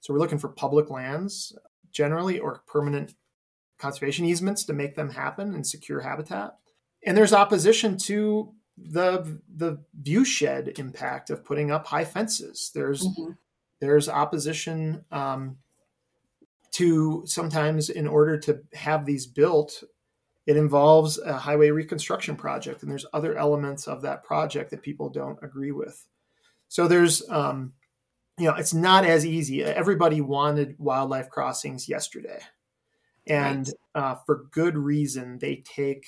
So 0.00 0.12
we're 0.12 0.20
looking 0.20 0.38
for 0.38 0.48
public 0.48 0.90
lands 0.90 1.56
generally 1.92 2.38
or 2.38 2.62
permanent 2.66 3.14
conservation 3.78 4.24
easements 4.24 4.64
to 4.64 4.72
make 4.72 4.94
them 4.94 5.10
happen 5.10 5.54
and 5.54 5.66
secure 5.66 6.00
habitat. 6.00 6.56
And 7.04 7.16
there's 7.16 7.32
opposition 7.32 7.96
to 7.98 8.52
the 8.78 9.40
the 9.56 9.78
viewshed 10.02 10.78
impact 10.78 11.30
of 11.30 11.44
putting 11.44 11.70
up 11.70 11.86
high 11.86 12.04
fences. 12.04 12.70
There's 12.74 13.06
mm-hmm. 13.06 13.32
there's 13.80 14.08
opposition 14.08 15.04
um, 15.10 15.58
to 16.72 17.22
sometimes 17.26 17.90
in 17.90 18.06
order 18.06 18.38
to 18.38 18.60
have 18.74 19.04
these 19.04 19.26
built 19.26 19.82
it 20.50 20.56
involves 20.56 21.16
a 21.20 21.32
highway 21.32 21.70
reconstruction 21.70 22.34
project 22.34 22.82
and 22.82 22.90
there's 22.90 23.06
other 23.12 23.38
elements 23.38 23.86
of 23.86 24.02
that 24.02 24.24
project 24.24 24.68
that 24.72 24.82
people 24.82 25.08
don't 25.08 25.38
agree 25.44 25.70
with. 25.70 26.04
So 26.66 26.88
there's 26.88 27.22
um, 27.30 27.72
you 28.36 28.46
know 28.46 28.56
it's 28.56 28.74
not 28.74 29.04
as 29.04 29.24
easy. 29.24 29.62
Everybody 29.62 30.20
wanted 30.20 30.74
wildlife 30.80 31.30
crossings 31.30 31.88
yesterday. 31.88 32.40
And 33.28 33.70
right. 33.94 34.02
uh, 34.02 34.14
for 34.26 34.46
good 34.50 34.76
reason 34.76 35.38
they 35.38 35.62
take 35.64 36.04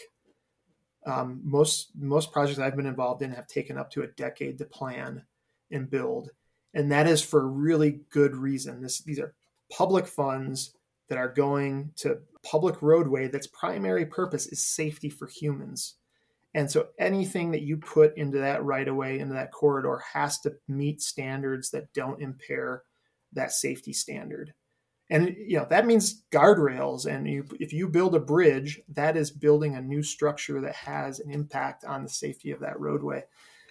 um, 1.06 1.40
most 1.44 1.90
most 1.94 2.32
projects 2.32 2.58
i've 2.58 2.74
been 2.74 2.86
involved 2.86 3.22
in 3.22 3.30
have 3.30 3.46
taken 3.46 3.78
up 3.78 3.92
to 3.92 4.02
a 4.02 4.08
decade 4.08 4.58
to 4.58 4.64
plan 4.64 5.22
and 5.70 5.88
build. 5.88 6.30
And 6.74 6.90
that 6.90 7.06
is 7.06 7.22
for 7.22 7.46
really 7.48 8.00
good 8.10 8.34
reason. 8.34 8.82
This 8.82 9.02
these 9.02 9.20
are 9.20 9.34
public 9.70 10.08
funds 10.08 10.74
that 11.12 11.18
are 11.18 11.28
going 11.28 11.90
to 11.94 12.16
public 12.42 12.80
roadway 12.80 13.28
that's 13.28 13.46
primary 13.46 14.06
purpose 14.06 14.46
is 14.46 14.62
safety 14.62 15.10
for 15.10 15.26
humans. 15.26 15.96
And 16.54 16.70
so 16.70 16.88
anything 16.98 17.50
that 17.50 17.60
you 17.60 17.76
put 17.76 18.16
into 18.16 18.38
that 18.38 18.64
right 18.64 18.88
of 18.88 18.96
way, 18.96 19.18
into 19.18 19.34
that 19.34 19.52
corridor, 19.52 20.02
has 20.14 20.40
to 20.40 20.54
meet 20.68 21.02
standards 21.02 21.70
that 21.72 21.92
don't 21.92 22.22
impair 22.22 22.84
that 23.34 23.52
safety 23.52 23.92
standard. 23.92 24.54
And 25.10 25.36
you 25.38 25.58
know 25.58 25.66
that 25.68 25.84
means 25.84 26.22
guardrails. 26.32 27.04
And 27.04 27.28
you, 27.28 27.44
if 27.60 27.74
you 27.74 27.88
build 27.88 28.14
a 28.14 28.20
bridge, 28.20 28.80
that 28.88 29.14
is 29.14 29.30
building 29.30 29.76
a 29.76 29.82
new 29.82 30.02
structure 30.02 30.62
that 30.62 30.74
has 30.74 31.20
an 31.20 31.30
impact 31.30 31.84
on 31.84 32.04
the 32.04 32.08
safety 32.08 32.52
of 32.52 32.60
that 32.60 32.80
roadway 32.80 33.24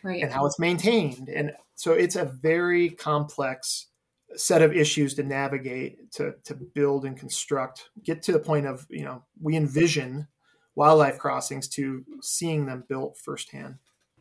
right. 0.04 0.22
and 0.22 0.32
how 0.32 0.46
it's 0.46 0.60
maintained. 0.60 1.28
And 1.28 1.54
so 1.74 1.94
it's 1.94 2.16
a 2.16 2.26
very 2.26 2.92
complex 2.92 3.88
set 4.36 4.62
of 4.62 4.74
issues 4.74 5.13
to 5.15 5.24
navigate 5.24 6.12
to 6.12 6.36
to 6.44 6.54
build 6.54 7.06
and 7.06 7.17
construct 7.17 7.89
get 8.04 8.22
to 8.24 8.32
the 8.32 8.39
point 8.39 8.65
of 8.65 8.86
you 8.89 9.04
know 9.04 9.24
we 9.41 9.56
envision 9.56 10.28
wildlife 10.76 11.17
crossings 11.17 11.67
to 11.67 12.04
seeing 12.22 12.65
them 12.65 12.84
built 12.88 13.17
firsthand. 13.17 13.76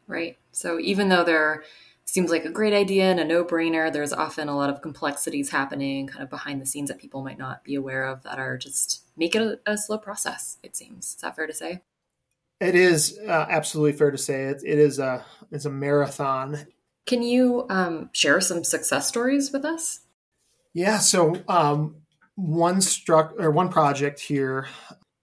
Right. 0.07 0.37
So 0.53 0.81
even 0.81 1.09
though 1.09 1.23
there 1.23 1.62
seems 2.05 2.31
like 2.31 2.44
a 2.44 2.51
great 2.51 2.73
idea 2.73 3.05
and 3.05 3.20
a 3.20 3.25
no-brainer, 3.25 3.92
there's 3.92 4.12
often 4.12 4.49
a 4.49 4.57
lot 4.57 4.68
of 4.68 4.83
complexities 4.83 5.51
happening 5.51 6.09
kind 6.09 6.25
of 6.25 6.29
behind 6.29 6.61
the 6.61 6.66
scenes 6.66 6.88
that 6.88 6.99
people 6.99 7.23
might 7.23 7.38
not 7.38 7.62
be 7.62 7.77
aware 7.77 8.05
of 8.05 8.25
that 8.25 8.38
are 8.38 8.59
just 8.59 9.05
make 9.16 9.37
it 9.37 9.61
a, 9.66 9.73
a 9.73 9.79
slow 9.79 9.99
process. 9.99 10.59
It 10.64 10.75
seems. 10.75 11.11
Is 11.11 11.20
that 11.23 11.37
fair 11.37 11.46
to 11.46 11.55
say? 11.55 11.83
It 12.61 12.75
is 12.75 13.18
uh, 13.27 13.46
absolutely 13.49 13.92
fair 13.92 14.11
to 14.11 14.18
say 14.18 14.46
it. 14.46 14.62
It 14.64 14.79
is 14.79 14.99
a 14.99 15.25
it's 15.53 15.64
a 15.64 15.70
marathon. 15.70 16.66
Can 17.07 17.23
you 17.23 17.67
um, 17.69 18.11
share 18.13 18.41
some 18.41 18.65
success 18.65 19.09
stories 19.09 19.53
with 19.53 19.65
us? 19.65 20.01
Yeah. 20.73 20.99
So 20.99 21.37
um, 21.49 21.97
one 22.37 22.81
struck 22.81 23.35
or 23.39 23.51
one 23.51 23.69
project 23.69 24.21
here, 24.21 24.69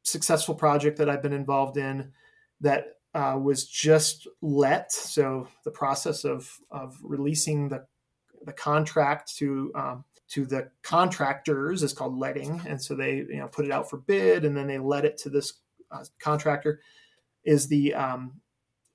successful 0.04 0.56
project 0.56 0.98
that 0.98 1.10
I've 1.10 1.22
been 1.22 1.34
involved 1.34 1.78
in 1.78 2.12
that 2.62 2.98
uh, 3.13 3.38
was 3.42 3.66
just 3.66 4.28
let. 4.42 4.92
So 4.92 5.48
the 5.63 5.72
process 5.72 6.26
of 6.26 6.52
of 6.72 6.98
releasing 7.02 7.70
the 7.70 7.86
the 8.46 8.54
contract 8.54 9.36
to 9.38 9.72
um, 9.76 10.04
to 10.30 10.46
the 10.46 10.70
contractors 10.84 11.84
is 11.84 11.94
called 11.94 12.18
letting, 12.18 12.62
and 12.68 12.82
so 12.82 12.96
they 12.96 13.16
you 13.16 13.38
know 13.38 13.48
put 13.48 13.66
it 13.66 13.72
out 13.72 13.90
for 13.90 13.98
bid, 13.98 14.46
and 14.46 14.56
then 14.56 14.68
they 14.68 14.78
let 14.78 15.06
it 15.06 15.18
to 15.20 15.30
this 15.30 15.54
uh, 15.92 16.04
contractor. 16.20 16.82
Is 17.44 17.68
the 17.68 17.94
um, 17.94 18.42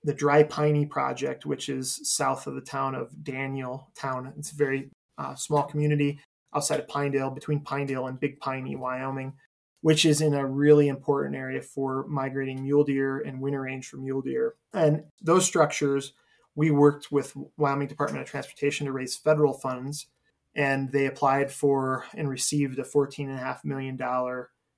the 0.04 0.14
Dry 0.14 0.42
Piney 0.42 0.86
project, 0.86 1.46
which 1.46 1.68
is 1.68 2.00
south 2.02 2.46
of 2.46 2.54
the 2.54 2.60
town 2.60 2.94
of 2.94 3.22
Daniel 3.22 3.88
Town. 3.96 4.32
It's 4.36 4.52
a 4.52 4.56
very 4.56 4.90
uh, 5.18 5.34
small 5.34 5.62
community 5.64 6.20
outside 6.54 6.80
of 6.80 6.88
Pinedale, 6.88 7.30
between 7.30 7.60
Pinedale 7.60 8.06
and 8.06 8.20
Big 8.20 8.38
Piney, 8.40 8.76
Wyoming, 8.76 9.34
which 9.80 10.04
is 10.04 10.20
in 10.20 10.34
a 10.34 10.46
really 10.46 10.88
important 10.88 11.34
area 11.34 11.62
for 11.62 12.06
migrating 12.08 12.62
mule 12.62 12.84
deer 12.84 13.20
and 13.20 13.40
winter 13.40 13.62
range 13.62 13.88
for 13.88 13.96
mule 13.96 14.22
deer. 14.22 14.54
And 14.74 15.04
those 15.20 15.46
structures, 15.46 16.12
we 16.54 16.70
worked 16.70 17.10
with 17.10 17.34
Wyoming 17.56 17.88
Department 17.88 18.22
of 18.22 18.28
Transportation 18.28 18.86
to 18.86 18.92
raise 18.92 19.16
federal 19.16 19.54
funds, 19.54 20.06
and 20.54 20.92
they 20.92 21.06
applied 21.06 21.50
for 21.50 22.04
and 22.14 22.28
received 22.28 22.78
a 22.78 22.84
$14.5 22.84 23.64
million 23.64 23.98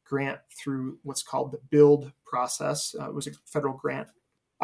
grant 0.05 0.39
through 0.51 0.99
what's 1.03 1.23
called 1.23 1.51
the 1.51 1.61
build 1.71 2.13
process. 2.25 2.95
Uh, 2.99 3.09
it 3.09 3.15
was 3.15 3.27
a 3.27 3.33
federal 3.47 3.75
grant 3.75 4.09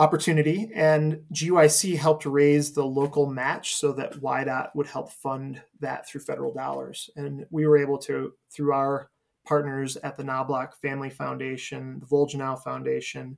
opportunity, 0.00 0.70
and 0.74 1.22
GYC 1.32 1.96
helped 1.96 2.24
raise 2.24 2.72
the 2.72 2.84
local 2.84 3.26
match 3.26 3.76
so 3.76 3.92
that 3.92 4.14
WYDOT 4.14 4.70
would 4.74 4.86
help 4.86 5.12
fund 5.12 5.60
that 5.80 6.08
through 6.08 6.22
federal 6.22 6.54
dollars. 6.54 7.10
And 7.16 7.44
we 7.50 7.66
were 7.66 7.76
able 7.76 7.98
to, 7.98 8.32
through 8.50 8.72
our 8.72 9.10
partners 9.46 9.98
at 9.98 10.16
the 10.16 10.24
Knobloch 10.24 10.74
Family 10.80 11.10
Foundation, 11.10 12.00
the 12.00 12.06
Volgenau 12.06 12.58
Foundation, 12.58 13.36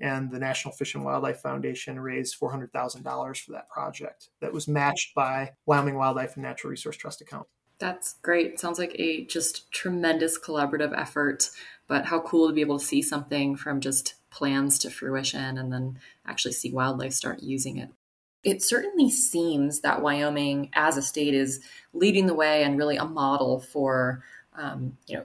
and 0.00 0.30
the 0.30 0.38
National 0.38 0.72
Fish 0.72 0.94
and 0.94 1.04
Wildlife 1.04 1.40
Foundation 1.40 1.98
raise 1.98 2.34
$400,000 2.34 3.40
for 3.40 3.52
that 3.52 3.68
project 3.68 4.28
that 4.40 4.52
was 4.52 4.68
matched 4.68 5.16
by 5.16 5.52
Wyoming 5.66 5.96
Wildlife 5.96 6.34
and 6.34 6.44
Natural 6.44 6.70
Resource 6.70 6.96
Trust 6.96 7.22
account. 7.22 7.46
That's 7.78 8.14
great. 8.22 8.60
Sounds 8.60 8.78
like 8.78 8.94
a 9.00 9.24
just 9.26 9.70
tremendous 9.72 10.38
collaborative 10.38 10.96
effort, 10.96 11.50
but 11.88 12.04
how 12.04 12.20
cool 12.20 12.46
to 12.46 12.54
be 12.54 12.60
able 12.60 12.78
to 12.78 12.84
see 12.84 13.02
something 13.02 13.56
from 13.56 13.80
just 13.80 14.14
plans 14.34 14.78
to 14.80 14.90
fruition 14.90 15.56
and 15.56 15.72
then 15.72 15.98
actually 16.26 16.52
see 16.52 16.72
wildlife 16.72 17.12
start 17.12 17.42
using 17.42 17.78
it. 17.78 17.88
It 18.42 18.62
certainly 18.62 19.10
seems 19.10 19.80
that 19.80 20.02
Wyoming 20.02 20.70
as 20.74 20.96
a 20.96 21.02
state 21.02 21.34
is 21.34 21.60
leading 21.94 22.26
the 22.26 22.34
way 22.34 22.64
and 22.64 22.76
really 22.76 22.96
a 22.96 23.04
model 23.04 23.60
for 23.60 24.22
um, 24.56 24.98
you 25.06 25.16
know 25.16 25.24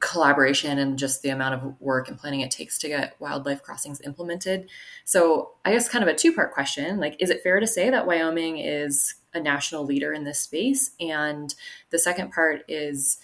collaboration 0.00 0.78
and 0.78 0.98
just 0.98 1.22
the 1.22 1.28
amount 1.28 1.54
of 1.54 1.80
work 1.80 2.08
and 2.08 2.18
planning 2.18 2.40
it 2.40 2.50
takes 2.50 2.78
to 2.78 2.88
get 2.88 3.14
wildlife 3.20 3.62
crossings 3.62 4.00
implemented. 4.02 4.68
So, 5.04 5.52
I 5.64 5.72
guess 5.72 5.88
kind 5.88 6.02
of 6.02 6.08
a 6.08 6.14
two-part 6.14 6.52
question, 6.52 6.98
like 6.98 7.16
is 7.20 7.30
it 7.30 7.42
fair 7.42 7.60
to 7.60 7.66
say 7.66 7.90
that 7.90 8.06
Wyoming 8.06 8.58
is 8.58 9.14
a 9.32 9.40
national 9.40 9.84
leader 9.84 10.12
in 10.12 10.24
this 10.24 10.40
space? 10.40 10.90
And 10.98 11.54
the 11.90 11.98
second 11.98 12.32
part 12.32 12.64
is 12.68 13.18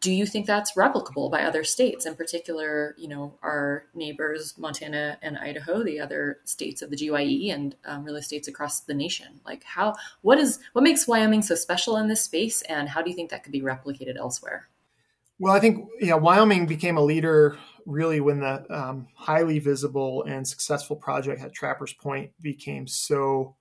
do 0.00 0.12
you 0.12 0.26
think 0.26 0.46
that's 0.46 0.72
replicable 0.72 1.30
by 1.30 1.42
other 1.42 1.64
states? 1.64 2.06
In 2.06 2.14
particular 2.14 2.94
you 2.98 3.08
know 3.08 3.34
our 3.42 3.86
neighbors 3.94 4.56
montana 4.58 5.18
and 5.22 5.38
idaho 5.38 5.82
the 5.82 6.00
other 6.00 6.38
states 6.44 6.82
of 6.82 6.90
the 6.90 6.96
gye 6.96 7.52
and 7.52 7.76
um, 7.84 8.04
really 8.04 8.22
states 8.22 8.48
across 8.48 8.80
the 8.80 8.94
nation. 8.94 9.40
Like 9.44 9.64
how 9.64 9.94
what 10.22 10.38
is 10.38 10.58
what 10.72 10.82
makes 10.82 11.06
wyoming 11.06 11.42
so 11.42 11.54
special 11.54 11.96
in 11.96 12.08
this 12.08 12.22
space 12.22 12.62
and 12.62 12.88
how 12.88 13.02
do 13.02 13.10
you 13.10 13.16
think 13.16 13.30
that 13.30 13.42
could 13.42 13.52
be 13.52 13.62
replicated 13.62 14.16
elsewhere? 14.16 14.68
Well, 15.38 15.54
I 15.54 15.60
think 15.60 15.88
know 16.08 16.16
Wyoming 16.16 16.66
became 16.66 16.96
a 16.96 17.02
leader 17.02 17.58
really 17.86 18.20
when 18.20 18.40
the 18.40 18.64
um, 18.74 19.08
highly 19.14 19.58
visible 19.58 20.22
and 20.24 20.46
successful 20.46 20.96
project 20.96 21.42
at 21.42 21.52
Trappers 21.52 21.92
Point 21.92 22.30
became 22.40 22.86
so 22.86 23.56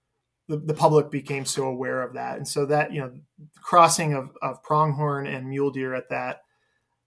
the, 0.47 0.58
the, 0.58 0.73
public 0.73 1.10
became 1.10 1.45
so 1.45 1.65
aware 1.65 2.01
of 2.01 2.13
that, 2.13 2.38
and 2.38 2.47
so 2.47 2.65
that 2.65 2.91
you 2.91 3.01
know 3.01 3.13
crossing 3.62 4.13
of, 4.13 4.32
of 4.41 4.62
pronghorn 4.63 5.25
and 5.25 5.47
mule 5.47 5.71
deer 5.71 5.93
at 5.93 6.10
that 6.10 6.41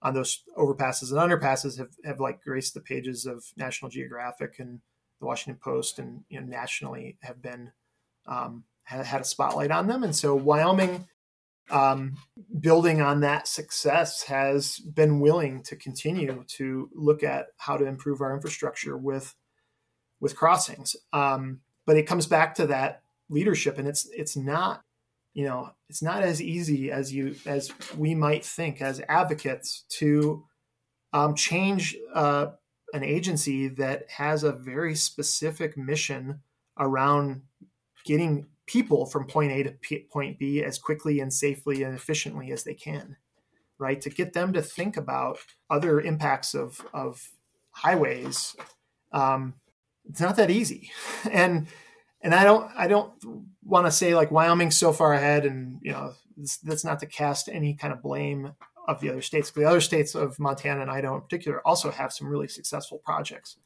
on 0.03 0.15
those 0.15 0.43
overpasses 0.57 1.11
and 1.11 1.19
underpasses 1.19 1.79
have, 1.79 1.91
have 2.05 2.21
like 2.21 2.43
graced 2.43 2.75
the 2.75 2.81
pages 2.81 3.27
of 3.27 3.45
National 3.57 3.91
Geographic 3.91 4.57
and 4.59 4.81
the 5.21 5.27
Washington 5.27 5.61
Post 5.63 5.99
and 5.99 6.23
you 6.29 6.41
know 6.41 6.47
nationally 6.47 7.19
have 7.23 7.43
been 7.43 7.73
um, 8.27 8.65
had, 8.85 9.21
a 9.21 9.25
spotlight 9.25 9.71
on 9.71 9.87
them, 9.87 10.03
and 10.03 10.15
so 10.15 10.35
Wyoming 10.35 11.07
um, 11.71 12.17
building 12.61 13.01
on 13.01 13.21
that 13.21 13.49
success 13.49 14.23
has 14.23 14.79
been 14.79 15.21
willing 15.21 15.63
to 15.65 15.77
continue 15.77 16.45
to 16.47 16.89
look 16.95 17.23
at 17.23 17.47
how 17.57 17.77
to 17.77 17.87
improve 17.87 18.21
our 18.21 18.35
infrastructure 18.35 18.97
with 18.97 19.35
with 20.21 20.37
crossings. 20.37 20.97
Um, 21.13 21.61
but 21.85 21.97
it 21.97 22.07
comes 22.07 22.27
back 22.27 22.55
to 22.57 22.67
that 22.69 23.03
leadership, 23.29 23.79
and 23.79 23.89
it's 23.89 24.09
it's 24.17 24.37
not 24.37 24.83
you 25.35 25.45
know 25.45 25.71
it's 25.89 26.03
not 26.03 26.23
as 26.23 26.41
easy 26.41 26.91
as 26.91 27.13
you 27.13 27.35
as 27.47 27.73
we 27.97 28.15
might 28.15 28.45
think 28.45 28.81
as 28.81 29.03
advocates 29.09 29.85
to 29.89 30.45
um, 31.13 31.35
change 31.35 31.97
uh, 32.15 32.47
an 32.93 33.03
agency 33.03 33.69
that 33.69 34.11
has 34.11 34.45
a 34.45 34.53
very 34.53 34.95
specific 34.95 35.77
mission 35.77 36.41
around 36.79 37.43
getting 38.05 38.47
people 38.67 39.07
from 39.07 39.27
point 39.27 39.53
A 39.53 39.63
to 39.63 39.71
P- 39.71 40.07
point 40.11 40.39
B 40.39 40.63
as 40.63 40.79
quickly 40.79 41.21
and 41.21 41.33
safely 41.33 41.83
and 41.83 41.95
efficiently 41.95 42.51
as 42.53 42.65
they 42.65 42.75
can, 42.75 43.17
right? 43.79 44.01
To 44.01 44.11
get 44.11 44.33
them 44.33 44.53
to 44.53 44.63
think 44.63 44.97
about 44.97 45.39
other 45.71 46.01
impacts 46.01 46.55
of, 46.55 46.85
of 46.93 47.31
highways, 47.71 48.57
um, 49.13 49.55
it's 50.09 50.21
not 50.21 50.37
that 50.37 50.51
easy. 50.51 50.91
And 51.31 51.67
and 52.27 52.35
I 52.35 52.43
don't 52.43 52.69
I 52.77 52.89
don't 52.89 53.13
want 53.63 53.87
to 53.87 53.93
say 53.93 54.17
like 54.17 54.33
Wyoming's 54.33 54.77
so 54.77 54.93
far 54.93 55.15
ahead, 55.15 55.47
and 55.47 55.79
you 55.81 55.93
know 55.93 56.13
that's 56.65 56.85
not 56.85 56.99
to 57.01 57.07
cast 57.07 57.49
any 57.49 57.75
kind 57.75 57.93
of 57.93 58.03
blame 58.03 58.53
of 58.89 59.01
the 59.01 59.11
other 59.11 59.23
states. 59.23 59.53
The 59.53 59.65
other 59.65 59.81
states 59.81 60.17
of 60.17 60.37
Montana 60.41 60.83
and 60.83 60.91
Idaho 60.91 61.15
in 61.15 61.21
particular 61.21 61.65
also 61.65 61.93
have 61.93 62.13
some 62.13 62.27
really 62.27 62.49
successful 62.49 63.01
projects. 63.05 63.59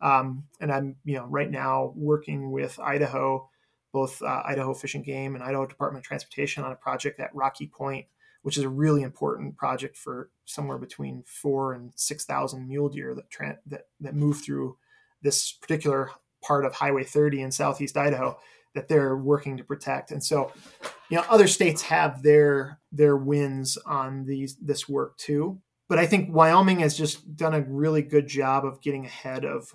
Um, 0.00 0.44
and 0.60 0.72
I'm 0.72 0.96
you 1.04 1.14
know 1.14 1.26
right 1.26 1.48
now 1.48 1.92
working 1.94 2.50
with 2.50 2.78
Idaho 2.80 3.48
both 3.92 4.20
uh, 4.20 4.42
Idaho 4.44 4.74
Fish 4.74 4.96
and 4.96 5.04
Game 5.04 5.36
and 5.36 5.44
Idaho 5.44 5.64
Department 5.64 6.04
of 6.04 6.08
Transportation 6.08 6.64
on 6.64 6.72
a 6.72 6.76
project 6.76 7.20
at 7.20 7.32
Rocky 7.32 7.68
Point, 7.68 8.06
which 8.42 8.58
is 8.58 8.64
a 8.64 8.68
really 8.68 9.02
important 9.02 9.56
project 9.56 9.96
for 9.96 10.30
somewhere 10.44 10.78
between 10.78 11.22
four 11.24 11.74
and 11.74 11.92
six 11.94 12.24
thousand 12.24 12.66
mule 12.66 12.88
deer 12.88 13.14
that, 13.14 13.30
tra- 13.30 13.60
that 13.66 13.82
that 14.00 14.16
move 14.16 14.42
through 14.42 14.76
this 15.22 15.52
particular 15.52 16.10
part 16.48 16.64
of 16.64 16.74
Highway 16.74 17.04
30 17.04 17.42
in 17.42 17.52
southeast 17.52 17.98
Idaho 17.98 18.38
that 18.74 18.88
they're 18.88 19.16
working 19.16 19.58
to 19.58 19.64
protect. 19.64 20.10
And 20.10 20.24
so, 20.24 20.50
you 21.10 21.16
know, 21.18 21.24
other 21.28 21.46
states 21.46 21.82
have 21.82 22.22
their 22.22 22.80
their 22.90 23.16
wins 23.16 23.76
on 23.84 24.24
these 24.24 24.56
this 24.56 24.88
work 24.88 25.18
too. 25.18 25.60
But 25.88 25.98
I 25.98 26.06
think 26.06 26.34
Wyoming 26.34 26.80
has 26.80 26.96
just 26.96 27.36
done 27.36 27.54
a 27.54 27.60
really 27.60 28.02
good 28.02 28.26
job 28.26 28.64
of 28.64 28.80
getting 28.80 29.04
ahead 29.04 29.44
of 29.44 29.72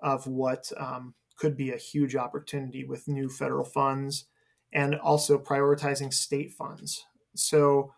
of 0.00 0.26
what 0.26 0.72
um, 0.78 1.14
could 1.36 1.56
be 1.56 1.72
a 1.72 1.76
huge 1.76 2.16
opportunity 2.16 2.84
with 2.84 3.08
new 3.08 3.28
federal 3.28 3.64
funds 3.64 4.24
and 4.72 4.94
also 4.96 5.38
prioritizing 5.38 6.12
state 6.12 6.52
funds. 6.52 7.04
So, 7.34 7.92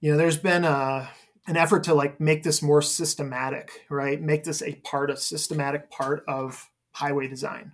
you 0.00 0.10
know, 0.10 0.18
there's 0.18 0.38
been 0.38 0.64
a 0.64 1.08
an 1.46 1.56
effort 1.56 1.84
to 1.84 1.94
like 1.94 2.20
make 2.20 2.42
this 2.42 2.62
more 2.62 2.82
systematic, 2.82 3.86
right? 3.88 4.20
Make 4.20 4.44
this 4.44 4.62
a 4.62 4.74
part 4.76 5.08
of 5.10 5.18
systematic 5.18 5.90
part 5.90 6.22
of 6.28 6.68
highway 6.98 7.28
design. 7.28 7.72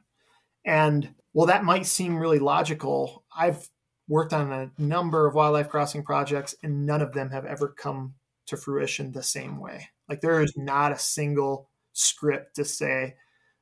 And 0.65 1.15
well, 1.33 1.47
that 1.47 1.65
might 1.65 1.87
seem 1.87 2.19
really 2.19 2.39
logical. 2.39 3.25
I've 3.37 3.69
worked 4.07 4.33
on 4.33 4.53
a 4.53 4.71
number 4.79 5.27
of 5.27 5.35
wildlife 5.35 5.69
crossing 5.69 6.03
projects, 6.03 6.55
and 6.63 6.85
none 6.85 7.01
of 7.01 7.13
them 7.13 7.31
have 7.31 7.47
ever 7.47 7.69
come 7.69 8.15
to 8.47 8.57
fruition 8.57 9.13
the 9.13 9.23
same 9.23 9.59
way. 9.59 9.89
Like 10.09 10.21
there 10.21 10.43
is 10.43 10.53
not 10.57 10.93
a 10.93 10.99
single 10.99 11.71
script 11.93 12.57
to 12.57 12.65
say, 12.65 13.15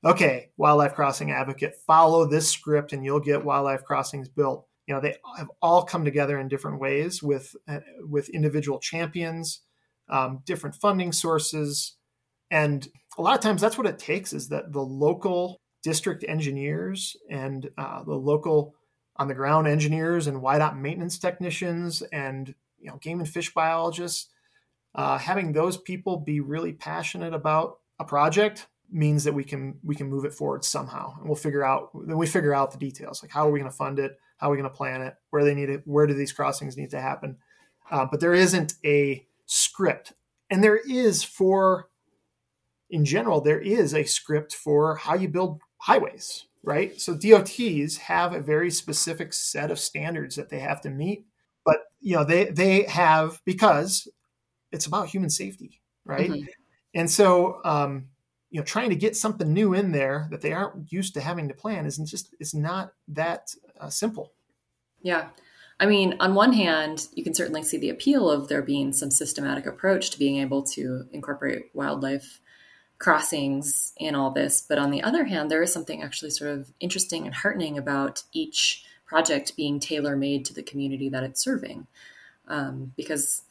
okay, 0.04 0.50
wildlife 0.56 0.94
crossing 0.94 1.30
advocate, 1.30 1.76
follow 1.86 2.26
this 2.26 2.48
script 2.48 2.92
and 2.92 3.04
you'll 3.04 3.20
get 3.20 3.44
wildlife 3.44 3.84
crossings 3.84 4.28
built. 4.28 4.66
You 4.86 4.94
know, 4.94 5.00
they 5.00 5.14
have 5.36 5.50
all 5.60 5.84
come 5.84 6.04
together 6.04 6.40
in 6.40 6.48
different 6.48 6.80
ways 6.80 7.22
with 7.22 7.54
uh, 7.68 7.78
with 8.08 8.28
individual 8.30 8.80
champions, 8.80 9.60
um, 10.08 10.42
different 10.44 10.74
funding 10.74 11.12
sources, 11.12 11.94
and 12.50 12.88
a 13.18 13.22
lot 13.22 13.34
of 13.34 13.40
times 13.40 13.60
that's 13.60 13.78
what 13.78 13.86
it 13.86 13.98
takes 13.98 14.32
is 14.32 14.48
that 14.48 14.72
the 14.72 14.80
local 14.80 15.60
district 15.82 16.24
engineers 16.26 17.16
and 17.28 17.68
uh, 17.76 18.02
the 18.04 18.14
local 18.14 18.74
on 19.16 19.28
the 19.28 19.34
ground 19.34 19.66
engineers 19.66 20.26
and 20.26 20.40
WYDOT 20.40 20.78
maintenance 20.78 21.18
technicians 21.18 22.02
and 22.12 22.54
you 22.78 22.88
know 22.88 22.96
game 22.96 23.18
and 23.20 23.28
fish 23.28 23.52
biologists 23.52 24.28
uh, 24.94 25.18
having 25.18 25.52
those 25.52 25.76
people 25.76 26.18
be 26.18 26.40
really 26.40 26.72
passionate 26.72 27.34
about 27.34 27.78
a 27.98 28.04
project 28.04 28.66
means 28.90 29.24
that 29.24 29.32
we 29.32 29.42
can 29.42 29.78
we 29.82 29.94
can 29.94 30.08
move 30.08 30.24
it 30.24 30.34
forward 30.34 30.64
somehow. 30.64 31.14
And 31.18 31.26
we'll 31.26 31.36
figure 31.36 31.64
out 31.64 31.90
then 32.06 32.18
we 32.18 32.26
figure 32.26 32.54
out 32.54 32.72
the 32.72 32.78
details 32.78 33.22
like 33.22 33.32
how 33.32 33.48
are 33.48 33.50
we 33.50 33.58
going 33.58 33.70
to 33.70 33.76
fund 33.76 33.98
it? 33.98 34.18
How 34.36 34.48
are 34.48 34.50
we 34.50 34.58
going 34.58 34.70
to 34.70 34.76
plan 34.76 35.02
it? 35.02 35.14
Where 35.30 35.44
they 35.44 35.54
need 35.54 35.70
it? 35.70 35.82
Where 35.86 36.06
do 36.06 36.14
these 36.14 36.32
crossings 36.32 36.76
need 36.76 36.90
to 36.90 37.00
happen? 37.00 37.38
Uh, 37.90 38.06
but 38.10 38.20
there 38.20 38.34
isn't 38.34 38.74
a 38.84 39.26
script. 39.46 40.12
And 40.50 40.62
there 40.62 40.76
is 40.76 41.22
for 41.22 41.88
in 42.92 43.04
general 43.04 43.40
there 43.40 43.60
is 43.60 43.94
a 43.94 44.04
script 44.04 44.54
for 44.54 44.94
how 44.94 45.14
you 45.14 45.28
build 45.28 45.60
highways 45.78 46.46
right? 46.62 47.00
So 47.00 47.14
dots 47.14 47.96
have 47.96 48.32
a 48.32 48.40
very 48.40 48.70
specific 48.70 49.32
set 49.32 49.70
of 49.70 49.78
standards 49.78 50.36
that 50.36 50.48
they 50.48 50.60
have 50.60 50.80
to 50.82 50.90
meet 50.90 51.26
but 51.64 51.78
you 52.00 52.16
know 52.16 52.24
they 52.24 52.46
they 52.46 52.84
have 52.84 53.40
because 53.44 54.08
it's 54.70 54.86
about 54.86 55.08
human 55.08 55.30
safety 55.30 55.80
right? 56.04 56.30
Mm-hmm. 56.30 56.46
and 56.94 57.10
so 57.10 57.60
um, 57.64 58.08
you 58.50 58.60
know 58.60 58.64
trying 58.64 58.90
to 58.90 58.96
get 58.96 59.16
something 59.16 59.52
new 59.52 59.74
in 59.74 59.92
there 59.92 60.28
that 60.30 60.40
they 60.40 60.52
aren't 60.52 60.92
used 60.92 61.14
to 61.14 61.20
having 61.20 61.48
to 61.48 61.54
plan 61.54 61.86
isn't 61.86 62.06
just 62.06 62.34
it's 62.38 62.54
not 62.54 62.92
that 63.08 63.54
uh, 63.80 63.90
simple. 63.90 64.32
Yeah. 65.02 65.28
I 65.80 65.86
mean 65.86 66.16
on 66.20 66.34
one 66.34 66.52
hand 66.52 67.08
you 67.12 67.24
can 67.24 67.34
certainly 67.34 67.64
see 67.64 67.78
the 67.78 67.90
appeal 67.90 68.30
of 68.30 68.48
there 68.48 68.62
being 68.62 68.92
some 68.92 69.10
systematic 69.10 69.66
approach 69.66 70.10
to 70.10 70.18
being 70.18 70.36
able 70.36 70.62
to 70.62 71.06
incorporate 71.12 71.64
wildlife 71.74 72.40
crossings 73.02 73.92
in 73.96 74.14
all 74.14 74.30
this 74.30 74.64
but 74.68 74.78
on 74.78 74.90
the 74.90 75.02
other 75.02 75.24
hand 75.24 75.50
there 75.50 75.62
is 75.62 75.72
something 75.72 76.02
actually 76.02 76.30
sort 76.30 76.50
of 76.50 76.70
interesting 76.78 77.26
and 77.26 77.34
heartening 77.34 77.76
about 77.76 78.22
each 78.32 78.84
project 79.12 79.54
being 79.56 79.78
tailor 79.78 80.16
made 80.16 80.42
to 80.42 80.54
the 80.54 80.62
community 80.62 81.10
that 81.10 81.22
it's 81.22 81.44
serving. 81.44 81.86
Um, 82.48 82.92
because 82.96 83.42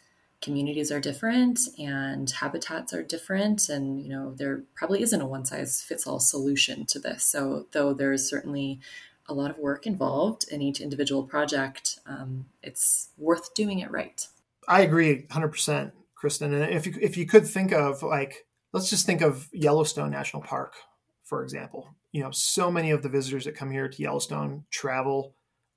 communities 0.41 0.91
are 0.91 0.99
different 0.99 1.59
and 1.77 2.27
habitats 2.31 2.93
are 2.95 3.03
different 3.03 3.69
and 3.69 4.01
you 4.01 4.09
know 4.09 4.33
there 4.33 4.63
probably 4.73 5.03
isn't 5.03 5.21
a 5.21 5.25
one 5.25 5.45
size 5.45 5.83
fits 5.83 6.07
all 6.07 6.19
solution 6.19 6.83
to 6.87 6.97
this. 6.97 7.23
So 7.23 7.67
though 7.73 7.93
there's 7.93 8.27
certainly 8.27 8.79
a 9.27 9.35
lot 9.35 9.51
of 9.51 9.59
work 9.59 9.85
involved 9.85 10.45
in 10.51 10.63
each 10.63 10.81
individual 10.81 11.23
project 11.23 11.99
um, 12.07 12.45
it's 12.63 13.09
worth 13.19 13.53
doing 13.53 13.77
it 13.79 13.91
right. 13.91 14.27
I 14.67 14.81
agree 14.81 15.27
100% 15.29 15.91
kristen. 16.15 16.53
And 16.55 16.73
if 16.73 16.87
you, 16.87 16.93
if 16.99 17.17
you 17.17 17.27
could 17.27 17.45
think 17.45 17.71
of 17.71 18.01
like 18.01 18.47
let's 18.73 18.89
just 18.89 19.05
think 19.05 19.21
of 19.21 19.49
yellowstone 19.51 20.11
national 20.11 20.41
park 20.41 20.75
for 21.23 21.43
example 21.43 21.89
you 22.11 22.21
know 22.21 22.31
so 22.31 22.71
many 22.71 22.91
of 22.91 23.01
the 23.01 23.09
visitors 23.09 23.45
that 23.45 23.55
come 23.55 23.71
here 23.71 23.87
to 23.87 24.01
yellowstone 24.01 24.65
travel 24.69 25.33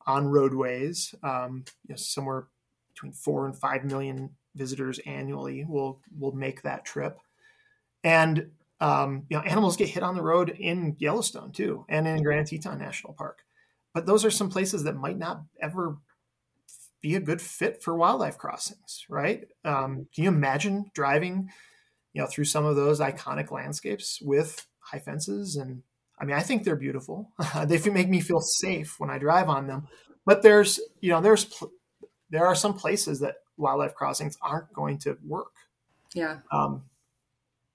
on 0.07 0.26
roadways 0.26 1.14
um, 1.22 1.64
you 1.87 1.92
know, 1.92 1.96
somewhere 1.96 2.46
between 2.94 3.12
four 3.12 3.46
and 3.46 3.57
five 3.57 3.85
million 3.85 4.30
visitors 4.54 5.00
annually 5.00 5.64
will 5.64 6.00
will 6.18 6.33
make 6.33 6.62
that 6.62 6.85
trip, 6.85 7.18
and 8.02 8.50
um, 8.80 9.24
you 9.28 9.37
know 9.37 9.42
animals 9.42 9.76
get 9.76 9.88
hit 9.88 10.02
on 10.02 10.14
the 10.14 10.22
road 10.22 10.50
in 10.50 10.96
Yellowstone 10.98 11.52
too, 11.52 11.85
and 11.88 12.07
in 12.07 12.22
Grand 12.22 12.46
Teton 12.46 12.78
National 12.78 13.12
Park. 13.12 13.40
But 13.92 14.07
those 14.07 14.24
are 14.24 14.30
some 14.30 14.50
places 14.50 14.85
that 14.85 14.96
might 14.96 15.18
not 15.18 15.42
ever 15.61 15.98
be 17.00 17.14
a 17.14 17.20
good 17.20 17.40
fit 17.40 17.83
for 17.83 17.96
wildlife 17.96 18.38
crossings, 18.38 19.04
right? 19.09 19.46
Um, 19.64 20.07
can 20.14 20.24
you 20.24 20.28
imagine 20.28 20.90
driving, 20.94 21.50
you 22.14 22.22
know, 22.22 22.27
through 22.27 22.44
some 22.44 22.64
of 22.64 22.77
those 22.77 23.00
iconic 23.00 23.50
landscapes 23.50 24.20
with 24.22 24.66
high 24.81 24.98
fences 24.98 25.57
and 25.57 25.83
I 26.18 26.24
mean, 26.24 26.37
I 26.37 26.42
think 26.42 26.62
they're 26.62 26.77
beautiful. 26.77 27.33
they 27.66 27.79
make 27.90 28.09
me 28.09 28.20
feel 28.20 28.40
safe 28.40 28.98
when 28.98 29.11
I 29.11 29.18
drive 29.18 29.48
on 29.48 29.66
them. 29.66 29.88
But 30.24 30.42
there's, 30.42 30.81
you 31.00 31.11
know, 31.11 31.20
there's 31.20 31.62
there 32.31 32.46
are 32.46 32.55
some 32.55 32.74
places 32.74 33.20
that 33.20 33.37
wildlife 33.57 33.94
crossings 33.94 34.38
aren't 34.40 34.72
going 34.72 34.98
to 34.98 35.18
work. 35.27 35.53
Yeah. 36.14 36.38
Um, 36.50 36.85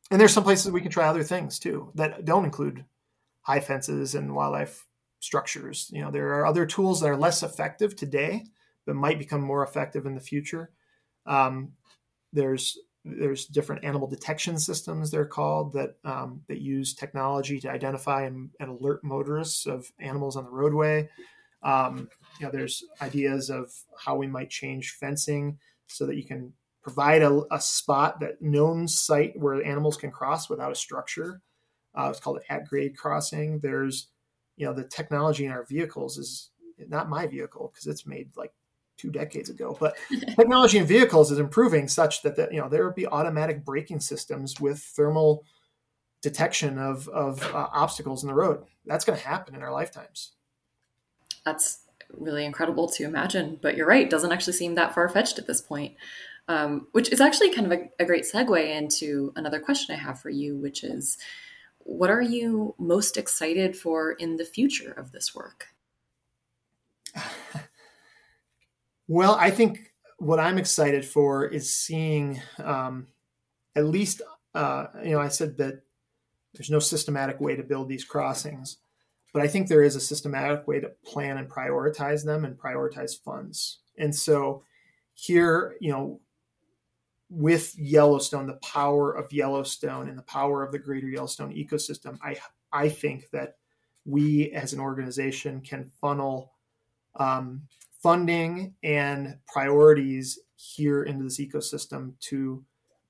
and 0.09 0.19
there's 0.19 0.33
some 0.33 0.43
places 0.43 0.71
we 0.71 0.81
can 0.81 0.91
try 0.91 1.07
other 1.07 1.23
things 1.23 1.59
too 1.59 1.91
that 1.95 2.25
don't 2.25 2.45
include 2.45 2.85
high 3.41 3.59
fences 3.59 4.15
and 4.15 4.33
wildlife 4.33 4.85
structures. 5.19 5.89
You 5.93 6.01
know, 6.01 6.11
there 6.11 6.39
are 6.39 6.45
other 6.45 6.65
tools 6.65 7.01
that 7.01 7.09
are 7.09 7.17
less 7.17 7.43
effective 7.43 7.95
today, 7.95 8.45
but 8.85 8.95
might 8.95 9.19
become 9.19 9.41
more 9.41 9.63
effective 9.63 10.05
in 10.05 10.15
the 10.15 10.21
future. 10.21 10.71
Um, 11.25 11.73
there's 12.33 12.77
there's 13.17 13.45
different 13.45 13.83
animal 13.83 14.07
detection 14.07 14.57
systems 14.57 15.09
they're 15.09 15.25
called 15.25 15.73
that 15.73 15.95
um, 16.05 16.41
that 16.47 16.61
use 16.61 16.93
technology 16.93 17.59
to 17.59 17.69
identify 17.69 18.23
and, 18.23 18.49
and, 18.59 18.69
alert 18.69 19.03
motorists 19.03 19.65
of 19.65 19.91
animals 19.99 20.35
on 20.35 20.45
the 20.45 20.49
roadway. 20.49 21.09
Um, 21.63 22.09
you 22.39 22.45
know, 22.45 22.51
there's 22.51 22.83
ideas 23.01 23.49
of 23.49 23.71
how 23.97 24.15
we 24.15 24.27
might 24.27 24.49
change 24.49 24.91
fencing 24.91 25.57
so 25.87 26.05
that 26.05 26.15
you 26.15 26.23
can 26.23 26.53
provide 26.81 27.21
a, 27.21 27.41
a 27.51 27.59
spot 27.59 28.19
that 28.19 28.41
known 28.41 28.87
site 28.87 29.37
where 29.37 29.63
animals 29.63 29.97
can 29.97 30.11
cross 30.11 30.49
without 30.49 30.71
a 30.71 30.75
structure. 30.75 31.41
Uh, 31.95 32.07
it's 32.09 32.19
called 32.19 32.39
at 32.49 32.67
grade 32.67 32.95
crossing. 32.95 33.59
There's, 33.59 34.07
you 34.55 34.65
know, 34.65 34.73
the 34.73 34.85
technology 34.85 35.45
in 35.45 35.51
our 35.51 35.65
vehicles 35.65 36.17
is 36.17 36.51
not 36.87 37.09
my 37.09 37.27
vehicle 37.27 37.71
because 37.73 37.87
it's 37.87 38.07
made 38.07 38.29
like 38.37 38.53
two 38.99 39.09
decades 39.09 39.49
ago, 39.49 39.77
but 39.79 39.95
technology 40.35 40.77
in 40.77 40.85
vehicles 40.85 41.31
is 41.31 41.39
improving 41.39 41.87
such 41.87 42.21
that, 42.23 42.35
that 42.35 42.53
you 42.53 42.59
know 42.59 42.69
there 42.69 42.85
would 42.85 42.95
be 42.95 43.07
automatic 43.07 43.63
braking 43.63 43.99
systems 43.99 44.59
with 44.59 44.79
thermal 44.79 45.43
detection 46.21 46.77
of, 46.77 47.07
of 47.09 47.41
uh, 47.53 47.67
obstacles 47.73 48.23
in 48.23 48.27
the 48.27 48.35
road. 48.35 48.63
That's 48.85 49.05
going 49.05 49.17
to 49.17 49.25
happen 49.25 49.55
in 49.55 49.63
our 49.63 49.71
lifetimes. 49.71 50.33
That's 51.45 51.79
really 52.11 52.43
incredible 52.43 52.89
to 52.89 53.05
imagine. 53.05 53.57
But 53.61 53.77
you're 53.77 53.87
right, 53.87 54.09
doesn't 54.09 54.31
actually 54.31 54.53
seem 54.53 54.75
that 54.75 54.93
far 54.93 55.07
fetched 55.07 55.39
at 55.39 55.47
this 55.47 55.61
point. 55.61 55.95
Um, 56.47 56.87
which 56.93 57.11
is 57.11 57.21
actually 57.21 57.53
kind 57.53 57.71
of 57.71 57.79
a, 57.79 57.89
a 57.99 58.05
great 58.05 58.23
segue 58.23 58.75
into 58.75 59.31
another 59.35 59.59
question 59.59 59.95
I 59.95 59.99
have 59.99 60.19
for 60.19 60.31
you, 60.31 60.57
which 60.57 60.83
is 60.83 61.15
what 61.77 62.09
are 62.09 62.23
you 62.23 62.73
most 62.79 63.17
excited 63.17 63.77
for 63.77 64.13
in 64.13 64.37
the 64.37 64.45
future 64.45 64.91
of 64.91 65.11
this 65.11 65.35
work? 65.35 65.67
Well, 69.09 69.35
I 69.39 69.49
think 69.49 69.91
what 70.19 70.39
I'm 70.39 70.59
excited 70.59 71.03
for 71.03 71.43
is 71.43 71.73
seeing 71.73 72.39
um, 72.63 73.07
at 73.75 73.85
least, 73.85 74.21
uh, 74.53 74.85
you 75.03 75.13
know, 75.13 75.19
I 75.19 75.29
said 75.29 75.57
that 75.57 75.81
there's 76.53 76.69
no 76.69 76.77
systematic 76.77 77.41
way 77.41 77.55
to 77.55 77.63
build 77.63 77.89
these 77.89 78.05
crossings. 78.05 78.77
But 79.33 79.41
I 79.41 79.47
think 79.47 79.67
there 79.67 79.81
is 79.81 79.95
a 79.95 79.99
systematic 79.99 80.67
way 80.67 80.79
to 80.79 80.91
plan 81.03 81.37
and 81.37 81.49
prioritize 81.49 82.23
them 82.23 82.45
and 82.45 82.55
prioritize 82.55 83.19
funds. 83.19 83.79
And 83.97 84.15
so 84.15 84.61
here, 85.15 85.75
you 85.81 85.91
know, 85.91 86.19
with 87.31 87.75
Yellowstone, 87.79 88.45
the 88.45 88.59
power 88.61 89.11
of 89.11 89.33
Yellowstone 89.33 90.07
and 90.07 90.19
the 90.19 90.23
power 90.23 90.63
of 90.63 90.71
the 90.71 90.79
greater 90.79 91.07
Yellowstone 91.07 91.51
ecosystem, 91.51 92.19
I 92.23 92.37
I 92.71 92.89
think 92.89 93.31
that 93.31 93.57
we 94.05 94.51
as 94.51 94.73
an 94.73 94.79
organization 94.79 95.61
can 95.61 95.91
funnel 95.99 96.53
um, 97.15 97.63
funding 98.01 98.73
and 98.83 99.37
priorities 99.51 100.39
here 100.55 101.03
into 101.03 101.23
this 101.23 101.39
ecosystem 101.39 102.13
to 102.19 102.63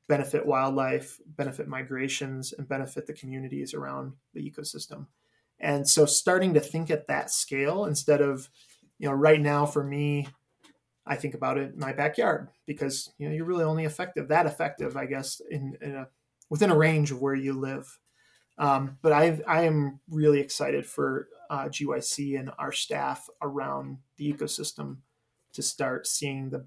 benefit 0.08 0.46
wildlife, 0.46 1.20
benefit 1.38 1.68
migrations, 1.68 2.54
and 2.54 2.68
benefit 2.68 3.06
the 3.06 3.14
communities 3.14 3.74
around 3.74 4.14
the 4.34 4.42
ecosystem. 4.42 5.06
And 5.60 5.88
so 5.88 6.06
starting 6.06 6.54
to 6.56 6.60
think 6.60 6.90
at 6.90 7.08
that 7.08 7.30
scale 7.30 7.86
instead 7.86 8.22
of, 8.22 8.50
you 8.98 9.08
know, 9.08 9.14
right 9.14 9.40
now 9.40 9.66
for 9.66 9.84
me, 9.84 10.28
I 11.06 11.16
think 11.16 11.34
about 11.34 11.58
it 11.58 11.74
in 11.74 11.80
my 11.80 11.94
backyard 11.94 12.50
because 12.68 13.12
you 13.18 13.28
know 13.28 13.34
you're 13.34 13.46
really 13.46 13.64
only 13.64 13.86
effective 13.86 14.28
that 14.28 14.46
effective, 14.46 14.96
I 14.96 15.06
guess, 15.06 15.42
in, 15.50 15.76
in 15.82 15.96
a 15.96 16.08
within 16.50 16.70
a 16.70 16.78
range 16.78 17.12
of 17.12 17.22
where 17.22 17.36
you 17.36 17.54
live. 17.54 17.98
Um, 18.60 18.98
but 19.02 19.12
I 19.12 19.40
I 19.48 19.64
am 19.64 20.00
really 20.10 20.40
excited 20.40 20.86
for 20.86 21.28
uh, 21.50 21.66
GYC 21.66 22.40
and 22.40 22.52
our 22.60 22.72
staff 22.72 23.28
around 23.42 23.98
the 24.18 24.32
ecosystem 24.32 24.98
to 25.54 25.62
start 25.62 26.08
seeing 26.08 26.50
the 26.50 26.66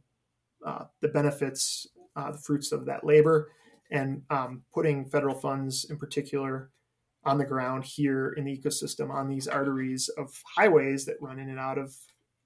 uh, 0.64 0.84
the 1.00 1.08
benefits, 1.08 1.88
uh, 2.14 2.30
the 2.30 2.38
fruits 2.38 2.70
of 2.70 2.86
that 2.86 3.04
labor, 3.04 3.50
and 3.90 4.22
um, 4.30 4.62
putting 4.72 5.04
federal 5.04 5.34
funds 5.34 5.84
in 5.90 5.96
particular 5.96 6.70
on 7.24 7.38
the 7.38 7.44
ground 7.44 7.84
here 7.84 8.32
in 8.36 8.44
the 8.44 8.56
ecosystem 8.56 9.10
on 9.10 9.28
these 9.28 9.48
arteries 9.48 10.08
of 10.10 10.40
highways 10.56 11.04
that 11.04 11.20
run 11.20 11.38
in 11.38 11.48
and 11.48 11.58
out 11.58 11.78
of 11.78 11.96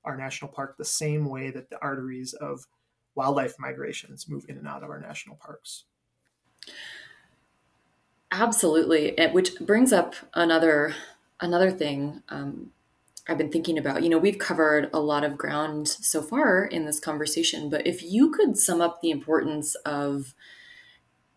our 0.04 0.16
national 0.16 0.50
park 0.50 0.76
the 0.76 0.84
same 0.84 1.28
way 1.28 1.50
that 1.50 1.68
the 1.70 1.78
arteries 1.82 2.32
of 2.34 2.66
wildlife 3.14 3.54
migrations 3.58 4.28
move 4.28 4.44
in 4.48 4.56
and 4.58 4.68
out 4.68 4.82
of 4.82 4.90
our 4.90 5.00
national 5.00 5.36
parks. 5.36 5.84
Absolutely, 8.32 9.16
which 9.32 9.58
brings 9.60 9.92
up 9.92 10.14
another 10.34 10.94
another 11.40 11.70
thing 11.70 12.22
um, 12.28 12.70
I've 13.28 13.38
been 13.38 13.50
thinking 13.50 13.78
about. 13.78 14.02
You 14.02 14.08
know, 14.08 14.18
we've 14.18 14.38
covered 14.38 14.88
a 14.92 15.00
lot 15.00 15.24
of 15.24 15.36
ground 15.36 15.88
so 15.88 16.22
far 16.22 16.64
in 16.64 16.84
this 16.84 17.00
conversation, 17.00 17.68
but 17.68 17.86
if 17.86 18.02
you 18.02 18.30
could 18.30 18.56
sum 18.56 18.80
up 18.80 19.00
the 19.00 19.10
importance 19.10 19.74
of 19.84 20.34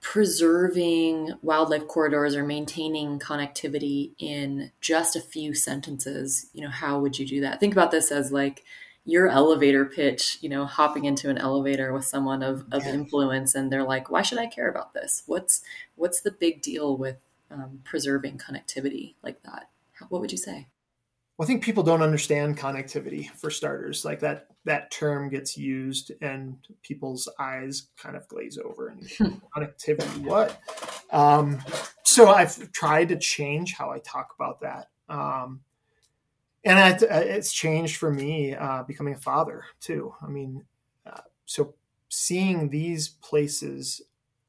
preserving 0.01 1.33
wildlife 1.41 1.87
corridors 1.87 2.35
or 2.35 2.45
maintaining 2.45 3.19
connectivity 3.19 4.11
in 4.17 4.71
just 4.79 5.15
a 5.15 5.21
few 5.21 5.53
sentences, 5.53 6.47
you 6.53 6.61
know, 6.61 6.69
how 6.69 6.99
would 6.99 7.19
you 7.19 7.27
do 7.27 7.41
that? 7.41 7.59
Think 7.59 7.73
about 7.73 7.91
this 7.91 8.11
as 8.11 8.31
like 8.31 8.63
your 9.03 9.27
elevator 9.27 9.85
pitch, 9.85 10.37
you 10.41 10.47
know, 10.47 10.65
hopping 10.65 11.05
into 11.05 11.29
an 11.29 11.37
elevator 11.37 11.91
with 11.91 12.05
someone 12.05 12.43
of, 12.43 12.65
of 12.71 12.85
yeah. 12.85 12.93
influence 12.93 13.55
and 13.55 13.71
they're 13.71 13.83
like, 13.83 14.09
why 14.09 14.21
should 14.21 14.37
I 14.37 14.45
care 14.45 14.69
about 14.69 14.93
this? 14.93 15.23
What's 15.25 15.61
what's 15.95 16.21
the 16.21 16.31
big 16.31 16.61
deal 16.61 16.95
with 16.95 17.17
um, 17.51 17.81
preserving 17.83 18.37
connectivity 18.37 19.15
like 19.23 19.41
that? 19.43 19.69
What 20.07 20.21
would 20.21 20.31
you 20.31 20.37
say? 20.37 20.67
Well, 21.37 21.45
I 21.45 21.47
think 21.47 21.63
people 21.63 21.83
don't 21.83 22.01
understand 22.01 22.57
connectivity 22.57 23.29
for 23.29 23.49
starters. 23.49 24.03
Like 24.03 24.19
that 24.19 24.47
that 24.65 24.91
term 24.91 25.29
gets 25.29 25.57
used 25.57 26.11
and 26.21 26.57
people's 26.83 27.29
eyes 27.39 27.87
kind 27.97 28.15
of 28.15 28.27
glaze 28.27 28.57
over 28.57 28.89
and 28.89 29.03
connectivity 29.55 30.19
what? 30.19 30.59
Um, 31.11 31.59
so 32.03 32.29
I've 32.29 32.71
tried 32.71 33.09
to 33.09 33.17
change 33.17 33.73
how 33.73 33.89
I 33.89 33.99
talk 33.99 34.33
about 34.37 34.59
that. 34.61 34.89
Um, 35.07 35.61
and 36.65 37.01
it's 37.01 37.53
changed 37.53 37.95
for 37.95 38.11
me 38.11 38.53
uh, 38.53 38.83
becoming 38.83 39.13
a 39.13 39.17
father 39.17 39.63
too. 39.79 40.13
I 40.21 40.27
mean, 40.27 40.65
uh, 41.05 41.21
so 41.45 41.73
seeing 42.09 42.69
these 42.69 43.07
places 43.07 44.01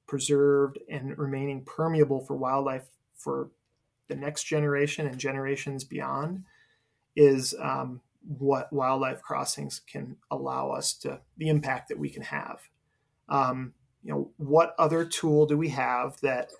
preserved 0.08 0.78
and 0.90 1.16
remaining 1.16 1.64
permeable 1.64 2.24
for 2.24 2.34
wildlife 2.34 2.82
for 3.14 3.50
the 4.10 4.16
next 4.16 4.44
generation 4.44 5.06
and 5.06 5.18
generations 5.18 5.84
beyond 5.84 6.42
is 7.14 7.54
um, 7.62 8.00
what 8.26 8.72
wildlife 8.72 9.22
crossings 9.22 9.80
can 9.86 10.16
allow 10.32 10.70
us 10.70 10.94
to 10.94 11.20
the 11.38 11.48
impact 11.48 11.88
that 11.88 11.98
we 11.98 12.10
can 12.10 12.24
have. 12.24 12.60
Um, 13.28 13.72
you 14.02 14.12
know, 14.12 14.30
what 14.36 14.74
other 14.78 15.04
tool 15.04 15.46
do 15.46 15.56
we 15.56 15.68
have 15.68 16.20
that 16.22 16.50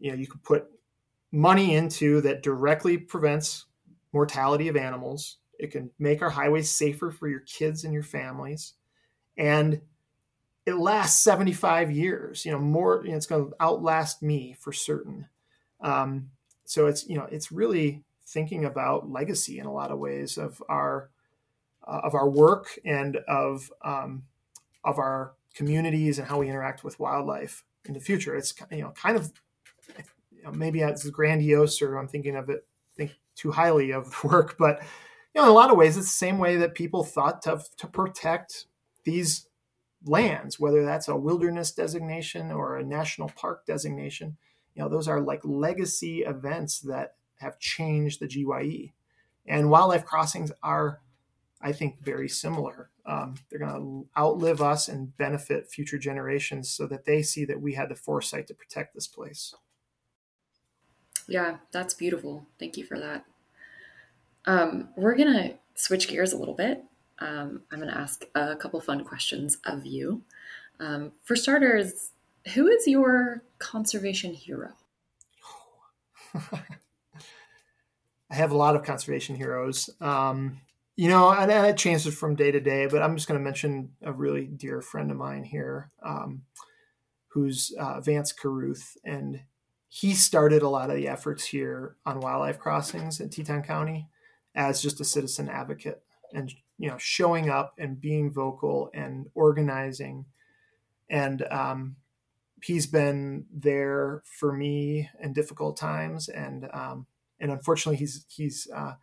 you 0.00 0.10
know 0.10 0.16
you 0.16 0.26
could 0.26 0.42
put 0.42 0.66
money 1.30 1.76
into 1.76 2.20
that 2.22 2.42
directly 2.42 2.98
prevents 2.98 3.66
mortality 4.12 4.66
of 4.66 4.76
animals? 4.76 5.36
It 5.60 5.70
can 5.70 5.90
make 6.00 6.20
our 6.20 6.30
highways 6.30 6.70
safer 6.70 7.12
for 7.12 7.28
your 7.28 7.40
kids 7.40 7.84
and 7.84 7.94
your 7.94 8.02
families, 8.02 8.74
and 9.38 9.80
it 10.66 10.74
lasts 10.74 11.22
75 11.22 11.92
years. 11.92 12.44
You 12.44 12.50
know, 12.50 12.58
more. 12.58 13.02
You 13.04 13.12
know, 13.12 13.16
it's 13.16 13.26
going 13.26 13.50
to 13.50 13.56
outlast 13.60 14.20
me 14.20 14.56
for 14.58 14.72
certain. 14.72 15.28
Um, 15.80 16.30
so 16.66 16.86
it's 16.86 17.08
you 17.08 17.16
know 17.16 17.26
it's 17.30 17.50
really 17.50 18.02
thinking 18.26 18.64
about 18.64 19.10
legacy 19.10 19.58
in 19.58 19.66
a 19.66 19.72
lot 19.72 19.90
of 19.90 19.98
ways 19.98 20.36
of 20.36 20.62
our 20.68 21.10
uh, 21.86 22.00
of 22.02 22.14
our 22.14 22.28
work 22.28 22.78
and 22.84 23.16
of 23.28 23.70
um, 23.84 24.24
of 24.84 24.98
our 24.98 25.32
communities 25.54 26.18
and 26.18 26.28
how 26.28 26.38
we 26.38 26.48
interact 26.48 26.84
with 26.84 26.98
wildlife 26.98 27.64
in 27.86 27.94
the 27.94 28.00
future. 28.00 28.36
It's 28.36 28.52
you 28.70 28.82
know 28.82 28.90
kind 28.90 29.16
of 29.16 29.32
you 30.30 30.42
know, 30.42 30.52
maybe 30.52 30.80
it's 30.80 31.08
grandiose 31.08 31.80
or 31.80 31.96
I'm 31.96 32.08
thinking 32.08 32.36
of 32.36 32.50
it 32.50 32.66
think 32.96 33.12
too 33.34 33.52
highly 33.52 33.92
of 33.92 34.24
work, 34.24 34.56
but 34.58 34.82
you 35.34 35.40
know 35.40 35.44
in 35.44 35.50
a 35.50 35.54
lot 35.54 35.70
of 35.70 35.76
ways 35.76 35.96
it's 35.96 36.06
the 36.06 36.12
same 36.12 36.38
way 36.38 36.56
that 36.56 36.74
people 36.74 37.04
thought 37.04 37.42
to 37.42 37.62
to 37.78 37.86
protect 37.86 38.66
these 39.04 39.46
lands, 40.04 40.58
whether 40.58 40.84
that's 40.84 41.08
a 41.08 41.16
wilderness 41.16 41.70
designation 41.72 42.50
or 42.50 42.76
a 42.76 42.84
national 42.84 43.28
park 43.30 43.64
designation. 43.66 44.36
You 44.76 44.82
know 44.82 44.88
those 44.88 45.08
are 45.08 45.20
like 45.20 45.40
legacy 45.42 46.20
events 46.20 46.80
that 46.80 47.14
have 47.38 47.58
changed 47.58 48.20
the 48.20 48.28
GYE. 48.28 48.92
And 49.46 49.70
wildlife 49.70 50.04
crossings 50.04 50.52
are, 50.62 51.00
I 51.60 51.72
think, 51.72 52.00
very 52.02 52.28
similar. 52.28 52.90
Um, 53.04 53.36
they're 53.48 53.60
going 53.60 53.72
to 53.72 54.20
outlive 54.20 54.60
us 54.60 54.88
and 54.88 55.16
benefit 55.16 55.70
future 55.70 55.98
generations 55.98 56.68
so 56.68 56.86
that 56.88 57.04
they 57.04 57.22
see 57.22 57.44
that 57.44 57.60
we 57.60 57.74
had 57.74 57.88
the 57.88 57.94
foresight 57.94 58.48
to 58.48 58.54
protect 58.54 58.94
this 58.94 59.06
place. 59.06 59.54
Yeah, 61.28 61.58
that's 61.72 61.94
beautiful. 61.94 62.46
Thank 62.58 62.76
you 62.76 62.84
for 62.84 62.98
that. 62.98 63.24
Um, 64.44 64.88
we're 64.96 65.16
going 65.16 65.32
to 65.32 65.54
switch 65.74 66.08
gears 66.08 66.32
a 66.32 66.36
little 66.36 66.54
bit. 66.54 66.84
Um, 67.18 67.62
I'm 67.70 67.80
going 67.80 67.92
to 67.92 67.98
ask 67.98 68.24
a 68.34 68.56
couple 68.56 68.80
fun 68.80 69.04
questions 69.04 69.58
of 69.64 69.86
you. 69.86 70.22
Um, 70.78 71.12
for 71.24 71.36
starters, 71.36 72.10
who 72.54 72.68
is 72.68 72.86
your 72.86 73.42
conservation 73.58 74.32
hero? 74.34 74.72
I 78.30 78.34
have 78.34 78.50
a 78.50 78.56
lot 78.56 78.76
of 78.76 78.82
conservation 78.82 79.36
heroes. 79.36 79.90
Um, 80.00 80.60
you 80.96 81.08
know, 81.08 81.30
and, 81.30 81.50
it 81.50 81.76
changes 81.76 82.16
from 82.16 82.36
day 82.36 82.50
to 82.50 82.60
day, 82.60 82.86
but 82.86 83.02
I'm 83.02 83.16
just 83.16 83.28
going 83.28 83.38
to 83.38 83.44
mention 83.44 83.90
a 84.02 84.12
really 84.12 84.46
dear 84.46 84.80
friend 84.80 85.10
of 85.10 85.16
mine 85.16 85.44
here, 85.44 85.90
um, 86.02 86.42
who's 87.28 87.72
uh, 87.78 88.00
Vance 88.00 88.32
Carruth, 88.32 88.96
and 89.04 89.40
he 89.88 90.14
started 90.14 90.62
a 90.62 90.68
lot 90.68 90.90
of 90.90 90.96
the 90.96 91.08
efforts 91.08 91.44
here 91.44 91.96
on 92.06 92.20
wildlife 92.20 92.58
crossings 92.58 93.20
in 93.20 93.28
Teton 93.28 93.62
County 93.62 94.08
as 94.54 94.80
just 94.80 95.00
a 95.00 95.04
citizen 95.04 95.50
advocate, 95.50 96.02
and 96.32 96.52
you 96.78 96.88
know, 96.88 96.96
showing 96.98 97.50
up 97.50 97.74
and 97.78 98.00
being 98.00 98.32
vocal 98.32 98.90
and 98.94 99.26
organizing, 99.34 100.24
and 101.10 101.42
um, 101.50 101.96
he's 102.66 102.86
been 102.86 103.46
there 103.52 104.22
for 104.24 104.52
me 104.52 105.08
in 105.22 105.32
difficult 105.32 105.76
times, 105.76 106.28
and 106.28 106.68
um, 106.72 107.06
and 107.38 107.52
unfortunately, 107.52 107.98
he's 107.98 108.26
he's 108.28 108.68
uh, 108.74 108.94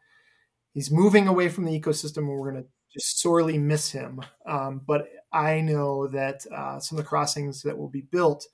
he's 0.74 0.92
moving 0.92 1.28
away 1.28 1.50
from 1.50 1.66
the 1.66 1.80
ecosystem, 1.80 2.18
and 2.18 2.30
we're 2.30 2.52
going 2.52 2.64
to 2.64 2.70
just 2.94 3.22
sorely 3.22 3.58
miss 3.58 3.92
him. 3.92 4.22
Um, 4.46 4.82
but 4.86 5.08
I 5.32 5.62
know 5.62 6.08
that 6.08 6.46
uh, 6.54 6.80
some 6.80 6.98
of 6.98 7.04
the 7.04 7.10
crossings 7.10 7.64
that 7.64 7.78
will 7.78 7.90
be 7.90 8.02
built 8.02 8.46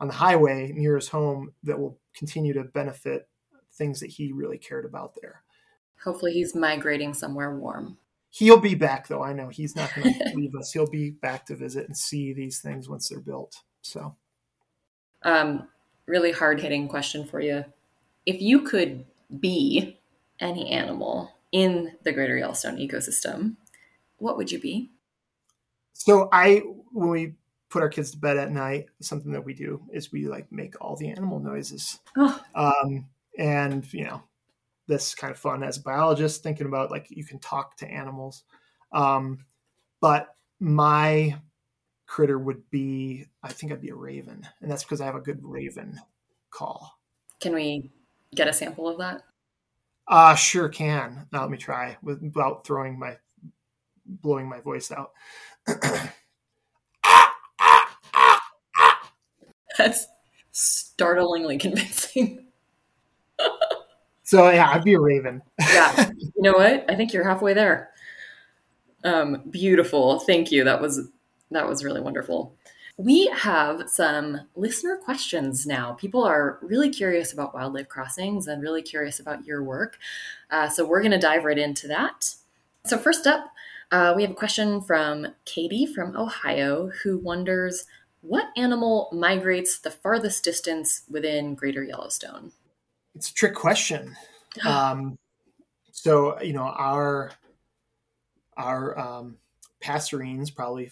on 0.00 0.06
the 0.06 0.14
highway 0.14 0.72
near 0.74 0.96
his 0.96 1.08
home 1.08 1.52
that 1.64 1.78
will 1.78 1.98
continue 2.16 2.52
to 2.54 2.64
benefit 2.64 3.28
things 3.74 4.00
that 4.00 4.10
he 4.10 4.32
really 4.32 4.58
cared 4.58 4.84
about 4.84 5.14
there. 5.20 5.42
Hopefully, 6.04 6.32
he's 6.32 6.54
migrating 6.54 7.14
somewhere 7.14 7.56
warm. 7.56 7.98
He'll 8.30 8.60
be 8.60 8.74
back, 8.74 9.08
though. 9.08 9.22
I 9.22 9.34
know 9.34 9.48
he's 9.48 9.76
not 9.76 9.94
going 9.94 10.14
to 10.18 10.32
leave 10.34 10.54
us. 10.54 10.72
He'll 10.72 10.90
be 10.90 11.10
back 11.10 11.46
to 11.46 11.56
visit 11.56 11.86
and 11.86 11.96
see 11.96 12.32
these 12.32 12.60
things 12.60 12.88
once 12.88 13.08
they're 13.08 13.20
built. 13.20 13.56
So, 13.82 14.16
um, 15.24 15.68
really 16.06 16.32
hard 16.32 16.60
hitting 16.60 16.88
question 16.88 17.24
for 17.24 17.40
you. 17.40 17.64
If 18.26 18.40
you 18.40 18.62
could 18.62 19.04
be 19.40 19.98
any 20.40 20.70
animal 20.70 21.32
in 21.52 21.92
the 22.04 22.12
greater 22.12 22.36
Yellowstone 22.36 22.76
ecosystem, 22.76 23.56
what 24.18 24.36
would 24.36 24.50
you 24.50 24.60
be? 24.60 24.90
So 25.92 26.28
I 26.32 26.62
when 26.92 27.10
we 27.10 27.34
put 27.70 27.82
our 27.82 27.88
kids 27.88 28.10
to 28.10 28.18
bed 28.18 28.36
at 28.36 28.50
night, 28.52 28.86
something 29.00 29.32
that 29.32 29.44
we 29.44 29.54
do 29.54 29.82
is 29.92 30.12
we 30.12 30.28
like 30.28 30.50
make 30.52 30.74
all 30.80 30.96
the 30.96 31.08
animal 31.08 31.40
noises. 31.40 31.98
Oh. 32.16 32.40
Um, 32.54 33.06
and 33.38 33.90
you 33.92 34.04
know, 34.04 34.22
that's 34.88 35.14
kind 35.14 35.30
of 35.30 35.38
fun 35.38 35.62
as 35.62 35.78
a 35.78 35.82
biologist 35.82 36.42
thinking 36.42 36.66
about 36.66 36.90
like 36.90 37.06
you 37.10 37.24
can 37.24 37.38
talk 37.38 37.76
to 37.78 37.90
animals. 37.90 38.44
Um, 38.92 39.46
but 40.00 40.34
my 40.60 41.36
critter 42.12 42.38
would 42.38 42.62
be 42.70 43.24
I 43.42 43.50
think 43.50 43.72
I'd 43.72 43.80
be 43.80 43.88
a 43.88 43.94
raven, 43.94 44.46
and 44.60 44.70
that's 44.70 44.84
because 44.84 45.00
I 45.00 45.06
have 45.06 45.14
a 45.14 45.20
good 45.20 45.38
raven 45.42 45.98
call. 46.50 46.98
Can 47.40 47.54
we 47.54 47.90
get 48.34 48.48
a 48.48 48.52
sample 48.52 48.86
of 48.86 48.98
that? 48.98 49.22
Uh 50.06 50.34
sure 50.34 50.68
can. 50.68 51.26
Now 51.32 51.40
let 51.40 51.50
me 51.50 51.56
try 51.56 51.96
without 52.02 52.66
throwing 52.66 52.98
my 52.98 53.16
blowing 54.04 54.46
my 54.46 54.60
voice 54.60 54.92
out. 54.92 55.12
That's 59.78 60.06
startlingly 60.50 61.56
convincing. 61.56 62.48
so 64.22 64.50
yeah, 64.50 64.68
I'd 64.70 64.84
be 64.84 64.92
a 64.92 65.00
raven. 65.00 65.40
yeah. 65.58 66.10
You 66.36 66.50
know 66.50 66.58
what? 66.58 66.84
I 66.90 66.96
think 66.96 67.12
you're 67.12 67.24
halfway 67.24 67.54
there. 67.54 67.90
Um, 69.04 69.44
beautiful. 69.48 70.18
Thank 70.20 70.50
you. 70.50 70.64
That 70.64 70.82
was 70.82 71.08
that 71.52 71.68
was 71.68 71.84
really 71.84 72.00
wonderful. 72.00 72.54
We 72.98 73.26
have 73.28 73.88
some 73.88 74.40
listener 74.54 74.98
questions 74.98 75.66
now. 75.66 75.94
People 75.94 76.22
are 76.24 76.58
really 76.60 76.90
curious 76.90 77.32
about 77.32 77.54
wildlife 77.54 77.88
crossings 77.88 78.46
and 78.46 78.62
really 78.62 78.82
curious 78.82 79.18
about 79.18 79.46
your 79.46 79.62
work. 79.62 79.98
Uh, 80.50 80.68
so 80.68 80.86
we're 80.86 81.00
going 81.00 81.12
to 81.12 81.18
dive 81.18 81.44
right 81.44 81.58
into 81.58 81.88
that. 81.88 82.34
So, 82.84 82.98
first 82.98 83.26
up, 83.26 83.46
uh, 83.90 84.12
we 84.14 84.22
have 84.22 84.30
a 84.30 84.34
question 84.34 84.80
from 84.80 85.28
Katie 85.44 85.86
from 85.86 86.16
Ohio 86.16 86.90
who 87.02 87.18
wonders 87.18 87.86
what 88.22 88.46
animal 88.56 89.08
migrates 89.12 89.80
the 89.80 89.90
farthest 89.90 90.44
distance 90.44 91.02
within 91.10 91.54
Greater 91.54 91.82
Yellowstone? 91.82 92.52
It's 93.14 93.30
a 93.30 93.34
trick 93.34 93.54
question. 93.54 94.16
um, 94.66 95.18
so, 95.90 96.40
you 96.40 96.52
know, 96.52 96.62
our 96.62 97.32
our 98.56 98.98
um, 98.98 99.36
passerines 99.82 100.54
probably 100.54 100.90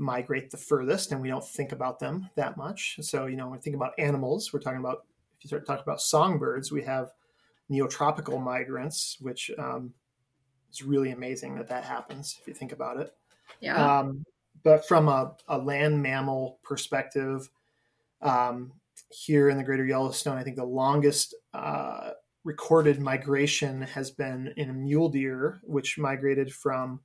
migrate 0.00 0.50
the 0.50 0.56
furthest 0.56 1.12
and 1.12 1.20
we 1.20 1.28
don't 1.28 1.44
think 1.44 1.72
about 1.72 2.00
them 2.00 2.28
that 2.34 2.56
much. 2.56 2.98
So, 3.02 3.26
you 3.26 3.36
know, 3.36 3.44
when 3.44 3.58
we 3.58 3.62
think 3.62 3.76
about 3.76 3.92
animals, 3.98 4.52
we're 4.52 4.60
talking 4.60 4.80
about, 4.80 5.04
if 5.36 5.44
you 5.44 5.48
start 5.48 5.66
talking 5.66 5.84
about 5.84 6.00
songbirds, 6.00 6.72
we 6.72 6.82
have 6.82 7.12
neotropical 7.70 8.42
migrants, 8.42 9.18
which 9.20 9.50
um, 9.58 9.92
is 10.72 10.82
really 10.82 11.10
amazing 11.10 11.54
that 11.56 11.68
that 11.68 11.84
happens 11.84 12.38
if 12.40 12.48
you 12.48 12.54
think 12.54 12.72
about 12.72 12.98
it. 12.98 13.14
Yeah. 13.60 13.98
Um, 13.98 14.24
but 14.62 14.88
from 14.88 15.08
a, 15.08 15.36
a, 15.46 15.58
land 15.58 16.02
mammal 16.02 16.58
perspective, 16.62 17.48
Um, 18.22 18.72
here 19.10 19.50
in 19.50 19.56
the 19.56 19.64
greater 19.64 19.84
Yellowstone, 19.84 20.38
I 20.38 20.44
think 20.44 20.56
the 20.56 20.64
longest 20.64 21.34
uh, 21.52 22.10
recorded 22.44 23.00
migration 23.00 23.82
has 23.82 24.10
been 24.10 24.52
in 24.56 24.70
a 24.70 24.72
mule 24.72 25.08
deer, 25.08 25.60
which 25.64 25.98
migrated 25.98 26.52
from 26.52 27.00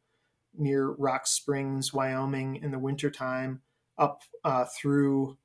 near 0.58 0.92
Rock 0.92 1.28
Springs, 1.28 1.94
Wyoming 1.94 2.58
in 2.58 2.72
the 2.72 2.80
wintertime 2.80 3.62
up 3.98 4.22
uh, 4.44 4.66
through 4.66 5.38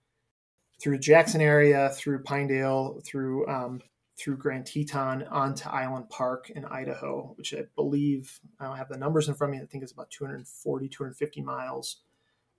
through 0.80 0.98
Jackson 0.98 1.40
area, 1.40 1.90
through 1.90 2.22
Pinedale, 2.22 3.00
through 3.04 3.46
um, 3.48 3.80
through 4.18 4.36
Grand 4.36 4.66
Teton 4.66 5.22
onto 5.24 5.68
Island 5.68 6.08
Park 6.10 6.50
in 6.50 6.64
Idaho, 6.64 7.32
which 7.36 7.54
I 7.54 7.64
believe 7.74 8.38
I 8.58 8.66
don't 8.66 8.76
have 8.76 8.88
the 8.88 8.98
numbers 8.98 9.28
in 9.28 9.34
front 9.34 9.54
of 9.54 9.58
me. 9.58 9.64
I 9.64 9.66
think 9.66 9.82
it's 9.82 9.92
about 9.92 10.10
240, 10.10 10.88
250 10.88 11.40
miles. 11.40 11.98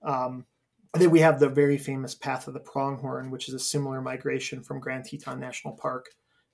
Um, 0.02 0.44
then 0.94 1.10
we 1.10 1.20
have 1.20 1.38
the 1.38 1.48
very 1.48 1.78
famous 1.78 2.14
Path 2.14 2.48
of 2.48 2.54
the 2.54 2.60
Pronghorn, 2.60 3.30
which 3.30 3.48
is 3.48 3.54
a 3.54 3.58
similar 3.58 4.02
migration 4.02 4.62
from 4.62 4.80
Grand 4.80 5.04
Teton 5.04 5.40
National 5.40 5.74
Park 5.74 6.10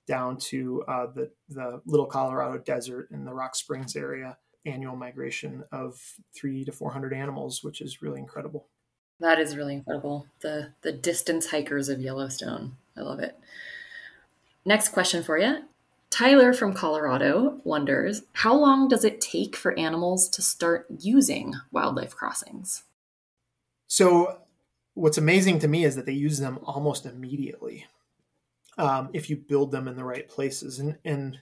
down 0.07 0.37
to 0.37 0.83
uh, 0.87 1.07
the 1.13 1.31
the 1.49 1.81
Little 1.85 2.05
Colorado 2.05 2.57
Desert 2.59 3.09
in 3.11 3.25
the 3.25 3.33
Rock 3.33 3.55
Springs 3.55 3.95
area. 3.95 4.37
Annual 4.65 4.95
migration 4.95 5.63
of 5.71 6.17
three 6.33 6.65
to 6.65 6.71
four 6.71 6.91
hundred 6.91 7.13
animals, 7.13 7.63
which 7.63 7.81
is 7.81 8.01
really 8.01 8.19
incredible. 8.19 8.67
That 9.19 9.39
is 9.39 9.55
really 9.55 9.73
incredible. 9.73 10.27
The 10.41 10.73
the 10.81 10.91
distance 10.91 11.51
hikers 11.51 11.89
of 11.89 12.01
Yellowstone. 12.01 12.77
I 12.97 13.01
love 13.01 13.19
it. 13.19 13.37
Next 14.65 14.89
question 14.89 15.23
for 15.23 15.37
you. 15.37 15.63
Tyler 16.09 16.53
from 16.53 16.73
Colorado 16.73 17.61
wonders 17.63 18.23
how 18.33 18.53
long 18.53 18.87
does 18.87 19.05
it 19.05 19.21
take 19.21 19.55
for 19.55 19.77
animals 19.77 20.27
to 20.29 20.41
start 20.41 20.87
using 20.99 21.53
wildlife 21.71 22.15
crossings? 22.15 22.83
So, 23.87 24.39
what's 24.93 25.17
amazing 25.17 25.59
to 25.59 25.67
me 25.67 25.83
is 25.83 25.95
that 25.95 26.05
they 26.05 26.13
use 26.13 26.39
them 26.39 26.59
almost 26.63 27.05
immediately 27.05 27.87
um, 28.77 29.09
if 29.13 29.29
you 29.29 29.35
build 29.35 29.71
them 29.71 29.87
in 29.87 29.95
the 29.95 30.03
right 30.03 30.27
places. 30.27 30.79
And, 30.79 30.97
and 31.03 31.39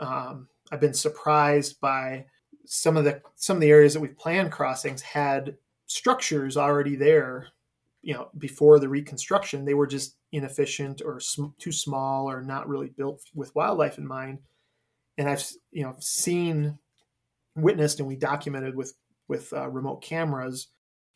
um, 0.00 0.48
I've 0.70 0.80
been 0.80 0.94
surprised 0.94 1.80
by 1.80 2.26
some 2.66 2.96
of 2.96 3.04
the 3.04 3.22
some 3.36 3.56
of 3.56 3.60
the 3.60 3.70
areas 3.70 3.94
that 3.94 4.00
we've 4.00 4.18
planned 4.18 4.52
crossings 4.52 5.00
had 5.00 5.56
structures 5.86 6.56
already 6.56 6.96
there 6.96 7.48
you 8.02 8.14
know 8.14 8.28
before 8.38 8.78
the 8.78 8.88
reconstruction. 8.88 9.64
They 9.64 9.74
were 9.74 9.86
just 9.86 10.16
inefficient 10.32 11.02
or 11.04 11.20
sm- 11.20 11.54
too 11.58 11.72
small 11.72 12.30
or 12.30 12.42
not 12.42 12.68
really 12.68 12.88
built 12.88 13.22
with 13.34 13.54
wildlife 13.54 13.98
in 13.98 14.06
mind. 14.06 14.38
And 15.16 15.28
i've 15.28 15.44
you 15.72 15.82
know 15.82 15.96
seen 15.98 16.78
witnessed 17.56 17.98
and 17.98 18.08
we 18.08 18.16
documented 18.16 18.74
with 18.74 18.94
with 19.26 19.52
uh, 19.52 19.68
remote 19.68 20.02
cameras 20.02 20.68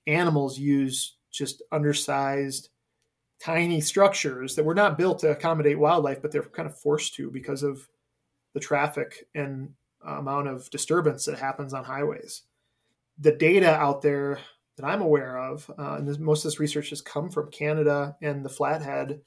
animals 0.07 0.59
use 0.59 1.17
just 1.31 1.63
undersized 1.71 2.71
tiny 3.41 3.81
structures 3.81 4.55
that 4.55 4.65
were 4.65 4.75
not 4.75 4.99
built 4.99 5.21
to 5.21 5.31
accommodate 5.31 5.79
wildlife 5.79 6.21
but 6.21 6.33
they're 6.33 6.43
kind 6.43 6.69
of 6.69 6.77
forced 6.77 7.15
to 7.15 7.31
because 7.31 7.63
of 7.63 7.87
the 8.55 8.61
traffic 8.61 9.27
and 9.35 9.73
amount 10.05 10.49
of 10.49 10.69
disturbance 10.71 11.25
that 11.25 11.39
happens 11.39 11.73
on 11.73 11.85
highways 11.85 12.43
the 13.19 13.33
data 13.33 13.75
out 13.75 14.03
there 14.03 14.39
that 14.77 14.87
I'm 14.87 15.03
aware 15.03 15.39
of, 15.39 15.71
uh, 15.79 15.97
and 15.99 16.09
this, 16.09 16.19
most 16.19 16.45
of 16.45 16.51
this 16.51 16.61
research 16.61 16.91
has 16.91 17.01
come 17.01 17.31
from 17.31 17.51
Canada 17.51 18.17
and 18.23 18.45
the 18.45 18.49
Flathead 18.49 19.21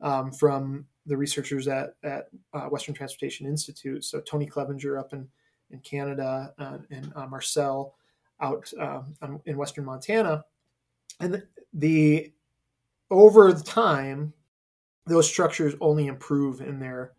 um, 0.00 0.32
from 0.32 0.84
the 1.06 1.16
researchers 1.16 1.68
at, 1.68 1.94
at 2.02 2.28
uh, 2.52 2.66
Western 2.66 2.94
Transportation 2.94 3.46
Institute. 3.46 4.04
So 4.04 4.20
Tony 4.20 4.46
Clevenger 4.46 4.98
up 4.98 5.12
in, 5.12 5.28
in 5.70 5.78
Canada 5.80 6.52
uh, 6.58 6.78
and 6.90 7.12
uh, 7.14 7.26
Marcel 7.26 7.94
out 8.40 8.70
um, 8.80 9.40
in 9.46 9.56
Western 9.56 9.84
Montana. 9.84 10.44
And 11.20 11.34
the, 11.34 11.46
the 11.74 12.32
over 13.10 13.52
the 13.52 13.62
time, 13.62 14.32
those 15.06 15.28
structures 15.28 15.74
only 15.80 16.08
improve 16.08 16.60
in 16.60 16.78
their 16.78 17.12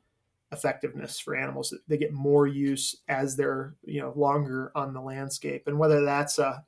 effectiveness 0.51 1.19
for 1.19 1.35
animals. 1.35 1.73
They 1.87 1.97
get 1.97 2.13
more 2.13 2.47
use 2.47 2.95
as 3.07 3.35
they're 3.35 3.75
you 3.83 4.01
know 4.01 4.13
longer 4.15 4.71
on 4.75 4.93
the 4.93 5.01
landscape, 5.01 5.63
and 5.67 5.79
whether 5.79 6.03
that's 6.03 6.39
a 6.39 6.63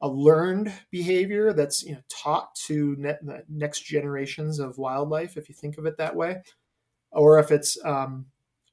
a 0.00 0.08
learned 0.08 0.72
behavior 0.90 1.52
that's 1.52 1.82
you 1.82 1.94
know 1.94 2.02
taught 2.08 2.54
to 2.54 2.94
ne- 2.98 3.42
next 3.48 3.80
generations 3.80 4.58
of 4.58 4.78
wildlife, 4.78 5.36
if 5.36 5.48
you 5.48 5.54
think 5.54 5.78
of 5.78 5.86
it 5.86 5.96
that 5.96 6.14
way, 6.14 6.42
or 7.12 7.38
if 7.38 7.50
it's 7.50 7.82
um, 7.84 8.26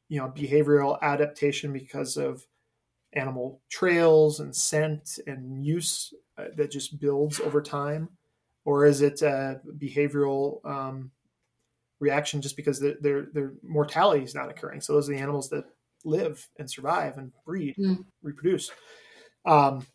you 0.09 0.19
know 0.19 0.27
behavioral 0.29 0.99
adaptation 1.01 1.71
because 1.71 2.17
of 2.17 2.45
animal 3.13 3.61
trails 3.69 4.39
and 4.39 4.55
scent 4.55 5.19
and 5.27 5.65
use 5.65 6.13
uh, 6.37 6.45
that 6.55 6.71
just 6.71 6.99
builds 6.99 7.39
over 7.39 7.61
time, 7.61 8.09
or 8.65 8.85
is 8.85 9.01
it 9.01 9.21
a 9.21 9.61
behavioral 9.77 10.63
um, 10.65 11.11
reaction 12.01 12.41
just 12.41 12.57
because 12.57 12.79
their, 12.79 12.95
their 12.99 13.27
their 13.33 13.53
mortality 13.63 14.23
is 14.23 14.35
not 14.35 14.49
occurring? 14.49 14.81
So 14.81 14.93
those 14.93 15.09
are 15.09 15.13
the 15.13 15.19
animals 15.19 15.49
that 15.51 15.65
live 16.03 16.47
and 16.59 16.69
survive 16.69 17.17
and 17.17 17.31
breed, 17.45 17.75
mm. 17.77 18.03
reproduce. 18.21 18.71
Um, 19.45 19.85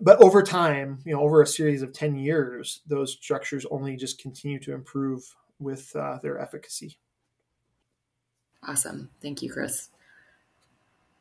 but 0.00 0.20
over 0.22 0.42
time, 0.42 0.98
you 1.04 1.12
know, 1.12 1.20
over 1.20 1.42
a 1.42 1.46
series 1.46 1.82
of 1.82 1.92
10 1.92 2.16
years, 2.16 2.80
those 2.86 3.12
structures 3.12 3.66
only 3.70 3.96
just 3.96 4.20
continue 4.20 4.58
to 4.60 4.72
improve 4.72 5.22
with 5.60 5.94
uh, 5.94 6.18
their 6.22 6.40
efficacy. 6.40 6.98
Awesome. 8.66 9.10
Thank 9.20 9.42
you, 9.42 9.52
Chris. 9.52 9.90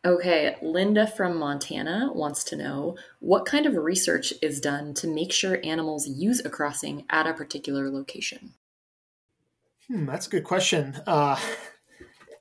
Okay, 0.03 0.55
Linda 0.63 1.05
from 1.05 1.37
Montana 1.37 2.09
wants 2.11 2.43
to 2.45 2.55
know 2.55 2.97
what 3.19 3.45
kind 3.45 3.67
of 3.67 3.75
research 3.75 4.33
is 4.41 4.59
done 4.59 4.95
to 4.95 5.07
make 5.07 5.31
sure 5.31 5.59
animals 5.63 6.07
use 6.07 6.43
a 6.43 6.49
crossing 6.49 7.05
at 7.11 7.27
a 7.27 7.33
particular 7.33 7.87
location? 7.87 8.53
Hmm, 9.91 10.05
that's 10.05 10.27
a 10.27 10.29
good 10.29 10.45
question. 10.45 10.95
Uh, 11.05 11.37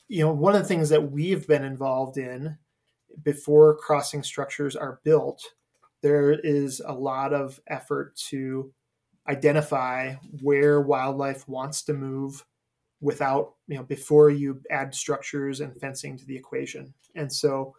you 0.09 0.22
know, 0.22 0.32
one 0.32 0.55
of 0.55 0.62
the 0.62 0.68
things 0.68 0.88
that 0.90 1.11
we've 1.11 1.48
been 1.48 1.64
involved 1.64 2.16
in 2.16 2.57
before 3.24 3.76
crossing 3.76 4.22
structures 4.22 4.76
are 4.76 5.01
built 5.03 5.42
there 6.03 6.32
is 6.32 6.80
a 6.86 6.92
lot 6.92 7.32
of 7.34 7.61
effort 7.66 8.14
to 8.16 8.72
identify 9.28 10.14
where 10.40 10.80
wildlife 10.80 11.46
wants 11.48 11.82
to 11.82 11.92
move 11.92 12.44
without 13.01 13.55
you 13.66 13.76
know 13.76 13.82
before 13.82 14.30
you 14.30 14.61
add 14.70 14.94
structures 14.94 15.61
and 15.61 15.78
fencing 15.80 16.16
to 16.16 16.24
the 16.26 16.36
equation 16.36 16.94
and 17.16 17.30
so 17.30 17.74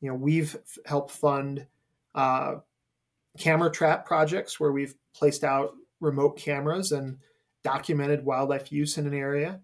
you 0.00 0.08
know 0.08 0.14
we've 0.14 0.56
helped 0.86 1.10
fund 1.10 1.66
uh, 2.14 2.54
camera 3.38 3.70
trap 3.70 4.06
projects 4.06 4.58
where 4.58 4.72
we've 4.72 4.94
placed 5.14 5.44
out 5.44 5.72
remote 6.00 6.38
cameras 6.38 6.92
and 6.92 7.18
documented 7.66 8.24
wildlife 8.24 8.70
use 8.70 8.96
in 8.96 9.06
an 9.06 9.14
area 9.14 9.60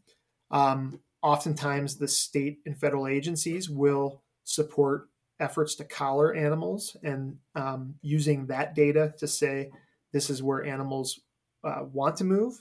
um, 0.50 0.98
oftentimes 1.22 1.96
the 1.96 2.08
state 2.08 2.58
and 2.66 2.76
federal 2.76 3.06
agencies 3.06 3.70
will 3.70 4.22
support 4.44 5.08
efforts 5.40 5.74
to 5.76 5.84
collar 5.84 6.34
animals 6.34 6.96
and 7.02 7.36
um, 7.54 7.94
using 8.02 8.46
that 8.46 8.74
data 8.74 9.14
to 9.18 9.26
say 9.26 9.70
this 10.12 10.30
is 10.30 10.42
where 10.42 10.64
animals 10.64 11.20
uh, 11.64 11.84
want 11.92 12.16
to 12.16 12.24
move. 12.24 12.60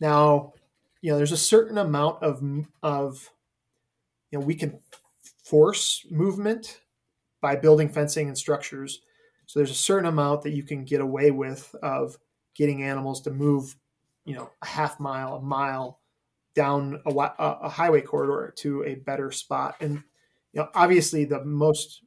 Now, 0.00 0.52
you 1.00 1.10
know, 1.10 1.16
there's 1.16 1.32
a 1.32 1.36
certain 1.36 1.78
amount 1.78 2.22
of 2.22 2.42
of 2.82 3.30
you 4.30 4.38
know 4.38 4.44
we 4.44 4.54
can 4.54 4.78
force 5.44 6.06
movement 6.10 6.80
by 7.40 7.56
building 7.56 7.88
fencing 7.88 8.28
and 8.28 8.38
structures. 8.38 9.00
So 9.46 9.58
there's 9.58 9.70
a 9.70 9.74
certain 9.74 10.08
amount 10.08 10.42
that 10.42 10.52
you 10.52 10.62
can 10.62 10.84
get 10.84 11.00
away 11.00 11.30
with 11.30 11.74
of 11.82 12.16
getting 12.56 12.82
animals 12.82 13.20
to 13.22 13.30
move, 13.30 13.76
you 14.24 14.34
know, 14.34 14.50
a 14.62 14.66
half 14.66 14.98
mile, 15.00 15.36
a 15.36 15.42
mile 15.42 16.00
down 16.54 17.00
a, 17.06 17.10
a 17.38 17.68
highway 17.68 18.00
corridor 18.00 18.52
to 18.58 18.84
a 18.84 18.94
better 18.94 19.30
spot. 19.30 19.76
And 19.80 20.02
you 20.52 20.60
know, 20.60 20.68
obviously 20.74 21.24
the 21.24 21.44
most 21.44 22.02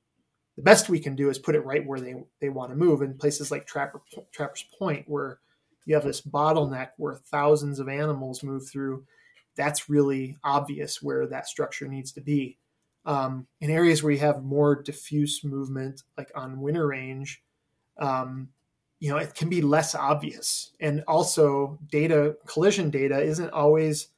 the 0.56 0.64
best 0.64 0.90
we 0.90 1.00
can 1.00 1.16
do 1.16 1.30
is 1.30 1.38
put 1.38 1.56
it 1.56 1.66
right 1.66 1.86
where 1.86 2.00
they, 2.00 2.16
they 2.42 2.50
want 2.50 2.72
to 2.72 2.76
move 2.76 3.04
in 3.04 3.14
places 3.16 3.52
like 3.52 3.68
Trapper, 3.68 4.02
Trapper's 4.34 4.66
Point, 4.78 5.06
where 5.08 5.40
you 5.86 5.94
have 5.94 6.04
this 6.04 6.22
bottleneck 6.22 6.90
where 6.98 7.22
thousands 7.32 7.80
of 7.80 7.88
animals 7.88 8.44
move 8.44 8.68
through. 8.68 9.06
That's 9.56 9.88
really 9.88 10.36
obvious 10.44 11.02
where 11.02 11.28
that 11.28 11.48
structure 11.48 11.88
needs 11.88 12.12
to 12.14 12.22
be. 12.22 12.58
Um, 13.06 13.48
in 13.62 13.70
areas 13.70 14.02
where 14.02 14.12
you 14.12 14.20
have 14.20 14.44
more 14.44 14.82
diffuse 14.82 15.44
movement, 15.44 16.02
like 16.18 16.32
on 16.36 16.60
winter 16.60 16.88
range, 16.88 17.42
um, 18.00 18.50
you 19.00 19.10
know, 19.10 19.18
it 19.18 19.36
can 19.36 19.50
be 19.50 19.62
less 19.62 19.94
obvious. 19.94 20.72
And 20.80 21.04
also, 21.08 21.78
data 21.92 22.36
collision 22.46 22.90
data 22.90 23.22
isn't 23.22 23.52
always 23.52 24.10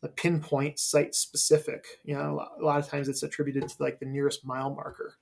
the 0.00 0.08
pinpoint 0.08 0.78
site 0.78 1.14
specific. 1.14 1.84
You 2.04 2.14
know, 2.14 2.46
a 2.60 2.62
lot 2.62 2.78
of 2.78 2.88
times 2.88 3.08
it's 3.08 3.22
attributed 3.22 3.68
to 3.68 3.82
like 3.82 3.98
the 3.98 4.06
nearest 4.06 4.44
mile 4.44 4.74
marker. 4.74 5.16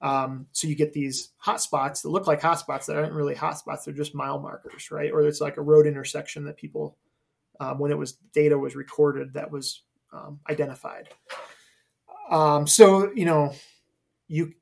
Um, 0.00 0.46
so 0.52 0.66
you 0.66 0.74
get 0.74 0.92
these 0.92 1.30
hot 1.36 1.60
spots 1.60 2.02
that 2.02 2.08
look 2.08 2.26
like 2.26 2.42
hot 2.42 2.58
spots 2.58 2.86
that 2.86 2.96
aren't 2.96 3.12
really 3.12 3.34
hot 3.34 3.58
spots; 3.58 3.84
they're 3.84 3.94
just 3.94 4.14
mile 4.14 4.38
markers, 4.38 4.90
right? 4.90 5.12
Or 5.12 5.22
it's 5.22 5.40
like 5.40 5.58
a 5.58 5.62
road 5.62 5.86
intersection 5.86 6.44
that 6.44 6.56
people, 6.56 6.96
um, 7.60 7.78
when 7.78 7.92
it 7.92 7.98
was 7.98 8.14
data 8.34 8.58
was 8.58 8.74
recorded, 8.74 9.34
that 9.34 9.50
was 9.50 9.82
um, 10.12 10.40
identified. 10.50 11.08
Um, 12.30 12.66
so 12.66 13.12
you 13.14 13.26
know, 13.26 13.54
you 14.26 14.52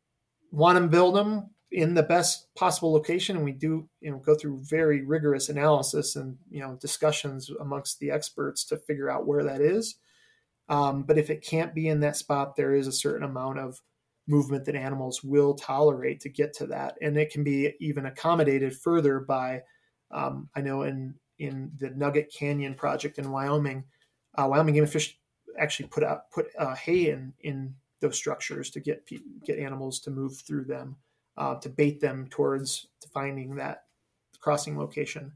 want 0.51 0.77
to 0.77 0.87
build 0.89 1.15
them 1.15 1.51
in 1.73 1.95
the 1.95 2.03
best 2.03 2.53
possible 2.55 2.93
location 2.93 3.37
and 3.37 3.45
we 3.45 3.53
do 3.53 3.89
you 4.01 4.11
know 4.11 4.19
go 4.19 4.35
through 4.35 4.61
very 4.63 5.03
rigorous 5.03 5.49
analysis 5.49 6.17
and 6.17 6.37
you 6.51 6.61
know 6.61 6.77
discussions 6.81 7.51
amongst 7.61 8.01
the 8.01 8.11
experts 8.11 8.65
to 8.65 8.77
figure 8.77 9.11
out 9.11 9.27
where 9.27 9.45
that 9.45 9.61
is. 9.61 9.97
Um, 10.69 11.03
but 11.03 11.19
if 11.19 11.31
it 11.31 11.45
can't 11.45 11.75
be 11.75 11.89
in 11.89 12.01
that 12.01 12.17
spot 12.17 12.57
there 12.57 12.75
is 12.75 12.87
a 12.87 12.93
certain 12.93 13.25
amount 13.25 13.59
of 13.59 13.81
movement 14.27 14.65
that 14.65 14.75
animals 14.75 15.23
will 15.25 15.55
tolerate 15.55 16.21
to 16.21 16.29
get 16.29 16.53
to 16.55 16.67
that. 16.67 16.97
And 17.03 17.17
it 17.17 17.31
can 17.31 17.43
be 17.43 17.75
even 17.81 18.07
accommodated 18.07 18.77
further 18.77 19.21
by 19.21 19.63
um, 20.11 20.49
i 20.57 20.61
know 20.61 20.83
in 20.83 21.15
in 21.39 21.71
the 21.79 21.91
nugget 21.91 22.33
canyon 22.37 22.75
project 22.75 23.19
in 23.19 23.31
wyoming 23.31 23.85
uh, 24.37 24.47
wyoming 24.47 24.75
game 24.75 24.85
and 24.85 24.93
fish 24.93 25.19
actually 25.59 25.89
put 25.89 26.05
out 26.05 26.31
put 26.33 26.47
uh, 26.59 26.75
hay 26.75 27.11
in 27.11 27.33
in 27.41 27.75
those 28.01 28.17
structures 28.17 28.71
to 28.71 28.81
get 28.81 29.09
get 29.45 29.59
animals 29.59 30.01
to 30.01 30.11
move 30.11 30.37
through 30.37 30.65
them 30.65 30.97
uh, 31.41 31.55
to 31.55 31.71
bait 31.71 32.01
them 32.01 32.27
towards 32.29 32.87
finding 33.15 33.57
that 33.57 33.85
crossing 34.41 34.79
location. 34.79 35.33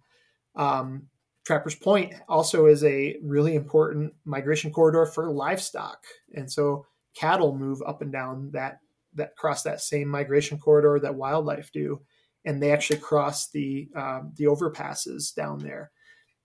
Um, 0.55 1.09
Trappers 1.47 1.75
Point 1.75 2.13
also 2.29 2.67
is 2.67 2.85
a 2.85 3.17
really 3.23 3.55
important 3.55 4.13
migration 4.27 4.71
corridor 4.71 5.07
for 5.07 5.33
livestock, 5.33 6.05
and 6.35 6.51
so 6.51 6.87
cattle 7.15 7.57
move 7.57 7.83
up 7.87 8.03
and 8.03 8.13
down 8.13 8.51
that 8.53 8.81
that 9.15 9.35
cross 9.37 9.63
that 9.63 9.81
same 9.81 10.09
migration 10.09 10.59
corridor 10.59 10.99
that 11.01 11.15
wildlife 11.15 11.73
do, 11.73 12.01
and 12.45 12.63
they 12.63 12.71
actually 12.71 12.99
cross 12.99 13.49
the 13.49 13.89
um, 13.97 14.33
the 14.37 14.45
overpasses 14.45 15.35
down 15.35 15.59
there. 15.59 15.91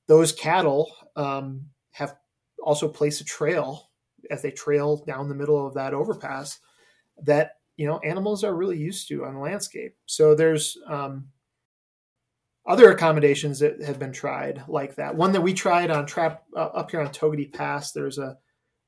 Those 0.08 0.32
cattle 0.32 0.90
um, 1.18 1.66
have 1.92 2.16
also 2.64 2.88
placed 2.88 3.22
a 3.22 3.26
trail 3.26 3.90
as 4.32 4.42
they 4.42 4.52
trail 4.52 5.04
down 5.06 5.28
the 5.28 5.36
middle 5.36 5.66
of 5.66 5.74
that 5.74 5.94
overpass 5.94 6.60
that 7.24 7.59
you 7.80 7.88
know 7.88 7.98
animals 8.00 8.44
are 8.44 8.54
really 8.54 8.78
used 8.78 9.08
to 9.08 9.24
on 9.24 9.36
the 9.36 9.40
landscape. 9.40 9.96
So 10.06 10.36
there's 10.36 10.78
um, 10.86 11.30
other 12.68 12.92
accommodations 12.92 13.58
that 13.60 13.82
have 13.82 13.98
been 13.98 14.12
tried 14.12 14.64
like 14.68 14.96
that. 14.96 15.16
One 15.16 15.32
that 15.32 15.40
we 15.40 15.54
tried 15.54 15.90
on 15.90 16.06
trap 16.06 16.44
uh, 16.54 16.60
up 16.60 16.92
here 16.92 17.00
on 17.00 17.08
Togwotee 17.08 17.54
Pass. 17.54 17.94
There's 17.94 18.18
a 18.18 18.38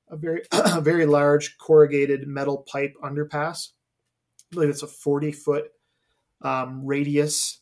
a 0.10 0.18
very 0.18 0.42
a 0.52 0.82
very 0.82 1.06
large 1.06 1.58
corrugated 1.58 2.28
metal 2.28 2.66
pipe 2.70 2.94
underpass. 3.02 3.70
I 4.52 4.56
believe 4.56 4.70
it's 4.70 4.84
a 4.84 4.88
40 4.88 5.32
foot 5.32 5.72
um, 6.42 6.86
radius 6.86 7.62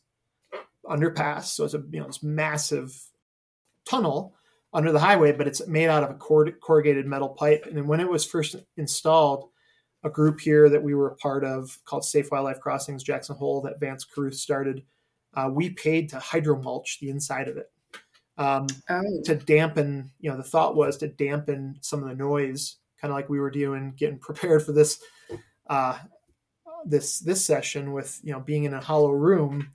underpass. 0.84 1.44
So 1.44 1.64
it's 1.64 1.76
a 1.76 1.84
you 1.92 2.00
know 2.00 2.08
it's 2.08 2.24
massive 2.24 2.92
tunnel 3.88 4.34
under 4.74 4.92
the 4.92 5.00
highway, 5.00 5.34
but 5.34 5.48
it's 5.48 5.68
made 5.68 5.90
out 5.90 6.04
of 6.04 6.10
a 6.10 6.54
corrugated 6.60 7.06
metal 7.06 7.30
pipe. 7.30 7.68
And 7.70 7.88
when 7.88 8.00
it 8.00 8.10
was 8.10 8.26
first 8.26 8.56
installed, 8.78 9.50
a 10.04 10.10
group 10.10 10.40
here 10.40 10.70
that 10.70 10.82
we 10.82 10.96
were 10.96 11.10
a 11.10 11.16
part 11.16 11.44
of 11.44 11.78
called 11.86 12.06
Safe 12.06 12.32
Wildlife 12.32 12.60
Crossings 12.60 13.04
Jackson 13.04 13.36
Hole 13.36 13.62
that 13.62 13.80
Vance 13.80 14.06
Carruth 14.06 14.36
started. 14.36 14.84
Uh, 15.34 15.50
we 15.52 15.70
paid 15.72 16.10
to 16.10 16.18
hydromulch 16.18 17.00
the 17.00 17.10
inside 17.10 17.48
of 17.48 17.58
it 17.58 17.72
um, 18.40 18.68
oh. 18.90 19.22
to 19.26 19.36
dampen. 19.36 20.10
You 20.20 20.32
know, 20.32 20.38
the 20.38 20.44
thought 20.44 20.76
was 20.76 20.98
to 20.98 21.08
dampen 21.08 21.78
some 21.82 22.02
of 22.02 22.10
the 22.10 22.16
noise, 22.16 22.78
kind 23.00 23.12
of 23.12 23.16
like 23.16 23.30
we 23.30 23.40
were 23.40 23.52
doing, 23.52 23.94
getting 23.98 24.18
prepared 24.18 24.64
for 24.64 24.72
this 24.72 25.00
uh, 25.68 26.00
this 26.86 27.20
this 27.20 27.46
session 27.46 27.92
with 27.92 28.20
you 28.24 28.32
know 28.32 28.40
being 28.40 28.64
in 28.64 28.74
a 28.74 28.82
hollow 28.82 29.12
room. 29.12 29.72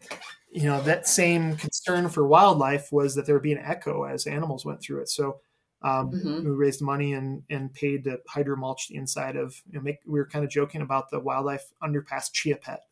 You 0.50 0.64
know, 0.64 0.80
that 0.82 1.08
same 1.08 1.56
concern 1.56 2.08
for 2.08 2.26
wildlife 2.26 2.90
was 2.92 3.14
that 3.14 3.26
there 3.26 3.34
would 3.34 3.42
be 3.42 3.52
an 3.52 3.62
echo 3.64 4.04
as 4.04 4.26
animals 4.26 4.64
went 4.64 4.80
through 4.80 5.00
it. 5.00 5.08
So 5.08 5.40
um, 5.84 6.10
mm-hmm. 6.10 6.44
We 6.44 6.50
raised 6.50 6.80
money 6.80 7.12
and 7.12 7.42
and 7.50 7.72
paid 7.72 8.04
to 8.04 8.18
hydro 8.26 8.56
mulch 8.56 8.88
the 8.88 8.96
inside 8.96 9.36
of. 9.36 9.62
You 9.70 9.78
know, 9.78 9.82
make 9.82 10.00
we 10.06 10.18
were 10.18 10.26
kind 10.26 10.44
of 10.44 10.50
joking 10.50 10.80
about 10.80 11.10
the 11.10 11.20
wildlife 11.20 11.70
underpass 11.82 12.32
chia 12.32 12.56
pet. 12.56 12.86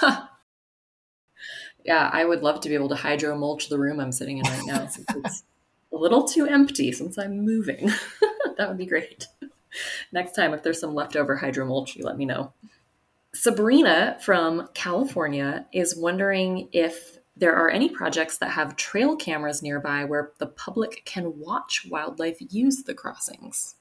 yeah, 1.84 2.10
I 2.10 2.24
would 2.24 2.42
love 2.42 2.60
to 2.62 2.70
be 2.70 2.74
able 2.74 2.88
to 2.88 2.94
hydro 2.94 3.36
mulch 3.36 3.68
the 3.68 3.78
room 3.78 4.00
I'm 4.00 4.12
sitting 4.12 4.38
in 4.38 4.44
right 4.44 4.66
now 4.66 4.86
since 4.86 5.06
it's 5.14 5.42
a 5.92 5.96
little 5.96 6.26
too 6.26 6.46
empty 6.46 6.90
since 6.90 7.18
I'm 7.18 7.44
moving. 7.44 7.90
that 8.56 8.66
would 8.66 8.78
be 8.78 8.86
great. 8.86 9.26
Next 10.10 10.32
time, 10.32 10.54
if 10.54 10.62
there's 10.62 10.80
some 10.80 10.94
leftover 10.94 11.36
hydro 11.36 11.66
mulch, 11.66 11.96
you 11.96 12.04
let 12.04 12.16
me 12.16 12.24
know. 12.24 12.54
Sabrina 13.34 14.16
from 14.20 14.68
California 14.72 15.66
is 15.72 15.94
wondering 15.94 16.68
if 16.72 17.18
there 17.36 17.54
are 17.54 17.68
any 17.68 17.88
projects 17.88 18.38
that 18.38 18.50
have 18.50 18.76
trail 18.76 19.16
cameras 19.16 19.62
nearby 19.62 20.04
where 20.04 20.32
the 20.38 20.46
public 20.46 21.02
can 21.04 21.38
watch 21.38 21.86
wildlife 21.90 22.38
use 22.38 22.84
the 22.84 22.94
crossings. 22.94 23.74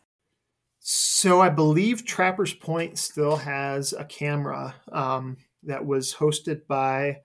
So 0.79 1.39
I 1.39 1.49
believe 1.49 2.03
Trappers 2.03 2.53
Point 2.53 2.97
still 2.97 3.37
has 3.37 3.93
a 3.93 4.03
camera 4.03 4.75
um, 4.91 5.37
that 5.63 5.85
was 5.85 6.13
hosted 6.13 6.67
by 6.67 7.21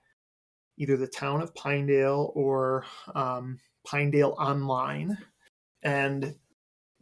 either 0.77 0.95
the 0.95 1.07
town 1.07 1.41
of 1.41 1.53
Pinedale 1.55 2.31
or 2.35 2.85
um, 3.13 3.59
Pinedale 3.85 4.35
Online, 4.39 5.17
and 5.83 6.35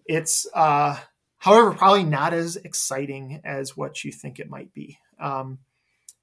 it's 0.05 0.47
uh, 0.55 0.97
however 1.37 1.73
probably 1.73 2.05
not 2.05 2.33
as 2.33 2.55
exciting 2.55 3.41
as 3.43 3.77
what 3.77 4.03
you 4.03 4.11
think 4.11 4.39
it 4.39 4.49
might 4.49 4.73
be. 4.73 4.97
Um, 5.19 5.59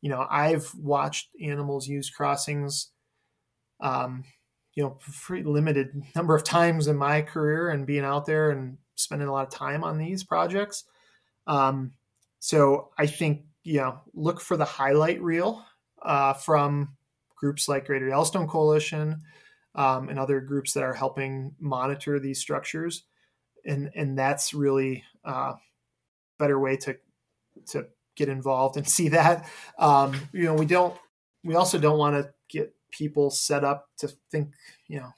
you 0.01 0.11
know, 0.11 0.27
I've 0.29 0.75
watched 0.75 1.29
animals 1.41 1.87
use 1.87 2.11
crossings 2.11 2.91
um, 3.81 4.25
you 4.75 4.83
know, 4.83 4.99
pretty 5.23 5.45
limited 5.45 6.03
number 6.17 6.35
of 6.35 6.45
times 6.45 6.89
in 6.89 6.97
my 6.97 7.23
career 7.23 7.71
and 7.71 7.87
being 7.87 8.05
out 8.05 8.27
there 8.27 8.51
and 8.51 8.77
spending 8.97 9.29
a 9.29 9.33
lot 9.33 9.47
of 9.47 9.53
time 9.53 9.85
on 9.85 9.99
these 9.99 10.25
projects. 10.25 10.85
Um, 11.47 11.93
so 12.41 12.91
I 12.99 13.07
think, 13.07 13.45
you 13.63 13.79
know, 13.79 14.01
look 14.13 14.41
for 14.41 14.57
the 14.57 14.65
highlight 14.65 15.23
reel 15.23 15.65
uh, 16.03 16.35
from 16.35 16.97
groups 17.37 17.69
like 17.69 17.87
Greater 17.87 18.09
Yellowstone 18.09 18.49
Coalition 18.49 19.23
um, 19.75 20.09
and 20.09 20.19
other 20.19 20.41
groups 20.41 20.73
that 20.75 20.83
are 20.83 20.95
helping 20.95 21.55
monitor 21.59 22.19
these 22.19 22.41
structures. 22.41 23.05
And, 23.65 23.91
and 23.95 24.19
that's 24.19 24.55
really 24.55 25.05
uh, 25.25 25.55
better 26.39 26.59
way 26.59 26.77
to, 26.79 26.97
to 27.69 27.87
get 28.17 28.29
involved 28.29 28.77
and 28.77 28.89
see 28.97 29.09
that. 29.11 29.49
Um, 29.79 30.21
you 30.33 30.45
know, 30.45 30.55
we 30.55 30.67
don't, 30.67 30.97
we 31.45 31.55
also 31.55 31.79
don't 31.79 31.99
want 31.99 32.17
to 32.17 32.33
get 32.49 32.75
people 32.97 33.31
set 33.31 33.65
up 33.65 33.89
to 33.99 34.09
think, 34.31 34.53
you 34.87 34.99
know, 34.99 35.13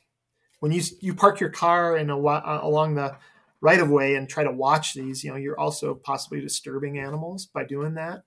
when 0.61 0.73
you 0.73 0.83
you 1.01 1.15
park 1.15 1.39
your 1.39 1.51
car 1.51 1.97
in 1.97 2.11
a 2.11 2.17
along 2.17 2.95
the 2.95 3.17
right 3.61 3.81
of 3.81 3.91
way 3.91 4.17
and 4.17 4.29
try 4.29 4.45
to 4.45 4.51
watch 4.51 4.95
these, 4.95 5.23
you 5.23 5.31
know, 5.31 5.37
you're 5.37 5.59
also 5.59 5.95
possibly 5.95 6.41
disturbing 6.41 6.99
animals 6.99 7.47
by 7.47 7.65
doing 7.65 7.95
that. 7.95 8.23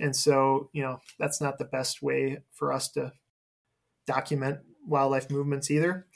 And 0.00 0.14
so, 0.14 0.70
you 0.72 0.82
know, 0.82 1.00
that's 1.18 1.40
not 1.40 1.58
the 1.58 1.64
best 1.64 2.02
way 2.02 2.38
for 2.52 2.72
us 2.72 2.88
to 2.90 3.12
document 4.06 4.58
wildlife 4.86 5.30
movements 5.30 5.70
either. 5.70 6.06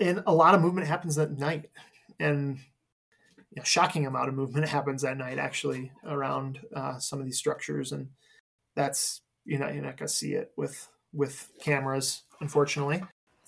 And 0.00 0.22
a 0.26 0.34
lot 0.34 0.54
of 0.54 0.60
movement 0.60 0.88
happens 0.88 1.18
at 1.18 1.38
night, 1.38 1.70
and 2.18 2.58
you 3.50 3.56
know, 3.56 3.64
shocking 3.64 4.06
amount 4.06 4.28
of 4.28 4.34
movement 4.34 4.68
happens 4.76 5.04
at 5.04 5.16
night 5.16 5.38
actually 5.38 5.92
around 6.06 6.60
uh, 6.74 6.98
some 6.98 7.18
of 7.18 7.24
these 7.24 7.38
structures, 7.38 7.92
and 7.92 8.08
that's 8.74 9.20
you 9.44 9.58
know 9.58 9.68
you're 9.68 9.82
not 9.82 9.96
gonna 9.96 10.08
see 10.08 10.32
it 10.32 10.52
with 10.56 10.88
with 11.12 11.48
cameras, 11.60 12.22
unfortunately. 12.40 13.02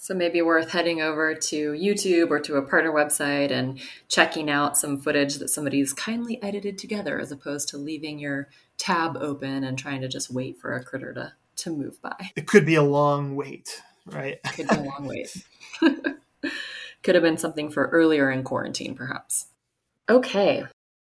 So 0.04 0.12
maybe 0.12 0.42
worth 0.42 0.70
heading 0.70 1.00
over 1.00 1.34
to 1.34 1.72
YouTube 1.72 2.30
or 2.30 2.38
to 2.40 2.56
a 2.56 2.62
partner 2.62 2.92
website 2.92 3.50
and 3.50 3.80
checking 4.06 4.50
out 4.50 4.76
some 4.76 4.98
footage 5.00 5.36
that 5.36 5.48
somebody's 5.48 5.94
kindly 5.94 6.42
edited 6.42 6.76
together 6.76 7.18
as 7.18 7.32
opposed 7.32 7.70
to 7.70 7.78
leaving 7.78 8.18
your 8.18 8.48
tab 8.76 9.16
open 9.16 9.64
and 9.64 9.78
trying 9.78 10.02
to 10.02 10.08
just 10.08 10.30
wait 10.30 10.58
for 10.58 10.74
a 10.74 10.84
critter 10.84 11.14
to, 11.14 11.32
to 11.56 11.70
move 11.70 12.02
by. 12.02 12.32
It 12.36 12.46
could 12.46 12.66
be 12.66 12.74
a 12.74 12.82
long 12.82 13.34
wait, 13.34 13.82
right? 14.04 14.42
could 14.42 14.68
be 14.68 14.76
a 14.76 14.82
long 14.82 15.06
wait. 15.06 15.42
could 17.02 17.14
have 17.14 17.24
been 17.24 17.38
something 17.38 17.70
for 17.70 17.86
earlier 17.86 18.30
in 18.30 18.42
quarantine, 18.42 18.94
perhaps. 18.94 19.46
Okay. 20.10 20.66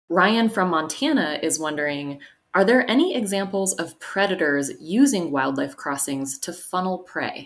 Ryan 0.09 0.49
from 0.49 0.69
Montana 0.69 1.39
is 1.41 1.57
wondering 1.57 2.19
are 2.53 2.65
there 2.65 2.89
any 2.89 3.15
examples 3.15 3.73
of 3.73 3.99
predators 3.99 4.71
using 4.79 5.31
wildlife 5.31 5.77
crossings 5.77 6.37
to 6.39 6.53
funnel 6.53 6.99
prey? 6.99 7.45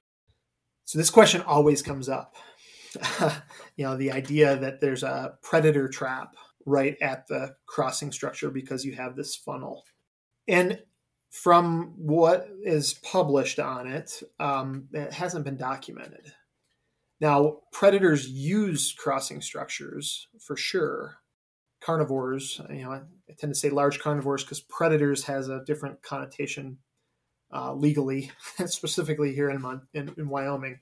So, 0.85 0.97
this 0.97 1.09
question 1.09 1.41
always 1.41 1.81
comes 1.81 2.09
up. 2.09 2.35
you 3.75 3.85
know, 3.85 3.97
the 3.97 4.11
idea 4.11 4.55
that 4.55 4.81
there's 4.81 5.03
a 5.03 5.37
predator 5.41 5.87
trap 5.87 6.35
right 6.65 6.97
at 7.01 7.27
the 7.27 7.55
crossing 7.67 8.11
structure 8.11 8.49
because 8.49 8.85
you 8.85 8.93
have 8.93 9.15
this 9.15 9.35
funnel. 9.35 9.83
And 10.47 10.79
from 11.29 11.93
what 11.97 12.47
is 12.63 12.93
published 12.95 13.59
on 13.59 13.87
it, 13.87 14.23
um, 14.39 14.87
it 14.93 15.11
hasn't 15.11 15.45
been 15.45 15.57
documented. 15.57 16.31
Now, 17.19 17.59
predators 17.71 18.27
use 18.29 18.93
crossing 18.93 19.41
structures 19.41 20.27
for 20.39 20.55
sure 20.55 21.19
carnivores. 21.85 22.59
You 22.69 22.83
know, 22.83 22.91
I 22.91 23.01
tend 23.37 23.53
to 23.53 23.59
say 23.59 23.69
large 23.69 23.99
carnivores 23.99 24.43
because 24.43 24.61
predators 24.61 25.23
has 25.25 25.49
a 25.49 25.63
different 25.65 26.01
connotation 26.01 26.79
uh, 27.53 27.73
legally, 27.73 28.31
specifically 28.65 29.33
here 29.33 29.49
in, 29.49 29.81
in, 29.93 30.13
in 30.17 30.29
Wyoming. 30.29 30.79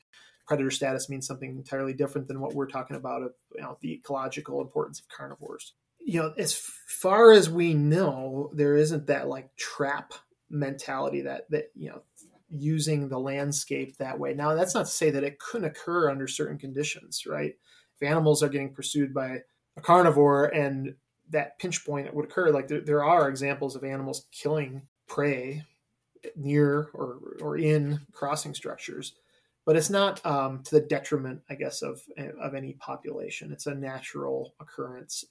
Predator 0.48 0.72
status 0.72 1.10
means 1.10 1.26
something 1.26 1.52
entirely 1.52 1.94
different 1.94 2.28
than 2.28 2.42
what 2.42 2.54
we're 2.54 2.68
talking 2.68 2.98
about 2.98 3.24
of 3.24 3.32
you 3.56 3.62
know, 3.62 3.78
the 3.82 3.94
ecological 3.94 4.62
importance 4.62 5.00
of 5.00 5.08
carnivores. 5.08 5.74
You 6.06 6.22
know, 6.22 6.34
as 6.38 6.54
far 6.54 7.32
as 7.32 7.50
we 7.50 7.74
know, 7.74 8.52
there 8.54 8.76
isn't 8.76 9.08
that 9.08 9.30
like 9.30 9.56
trap 9.56 10.14
mentality 10.50 11.22
that 11.22 11.50
that 11.50 11.72
you 11.76 11.90
know 11.90 12.04
using 12.50 13.08
the 13.08 13.18
landscape 13.18 13.98
that 13.98 14.20
way. 14.20 14.34
Now 14.34 14.54
that's 14.54 14.76
not 14.76 14.86
to 14.86 14.92
say 14.92 15.10
that 15.12 15.24
it 15.24 15.40
couldn't 15.40 15.68
occur 15.70 16.12
under 16.12 16.28
certain 16.28 16.58
conditions, 16.58 17.24
right? 17.26 17.54
If 17.96 18.08
animals 18.08 18.44
are 18.44 18.50
getting 18.50 18.74
pursued 18.74 19.14
by 19.14 19.40
a 19.78 19.82
carnivore 19.82 20.46
and 20.46 20.94
that 21.30 21.58
pinch 21.60 21.86
point 21.86 22.06
that 22.06 22.14
would 22.14 22.26
occur, 22.26 22.52
like 22.52 22.68
there, 22.68 22.82
there 22.82 23.04
are 23.04 23.30
examples 23.30 23.76
of 23.76 23.84
animals 23.84 24.26
killing 24.32 24.82
prey 25.08 25.64
near 26.36 26.90
or 26.94 27.18
or 27.42 27.58
in 27.58 28.00
crossing 28.14 28.54
structures 28.54 29.14
but 29.66 29.76
it's 29.76 29.90
not 29.90 30.26
um, 30.26 30.62
to 30.64 30.72
the 30.72 30.82
detriment, 30.82 31.42
I 31.50 31.56
guess, 31.56 31.82
of 31.82 32.02
of 32.18 32.54
any 32.54 32.74
population. 32.74 33.52
It's 33.52 33.68
a 33.68 33.74
natural 33.74 34.54
occurrence. 34.60 35.26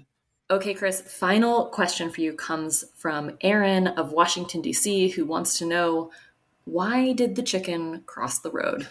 Okay, 0.50 0.74
Chris. 0.74 1.00
Final 1.00 1.66
question 1.66 2.10
for 2.10 2.20
you 2.20 2.32
comes 2.32 2.84
from 2.94 3.36
Aaron 3.42 3.88
of 3.88 4.12
Washington 4.12 4.60
D.C., 4.60 5.08
who 5.10 5.24
wants 5.24 5.58
to 5.58 5.66
know 5.66 6.10
why 6.64 7.12
did 7.12 7.34
the 7.36 7.42
chicken 7.42 8.02
cross 8.06 8.38
the 8.38 8.50
road? 8.50 8.86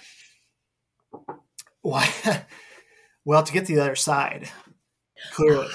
Why? 1.82 2.10
well, 3.26 3.44
to 3.44 3.54
get 3.54 3.66
to 3.68 3.76
the 3.76 3.82
other 3.82 3.96
side, 3.96 4.50
clearly, 5.32 5.70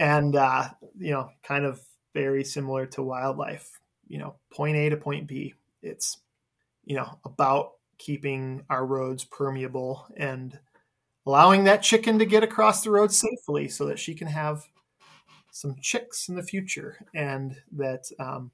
and 0.00 0.36
uh, 0.36 0.68
you 0.98 1.10
know, 1.12 1.30
kind 1.42 1.64
of 1.64 1.80
very 2.14 2.44
similar 2.44 2.86
to 2.86 3.02
wildlife. 3.02 3.80
You 4.08 4.18
know, 4.18 4.36
point 4.52 4.76
A 4.76 4.88
to 4.90 4.96
point 4.96 5.26
B. 5.26 5.54
It's 5.82 6.18
you 6.84 6.96
know 6.96 7.18
about 7.24 7.72
keeping 7.98 8.62
our 8.70 8.86
roads 8.86 9.24
permeable 9.24 10.06
and 10.16 10.58
allowing 11.26 11.64
that 11.64 11.82
chicken 11.82 12.18
to 12.18 12.24
get 12.24 12.42
across 12.42 12.82
the 12.82 12.90
road 12.90 13.12
safely 13.12 13.68
so 13.68 13.84
that 13.86 13.98
she 13.98 14.14
can 14.14 14.28
have 14.28 14.64
some 15.50 15.76
chicks 15.80 16.28
in 16.28 16.36
the 16.36 16.42
future 16.42 16.96
and 17.14 17.56
that 17.72 18.08
um, 18.18 18.50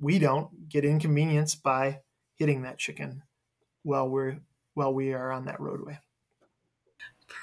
we 0.00 0.18
don't 0.18 0.68
get 0.68 0.84
inconvenienced 0.84 1.62
by 1.62 2.00
hitting 2.36 2.62
that 2.62 2.78
chicken 2.78 3.22
while 3.82 4.08
we're 4.08 4.38
while 4.74 4.92
we 4.92 5.14
are 5.14 5.32
on 5.32 5.46
that 5.46 5.58
roadway. 5.58 5.98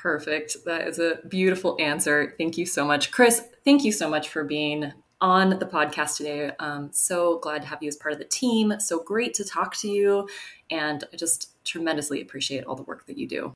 Perfect. 0.01 0.57
That 0.65 0.87
is 0.87 0.99
a 0.99 1.19
beautiful 1.27 1.77
answer. 1.79 2.35
Thank 2.37 2.57
you 2.57 2.65
so 2.65 2.85
much. 2.85 3.11
Chris, 3.11 3.43
thank 3.63 3.83
you 3.83 3.91
so 3.91 4.09
much 4.09 4.29
for 4.29 4.43
being 4.43 4.91
on 5.21 5.51
the 5.51 5.65
podcast 5.65 6.17
today. 6.17 6.51
Um, 6.59 6.89
so 6.91 7.39
glad 7.39 7.61
to 7.61 7.67
have 7.69 7.81
you 7.81 7.87
as 7.87 7.95
part 7.95 8.13
of 8.13 8.19
the 8.19 8.25
team. 8.25 8.73
So 8.79 8.99
great 8.99 9.33
to 9.35 9.45
talk 9.45 9.75
to 9.77 9.87
you. 9.87 10.27
And 10.69 11.03
I 11.13 11.15
just 11.15 11.63
tremendously 11.63 12.21
appreciate 12.21 12.65
all 12.65 12.75
the 12.75 12.83
work 12.83 13.05
that 13.07 13.17
you 13.17 13.27
do. 13.27 13.53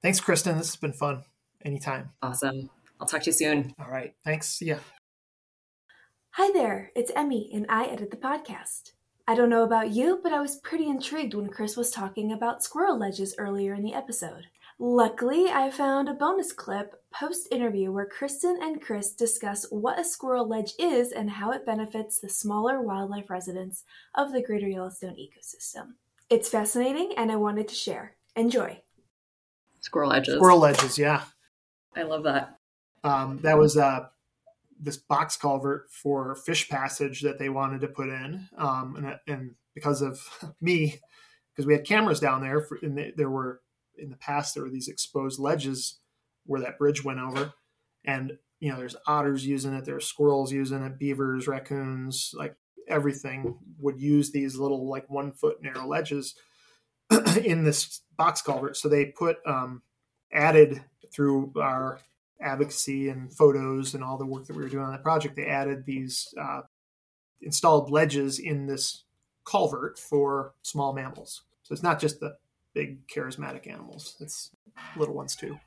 Thanks, 0.00 0.20
Kristen. 0.20 0.56
This 0.56 0.68
has 0.68 0.76
been 0.76 0.94
fun. 0.94 1.24
Anytime. 1.64 2.10
Awesome. 2.22 2.70
I'll 3.00 3.06
talk 3.06 3.22
to 3.22 3.26
you 3.26 3.32
soon. 3.32 3.74
All 3.78 3.90
right. 3.90 4.14
Thanks. 4.24 4.48
See 4.48 4.66
ya. 4.66 4.76
Hi 6.36 6.50
there. 6.54 6.90
It's 6.96 7.12
Emmy, 7.14 7.50
and 7.52 7.66
I 7.68 7.84
edit 7.84 8.10
the 8.10 8.16
podcast. 8.16 8.92
I 9.28 9.34
don't 9.34 9.50
know 9.50 9.62
about 9.62 9.90
you, 9.90 10.18
but 10.22 10.32
I 10.32 10.40
was 10.40 10.56
pretty 10.56 10.88
intrigued 10.88 11.34
when 11.34 11.48
Chris 11.48 11.76
was 11.76 11.90
talking 11.90 12.32
about 12.32 12.64
squirrel 12.64 12.98
ledges 12.98 13.34
earlier 13.38 13.74
in 13.74 13.82
the 13.82 13.94
episode. 13.94 14.46
Luckily, 14.78 15.48
I 15.48 15.70
found 15.70 16.08
a 16.08 16.14
bonus 16.14 16.52
clip 16.52 17.02
post 17.12 17.48
interview 17.50 17.92
where 17.92 18.06
Kristen 18.06 18.58
and 18.60 18.80
Chris 18.80 19.12
discuss 19.12 19.66
what 19.70 19.98
a 19.98 20.04
squirrel 20.04 20.48
ledge 20.48 20.72
is 20.78 21.12
and 21.12 21.30
how 21.30 21.52
it 21.52 21.66
benefits 21.66 22.18
the 22.18 22.28
smaller 22.28 22.80
wildlife 22.80 23.30
residents 23.30 23.84
of 24.14 24.32
the 24.32 24.42
greater 24.42 24.68
Yellowstone 24.68 25.16
ecosystem. 25.16 25.92
It's 26.30 26.48
fascinating 26.48 27.12
and 27.16 27.30
I 27.30 27.36
wanted 27.36 27.68
to 27.68 27.74
share. 27.74 28.16
Enjoy. 28.34 28.80
Squirrel 29.80 30.12
edges. 30.12 30.36
Squirrel 30.36 30.58
ledges, 30.58 30.98
yeah. 30.98 31.24
I 31.94 32.02
love 32.02 32.22
that. 32.24 32.58
Um, 33.04 33.40
that 33.42 33.58
was 33.58 33.76
uh, 33.76 34.06
this 34.80 34.96
box 34.96 35.36
culvert 35.36 35.90
for 35.90 36.34
fish 36.34 36.68
passage 36.68 37.20
that 37.22 37.38
they 37.38 37.48
wanted 37.48 37.80
to 37.82 37.88
put 37.88 38.08
in. 38.08 38.48
Um, 38.56 38.96
and, 38.96 39.18
and 39.26 39.54
because 39.74 40.02
of 40.02 40.20
me, 40.60 41.00
because 41.54 41.66
we 41.66 41.74
had 41.74 41.84
cameras 41.84 42.20
down 42.20 42.40
there, 42.40 42.62
for, 42.62 42.78
and 42.82 43.12
there 43.16 43.30
were 43.30 43.60
in 43.98 44.10
the 44.10 44.16
past 44.16 44.54
there 44.54 44.64
were 44.64 44.70
these 44.70 44.88
exposed 44.88 45.38
ledges 45.38 45.98
where 46.46 46.60
that 46.60 46.78
bridge 46.78 47.04
went 47.04 47.20
over. 47.20 47.52
And 48.04 48.38
you 48.60 48.70
know 48.70 48.78
there's 48.78 48.96
otters 49.06 49.44
using 49.44 49.74
it 49.74 49.84
there's 49.84 50.06
squirrels 50.06 50.52
using 50.52 50.84
it 50.84 50.98
beavers 50.98 51.48
raccoons 51.48 52.32
like 52.36 52.54
everything 52.88 53.58
would 53.78 54.00
use 54.00 54.30
these 54.30 54.56
little 54.56 54.88
like 54.88 55.08
one 55.10 55.32
foot 55.32 55.62
narrow 55.62 55.86
ledges 55.86 56.34
in 57.44 57.64
this 57.64 58.00
box 58.16 58.42
culvert. 58.42 58.76
So 58.76 58.88
they 58.88 59.06
put 59.06 59.38
um, 59.46 59.82
added 60.32 60.82
through 61.12 61.52
our 61.60 62.00
advocacy 62.40 63.08
and 63.08 63.32
photos 63.32 63.94
and 63.94 64.02
all 64.02 64.18
the 64.18 64.26
work 64.26 64.46
that 64.46 64.56
we 64.56 64.62
were 64.62 64.68
doing 64.68 64.84
on 64.84 64.90
that 64.90 65.02
project 65.02 65.36
they 65.36 65.46
added 65.46 65.86
these 65.86 66.34
uh, 66.40 66.62
installed 67.40 67.90
ledges 67.90 68.38
in 68.38 68.66
this 68.66 69.04
culvert 69.44 69.98
for 69.98 70.54
small 70.62 70.92
mammals. 70.92 71.42
So 71.62 71.72
it's 71.72 71.82
not 71.82 72.00
just 72.00 72.20
the 72.20 72.36
big 72.74 73.06
charismatic 73.06 73.66
animals. 73.66 74.16
It's 74.20 74.50
little 74.96 75.14
ones 75.14 75.36
too. 75.36 75.58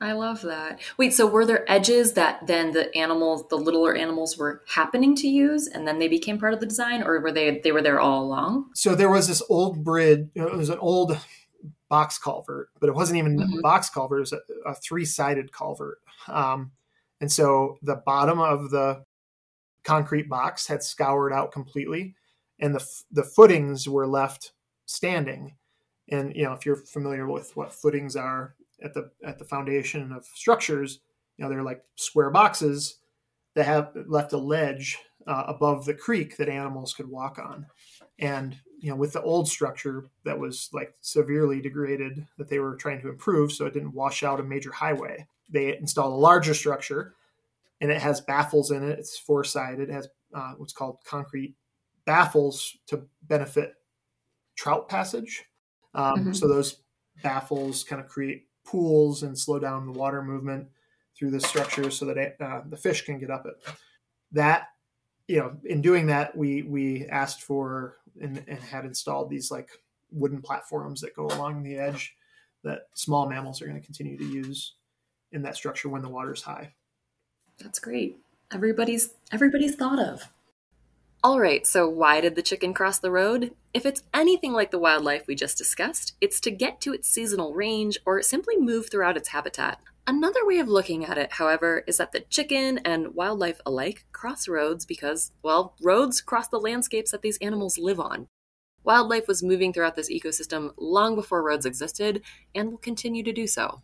I 0.00 0.12
love 0.12 0.42
that. 0.42 0.80
Wait, 0.98 1.14
so 1.14 1.26
were 1.26 1.46
there 1.46 1.70
edges 1.70 2.14
that 2.14 2.46
then 2.46 2.72
the 2.72 2.94
animals, 2.96 3.48
the 3.48 3.56
littler 3.56 3.94
animals, 3.94 4.36
were 4.36 4.62
happening 4.66 5.14
to 5.16 5.28
use, 5.28 5.68
and 5.68 5.86
then 5.86 5.98
they 5.98 6.08
became 6.08 6.38
part 6.38 6.52
of 6.52 6.60
the 6.60 6.66
design, 6.66 7.02
or 7.02 7.20
were 7.20 7.32
they 7.32 7.60
they 7.60 7.72
were 7.72 7.82
there 7.82 8.00
all 8.00 8.24
along? 8.24 8.70
So 8.74 8.94
there 8.94 9.10
was 9.10 9.28
this 9.28 9.42
old 9.48 9.84
bridge. 9.84 10.28
It 10.34 10.52
was 10.52 10.68
an 10.68 10.78
old 10.78 11.18
box 11.88 12.18
culvert, 12.18 12.70
but 12.80 12.88
it 12.88 12.94
wasn't 12.94 13.18
even 13.18 13.38
mm-hmm. 13.38 13.58
a 13.58 13.62
box 13.62 13.88
culvert. 13.88 14.18
It 14.18 14.20
was 14.20 14.32
a, 14.32 14.40
a 14.66 14.74
three 14.74 15.04
sided 15.04 15.52
culvert, 15.52 15.98
um, 16.26 16.72
and 17.20 17.30
so 17.30 17.78
the 17.80 17.96
bottom 17.96 18.40
of 18.40 18.70
the 18.70 19.04
concrete 19.84 20.28
box 20.28 20.66
had 20.66 20.82
scoured 20.82 21.32
out 21.32 21.52
completely, 21.52 22.14
and 22.58 22.74
the 22.74 22.84
the 23.12 23.24
footings 23.24 23.88
were 23.88 24.08
left 24.08 24.52
standing 24.86 25.54
and 26.08 26.34
you 26.34 26.44
know, 26.44 26.52
if 26.52 26.66
you're 26.66 26.76
familiar 26.76 27.26
with 27.28 27.56
what 27.56 27.72
footings 27.72 28.16
are 28.16 28.54
at 28.82 28.94
the 28.94 29.10
at 29.24 29.38
the 29.38 29.44
foundation 29.44 30.12
of 30.12 30.26
structures, 30.34 31.00
you 31.36 31.44
know, 31.44 31.48
they're 31.48 31.62
like 31.62 31.82
square 31.96 32.30
boxes 32.30 32.98
that 33.54 33.66
have 33.66 33.92
left 34.06 34.32
a 34.32 34.38
ledge 34.38 34.98
uh, 35.26 35.44
above 35.46 35.84
the 35.84 35.94
creek 35.94 36.36
that 36.36 36.48
animals 36.48 36.92
could 36.92 37.08
walk 37.08 37.38
on. 37.38 37.66
And 38.18 38.56
you 38.78 38.90
know, 38.90 38.96
with 38.96 39.14
the 39.14 39.22
old 39.22 39.48
structure 39.48 40.04
that 40.24 40.38
was 40.38 40.68
like 40.72 40.94
severely 41.00 41.60
degraded, 41.60 42.26
that 42.36 42.48
they 42.48 42.58
were 42.58 42.76
trying 42.76 43.00
to 43.00 43.08
improve, 43.08 43.52
so 43.52 43.64
it 43.64 43.72
didn't 43.72 43.94
wash 43.94 44.22
out 44.22 44.40
a 44.40 44.42
major 44.42 44.72
highway. 44.72 45.26
They 45.48 45.76
installed 45.76 46.12
a 46.12 46.16
larger 46.16 46.52
structure, 46.52 47.14
and 47.80 47.90
it 47.90 48.02
has 48.02 48.20
baffles 48.20 48.70
in 48.70 48.82
it. 48.82 48.98
It's 48.98 49.18
four 49.18 49.42
sided. 49.42 49.88
It 49.88 49.92
has 49.92 50.08
uh, 50.34 50.52
what's 50.58 50.72
called 50.72 50.98
concrete 51.04 51.54
baffles 52.04 52.76
to 52.88 53.06
benefit 53.22 53.74
trout 54.54 54.88
passage. 54.88 55.44
Um, 55.94 56.18
mm-hmm. 56.18 56.32
So 56.32 56.48
those 56.48 56.78
baffles 57.22 57.84
kind 57.84 58.02
of 58.02 58.08
create 58.08 58.46
pools 58.64 59.22
and 59.22 59.38
slow 59.38 59.58
down 59.58 59.86
the 59.86 59.92
water 59.92 60.22
movement 60.22 60.68
through 61.16 61.30
the 61.30 61.40
structure 61.40 61.90
so 61.90 62.06
that 62.06 62.36
uh, 62.40 62.62
the 62.68 62.76
fish 62.76 63.02
can 63.02 63.18
get 63.18 63.30
up 63.30 63.46
it. 63.46 63.54
That 64.32 64.68
you 65.28 65.38
know, 65.38 65.56
in 65.64 65.80
doing 65.80 66.06
that, 66.08 66.36
we 66.36 66.62
we 66.62 67.06
asked 67.06 67.42
for 67.42 67.96
and, 68.20 68.42
and 68.46 68.58
had 68.58 68.84
installed 68.84 69.30
these 69.30 69.50
like 69.50 69.68
wooden 70.10 70.42
platforms 70.42 71.00
that 71.00 71.16
go 71.16 71.26
along 71.26 71.62
the 71.62 71.76
edge 71.76 72.14
that 72.62 72.88
small 72.94 73.28
mammals 73.28 73.60
are 73.60 73.66
going 73.66 73.80
to 73.80 73.84
continue 73.84 74.16
to 74.16 74.24
use 74.24 74.74
in 75.32 75.42
that 75.42 75.56
structure 75.56 75.88
when 75.88 76.02
the 76.02 76.08
water's 76.08 76.42
high. 76.42 76.72
That's 77.60 77.78
great. 77.78 78.18
Everybody's 78.52 79.14
everybody's 79.32 79.76
thought 79.76 79.98
of. 79.98 80.28
All 81.24 81.40
right, 81.40 81.66
so 81.66 81.88
why 81.88 82.20
did 82.20 82.34
the 82.34 82.42
chicken 82.42 82.74
cross 82.74 82.98
the 82.98 83.10
road? 83.10 83.54
If 83.72 83.86
it's 83.86 84.02
anything 84.12 84.52
like 84.52 84.70
the 84.70 84.78
wildlife 84.78 85.26
we 85.26 85.34
just 85.34 85.56
discussed, 85.56 86.12
it's 86.20 86.38
to 86.40 86.50
get 86.50 86.82
to 86.82 86.92
its 86.92 87.08
seasonal 87.08 87.54
range 87.54 87.96
or 88.04 88.20
simply 88.20 88.58
move 88.58 88.90
throughout 88.90 89.16
its 89.16 89.28
habitat. 89.28 89.80
Another 90.06 90.44
way 90.46 90.58
of 90.58 90.68
looking 90.68 91.02
at 91.02 91.16
it, 91.16 91.32
however, 91.32 91.82
is 91.86 91.96
that 91.96 92.12
the 92.12 92.20
chicken 92.20 92.76
and 92.84 93.14
wildlife 93.14 93.58
alike 93.64 94.04
cross 94.12 94.46
roads 94.46 94.84
because, 94.84 95.32
well, 95.42 95.74
roads 95.80 96.20
cross 96.20 96.48
the 96.48 96.60
landscapes 96.60 97.12
that 97.12 97.22
these 97.22 97.38
animals 97.38 97.78
live 97.78 97.98
on. 97.98 98.28
Wildlife 98.84 99.26
was 99.26 99.42
moving 99.42 99.72
throughout 99.72 99.96
this 99.96 100.12
ecosystem 100.12 100.74
long 100.76 101.14
before 101.14 101.42
roads 101.42 101.64
existed 101.64 102.20
and 102.54 102.70
will 102.70 102.76
continue 102.76 103.22
to 103.22 103.32
do 103.32 103.46
so. 103.46 103.80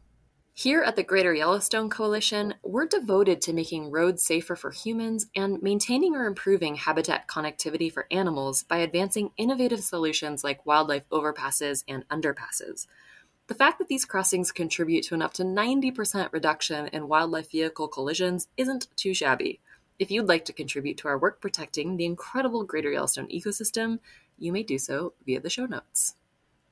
Here 0.60 0.82
at 0.82 0.94
the 0.94 1.02
Greater 1.02 1.32
Yellowstone 1.32 1.88
Coalition, 1.88 2.52
we're 2.62 2.84
devoted 2.84 3.40
to 3.40 3.54
making 3.54 3.90
roads 3.90 4.22
safer 4.22 4.54
for 4.54 4.70
humans 4.70 5.24
and 5.34 5.62
maintaining 5.62 6.14
or 6.14 6.26
improving 6.26 6.74
habitat 6.74 7.26
connectivity 7.28 7.90
for 7.90 8.06
animals 8.10 8.64
by 8.64 8.76
advancing 8.76 9.30
innovative 9.38 9.80
solutions 9.80 10.44
like 10.44 10.66
wildlife 10.66 11.08
overpasses 11.08 11.82
and 11.88 12.06
underpasses. 12.10 12.86
The 13.46 13.54
fact 13.54 13.78
that 13.78 13.88
these 13.88 14.04
crossings 14.04 14.52
contribute 14.52 15.04
to 15.04 15.14
an 15.14 15.22
up 15.22 15.32
to 15.32 15.44
90% 15.44 16.30
reduction 16.30 16.88
in 16.88 17.08
wildlife 17.08 17.50
vehicle 17.50 17.88
collisions 17.88 18.46
isn't 18.58 18.88
too 18.96 19.14
shabby. 19.14 19.60
If 19.98 20.10
you'd 20.10 20.28
like 20.28 20.44
to 20.44 20.52
contribute 20.52 20.98
to 20.98 21.08
our 21.08 21.16
work 21.16 21.40
protecting 21.40 21.96
the 21.96 22.04
incredible 22.04 22.64
Greater 22.64 22.92
Yellowstone 22.92 23.28
ecosystem, 23.28 24.00
you 24.36 24.52
may 24.52 24.62
do 24.62 24.76
so 24.78 25.14
via 25.24 25.40
the 25.40 25.48
show 25.48 25.64
notes. 25.64 26.16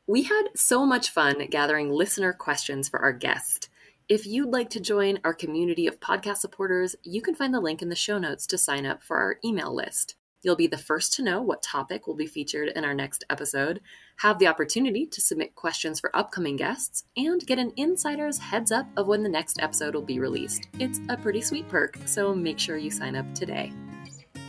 We 0.07 0.25
had 0.25 0.49
so 0.55 0.85
much 0.85 1.09
fun 1.09 1.47
gathering 1.49 1.91
listener 1.91 2.35
questions 2.35 2.87
for 2.91 3.01
our 3.01 3.15
guest. 3.15 3.68
If 4.09 4.27
you'd 4.27 4.49
like 4.49 4.71
to 4.71 4.81
join 4.81 5.19
our 5.23 5.35
community 5.35 5.87
of 5.87 6.01
podcast 6.01 6.39
supporters, 6.39 6.97
you 7.03 7.21
can 7.21 7.35
find 7.35 7.53
the 7.53 7.61
link 7.61 7.83
in 7.83 7.91
the 7.91 7.95
show 7.95 8.17
notes 8.17 8.47
to 8.47 8.57
sign 8.57 8.87
up 8.87 9.03
for 9.03 9.19
our 9.19 9.37
email 9.45 9.75
list. 9.75 10.15
You'll 10.41 10.57
be 10.57 10.67
the 10.67 10.79
first 10.79 11.13
to 11.15 11.23
know 11.23 11.43
what 11.43 11.63
topic 11.63 12.07
will 12.07 12.15
be 12.15 12.27
featured 12.27 12.71
in 12.75 12.87
our 12.87 12.95
next 12.95 13.23
episode, 13.29 13.83
have 14.21 14.39
the 14.39 14.47
opportunity 14.47 15.05
to 15.05 15.21
submit 15.21 15.55
questions 15.55 16.01
for 16.01 16.17
upcoming 16.17 16.57
guests, 16.57 17.05
and 17.19 17.47
get 17.47 17.59
an 17.59 17.75
insider's 17.77 18.39
heads 18.39 18.73
up 18.73 18.87
of 18.97 19.09
when 19.09 19.23
the 19.23 19.29
next 19.29 19.61
episode 19.61 19.95
will 19.95 20.01
be 20.01 20.21
released. 20.21 20.69
It's 20.79 21.01
a 21.11 21.17
pretty 21.19 21.43
sweet 21.43 21.69
perk, 21.69 21.99
so 22.07 22.35
make 22.35 22.59
sure 22.59 22.79
you 22.79 22.91
sign 22.91 23.15
up 23.15 23.27
today. 23.35 23.75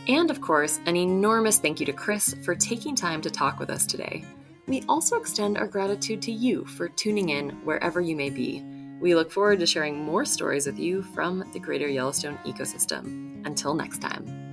And 0.08 0.30
of 0.30 0.40
course, 0.40 0.80
an 0.86 0.96
enormous 0.96 1.58
thank 1.58 1.80
you 1.80 1.84
to 1.84 1.92
Chris 1.92 2.34
for 2.44 2.54
taking 2.54 2.94
time 2.94 3.20
to 3.20 3.28
talk 3.28 3.58
with 3.58 3.68
us 3.68 3.84
today. 3.84 4.24
We 4.66 4.84
also 4.88 5.18
extend 5.18 5.58
our 5.58 5.66
gratitude 5.66 6.22
to 6.22 6.32
you 6.32 6.64
for 6.64 6.88
tuning 6.88 7.28
in 7.28 7.50
wherever 7.66 8.00
you 8.00 8.16
may 8.16 8.30
be. 8.30 8.64
We 9.00 9.14
look 9.14 9.32
forward 9.32 9.60
to 9.60 9.66
sharing 9.66 9.98
more 9.98 10.26
stories 10.26 10.66
with 10.66 10.78
you 10.78 11.02
from 11.02 11.42
the 11.52 11.58
greater 11.58 11.88
Yellowstone 11.88 12.38
ecosystem. 12.44 13.44
Until 13.46 13.74
next 13.74 14.02
time. 14.02 14.49